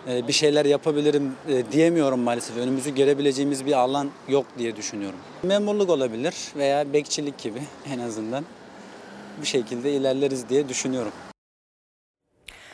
e, 0.07 0.27
bir 0.27 0.33
şeyler 0.33 0.65
yapabilirim 0.65 1.31
e, 1.49 1.71
diyemiyorum 1.71 2.19
maalesef. 2.19 2.57
Önümüzü 2.57 2.95
görebileceğimiz 2.95 3.65
bir 3.65 3.73
alan 3.73 4.09
yok 4.29 4.45
diye 4.57 4.75
düşünüyorum. 4.75 5.19
Memurluk 5.43 5.89
olabilir 5.89 6.35
veya 6.55 6.93
bekçilik 6.93 7.37
gibi 7.37 7.61
en 7.93 7.99
azından 7.99 8.45
bir 9.41 9.47
şekilde 9.47 9.91
ilerleriz 9.91 10.49
diye 10.49 10.69
düşünüyorum. 10.69 11.11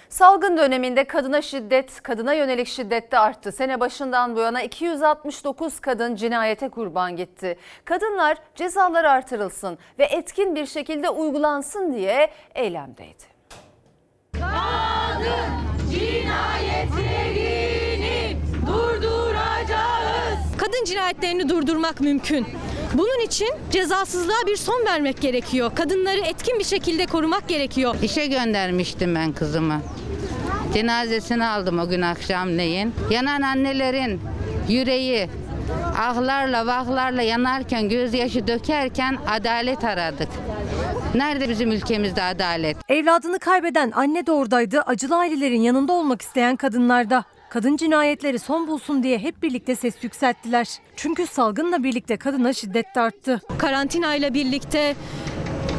Salgın 0.10 0.58
döneminde 0.58 1.04
kadına 1.04 1.42
şiddet, 1.42 2.04
kadına 2.04 2.34
yönelik 2.34 2.68
şiddet 2.68 3.12
de 3.12 3.20
arttı. 3.20 3.52
Sene 3.52 3.80
başından 3.80 4.36
bu 4.36 4.40
yana 4.40 4.62
269 4.62 5.80
kadın 5.80 6.16
cinayete 6.16 6.70
kurban 6.70 7.16
gitti. 7.16 7.58
Kadınlar 7.86 8.38
cezalar 8.56 9.04
artırılsın 9.04 9.78
ve 10.00 10.04
etkin 10.04 10.56
bir 10.56 10.66
şekilde 10.66 11.10
uygulansın 11.10 11.94
diye 11.94 12.32
eylemdeydi. 12.56 13.24
Kadın 14.34 15.50
cinayetlerini 15.92 18.38
durduracağız. 18.68 20.40
Kadın 20.58 20.84
cinayetlerini 20.86 21.50
durdurmak 21.50 22.02
mümkün. 22.02 22.48
Bunun 22.98 23.26
için 23.26 23.50
cezasızlığa 23.72 24.48
bir 24.48 24.56
son 24.56 24.86
vermek 24.86 25.22
gerekiyor. 25.22 25.72
Kadınları 25.76 26.20
etkin 26.20 26.60
bir 26.60 26.64
şekilde 26.64 27.06
korumak 27.06 27.48
gerekiyor. 27.48 27.96
İşe 28.02 28.26
göndermiştim 28.26 29.16
ben 29.16 29.34
kızımı. 29.34 29.82
Cenazesini 30.74 31.46
aldım 31.46 31.80
o 31.80 31.90
gün 31.90 32.02
akşamleyin. 32.02 32.94
Yanan 33.12 33.42
annelerin 33.42 34.22
yüreği 34.70 35.30
ahlarla 35.98 36.66
vahlarla 36.66 37.22
yanarken 37.22 37.90
gözyaşı 37.90 38.48
dökerken 38.48 39.18
adalet 39.30 39.84
aradık. 39.84 40.30
Nerede 41.16 41.50
bizim 41.50 41.72
ülkemizde 41.72 42.24
adalet? 42.24 42.78
Evladını 42.90 43.40
kaybeden 43.40 43.92
anne 43.96 44.26
de 44.26 44.32
oradaydı. 44.32 44.82
Acılı 44.82 45.18
ailelerin 45.18 45.62
yanında 45.62 45.94
olmak 45.94 46.22
isteyen 46.22 46.56
kadınlar 46.56 47.10
da. 47.10 47.24
Kadın 47.50 47.78
cinayetleri 47.78 48.40
son 48.40 48.68
bulsun 48.68 49.04
diye 49.04 49.20
hep 49.20 49.44
birlikte 49.44 49.76
ses 49.76 50.04
yükselttiler. 50.04 50.68
Çünkü 50.96 51.28
salgınla 51.28 51.84
birlikte 51.84 52.18
kadına 52.18 52.54
şiddet 52.54 52.96
de 52.96 53.02
arttı. 53.02 53.42
Karantina 53.58 54.16
ile 54.16 54.34
birlikte 54.34 54.96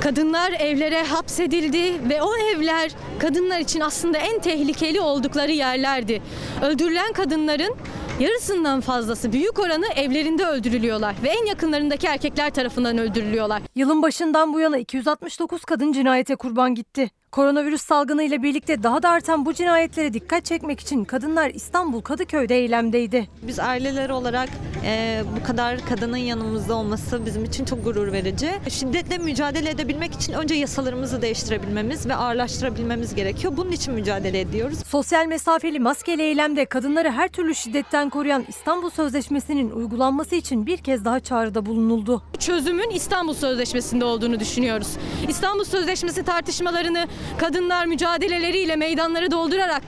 kadınlar 0.00 0.52
evlere 0.52 1.02
hapsedildi 1.02 2.08
ve 2.08 2.22
o 2.22 2.36
evler 2.36 2.90
kadınlar 3.18 3.58
için 3.58 3.80
aslında 3.80 4.18
en 4.18 4.40
tehlikeli 4.40 5.00
oldukları 5.00 5.52
yerlerdi. 5.52 6.22
Öldürülen 6.62 7.12
kadınların 7.12 7.76
yarısından 8.20 8.80
fazlası 8.80 9.32
büyük 9.32 9.58
oranı 9.58 9.86
evlerinde 9.86 10.46
öldürülüyorlar 10.46 11.14
ve 11.22 11.28
en 11.28 11.46
yakınlarındaki 11.46 12.06
erkekler 12.06 12.50
tarafından 12.50 12.98
öldürülüyorlar. 12.98 13.62
Yılın 13.74 14.02
başından 14.02 14.54
bu 14.54 14.60
yana 14.60 14.78
269 14.78 15.64
kadın 15.64 15.92
cinayete 15.92 16.36
kurban 16.36 16.74
gitti. 16.74 17.10
Koronavirüs 17.32 17.82
salgını 17.82 18.22
ile 18.22 18.42
birlikte 18.42 18.82
daha 18.82 19.02
da 19.02 19.10
artan 19.10 19.46
bu 19.46 19.54
cinayetlere 19.54 20.12
dikkat 20.12 20.44
çekmek 20.44 20.80
için 20.80 21.04
kadınlar 21.04 21.50
İstanbul 21.50 22.00
Kadıköy'de 22.00 22.56
eylemdeydi. 22.56 23.28
Biz 23.42 23.58
aileler 23.58 24.10
olarak 24.10 24.48
e, 24.84 25.22
bu 25.40 25.46
kadar 25.46 25.78
kadının 25.88 26.16
yanımızda 26.16 26.74
olması 26.74 27.26
bizim 27.26 27.44
için 27.44 27.64
çok 27.64 27.84
gurur 27.84 28.12
verici. 28.12 28.50
Şiddetle 28.70 29.18
mücadele 29.18 29.70
edebilmek 29.70 30.14
için 30.14 30.32
önce 30.32 30.54
yasalarımızı 30.54 31.22
değiştirebilmemiz 31.22 32.06
ve 32.08 32.14
ağırlaştırabilmemiz 32.14 33.14
gerekiyor. 33.14 33.56
Bunun 33.56 33.72
için 33.72 33.94
mücadele 33.94 34.40
ediyoruz. 34.40 34.78
Sosyal 34.86 35.26
mesafeli 35.26 35.80
maskeli 35.80 36.22
eylemde 36.22 36.64
kadınları 36.66 37.10
her 37.10 37.28
türlü 37.28 37.54
şiddetten 37.54 38.10
koruyan 38.10 38.44
İstanbul 38.48 38.90
Sözleşmesi'nin 38.90 39.70
uygulanması 39.70 40.34
için 40.34 40.66
bir 40.66 40.78
kez 40.78 41.04
daha 41.04 41.20
çağrıda 41.20 41.66
bulunuldu. 41.66 42.22
Çözümün 42.38 42.90
İstanbul 42.90 43.34
Sözleşmesi'nde 43.34 44.04
olduğunu 44.04 44.40
düşünüyoruz. 44.40 44.88
İstanbul 45.28 45.64
Sözleşmesi 45.64 46.22
tartışmalarını 46.22 47.08
kadınlar 47.38 47.86
mücadeleleriyle 47.86 48.76
meydanları 48.76 49.30
doldurarak 49.30 49.82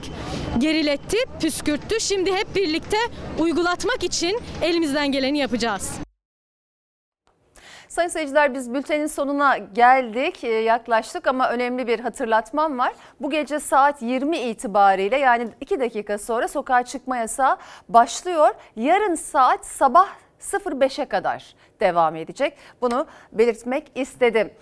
geriletti, 0.57 1.17
püskürttü. 1.41 1.99
Şimdi 1.99 2.35
hep 2.35 2.55
birlikte 2.55 2.97
uygulatmak 3.39 4.03
için 4.03 4.39
elimizden 4.61 5.11
geleni 5.11 5.37
yapacağız. 5.37 5.99
Sayın 7.87 8.09
seyirciler 8.09 8.53
biz 8.53 8.73
bültenin 8.73 9.07
sonuna 9.07 9.57
geldik, 9.57 10.43
yaklaştık 10.43 11.27
ama 11.27 11.49
önemli 11.49 11.87
bir 11.87 11.99
hatırlatmam 11.99 12.79
var. 12.79 12.93
Bu 13.21 13.29
gece 13.29 13.59
saat 13.59 14.01
20 14.01 14.37
itibariyle 14.37 15.17
yani 15.17 15.47
2 15.61 15.79
dakika 15.79 16.17
sonra 16.17 16.47
sokağa 16.47 16.83
çıkma 16.83 17.17
yasağı 17.17 17.57
başlıyor. 17.89 18.49
Yarın 18.75 19.15
saat 19.15 19.65
sabah 19.65 20.07
05'e 20.39 21.05
kadar 21.05 21.55
devam 21.79 22.15
edecek. 22.15 22.57
Bunu 22.81 23.05
belirtmek 23.31 23.91
istedim. 23.95 24.53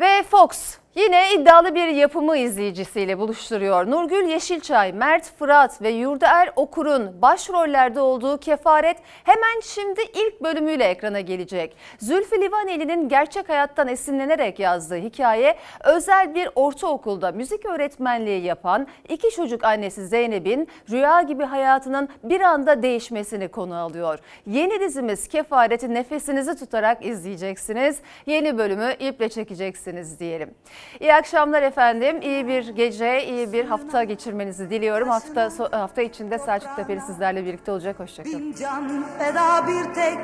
Ve 0.00 0.22
Fox 0.22 0.78
Yine 0.96 1.34
iddialı 1.34 1.74
bir 1.74 1.86
yapımı 1.86 2.36
izleyicisiyle 2.36 3.18
buluşturuyor. 3.18 3.90
Nurgül 3.90 4.28
Yeşilçay, 4.28 4.92
Mert 4.92 5.38
Fırat 5.38 5.82
ve 5.82 5.88
Yurdaer 5.88 6.50
Okur'un 6.56 7.22
başrollerde 7.22 8.00
olduğu 8.00 8.38
Kefaret 8.38 8.96
hemen 9.24 9.60
şimdi 9.62 10.00
ilk 10.02 10.42
bölümüyle 10.42 10.84
ekrana 10.84 11.20
gelecek. 11.20 11.76
Zülfü 11.98 12.40
Livaneli'nin 12.40 13.08
gerçek 13.08 13.48
hayattan 13.48 13.88
esinlenerek 13.88 14.58
yazdığı 14.58 14.96
hikaye 14.96 15.56
özel 15.84 16.34
bir 16.34 16.48
ortaokulda 16.54 17.32
müzik 17.32 17.66
öğretmenliği 17.66 18.42
yapan 18.42 18.86
iki 19.08 19.30
çocuk 19.30 19.64
annesi 19.64 20.06
Zeynep'in 20.06 20.68
rüya 20.90 21.22
gibi 21.22 21.44
hayatının 21.44 22.08
bir 22.22 22.40
anda 22.40 22.82
değişmesini 22.82 23.48
konu 23.48 23.76
alıyor. 23.76 24.18
Yeni 24.46 24.80
dizimiz 24.80 25.28
Kefaret'i 25.28 25.94
nefesinizi 25.94 26.56
tutarak 26.56 27.04
izleyeceksiniz. 27.04 27.98
Yeni 28.26 28.58
bölümü 28.58 28.94
iple 28.98 29.28
çekeceksiniz 29.28 30.20
diyelim. 30.20 30.54
İyi 31.00 31.14
akşamlar 31.14 31.62
efendim. 31.62 32.20
İyi 32.22 32.48
bir 32.48 32.68
gece, 32.68 33.24
iyi 33.26 33.52
bir 33.52 33.64
hafta 33.64 34.04
geçirmenizi 34.04 34.70
diliyorum. 34.70 35.08
Hafta 35.08 35.50
hafta 35.72 36.02
içinde 36.02 36.38
Selçuk 36.38 36.76
Tepeli 36.76 37.00
sizlerle 37.00 37.44
birlikte 37.44 37.72
olacak. 37.72 38.00
Hoşçakalın. 38.00 38.54
Can 38.60 39.04
feda 39.18 39.66
bir 39.66 39.94
tek 39.94 40.18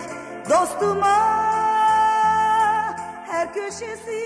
dostuma 0.51 1.17
her 3.31 3.53
köşesi 3.55 4.21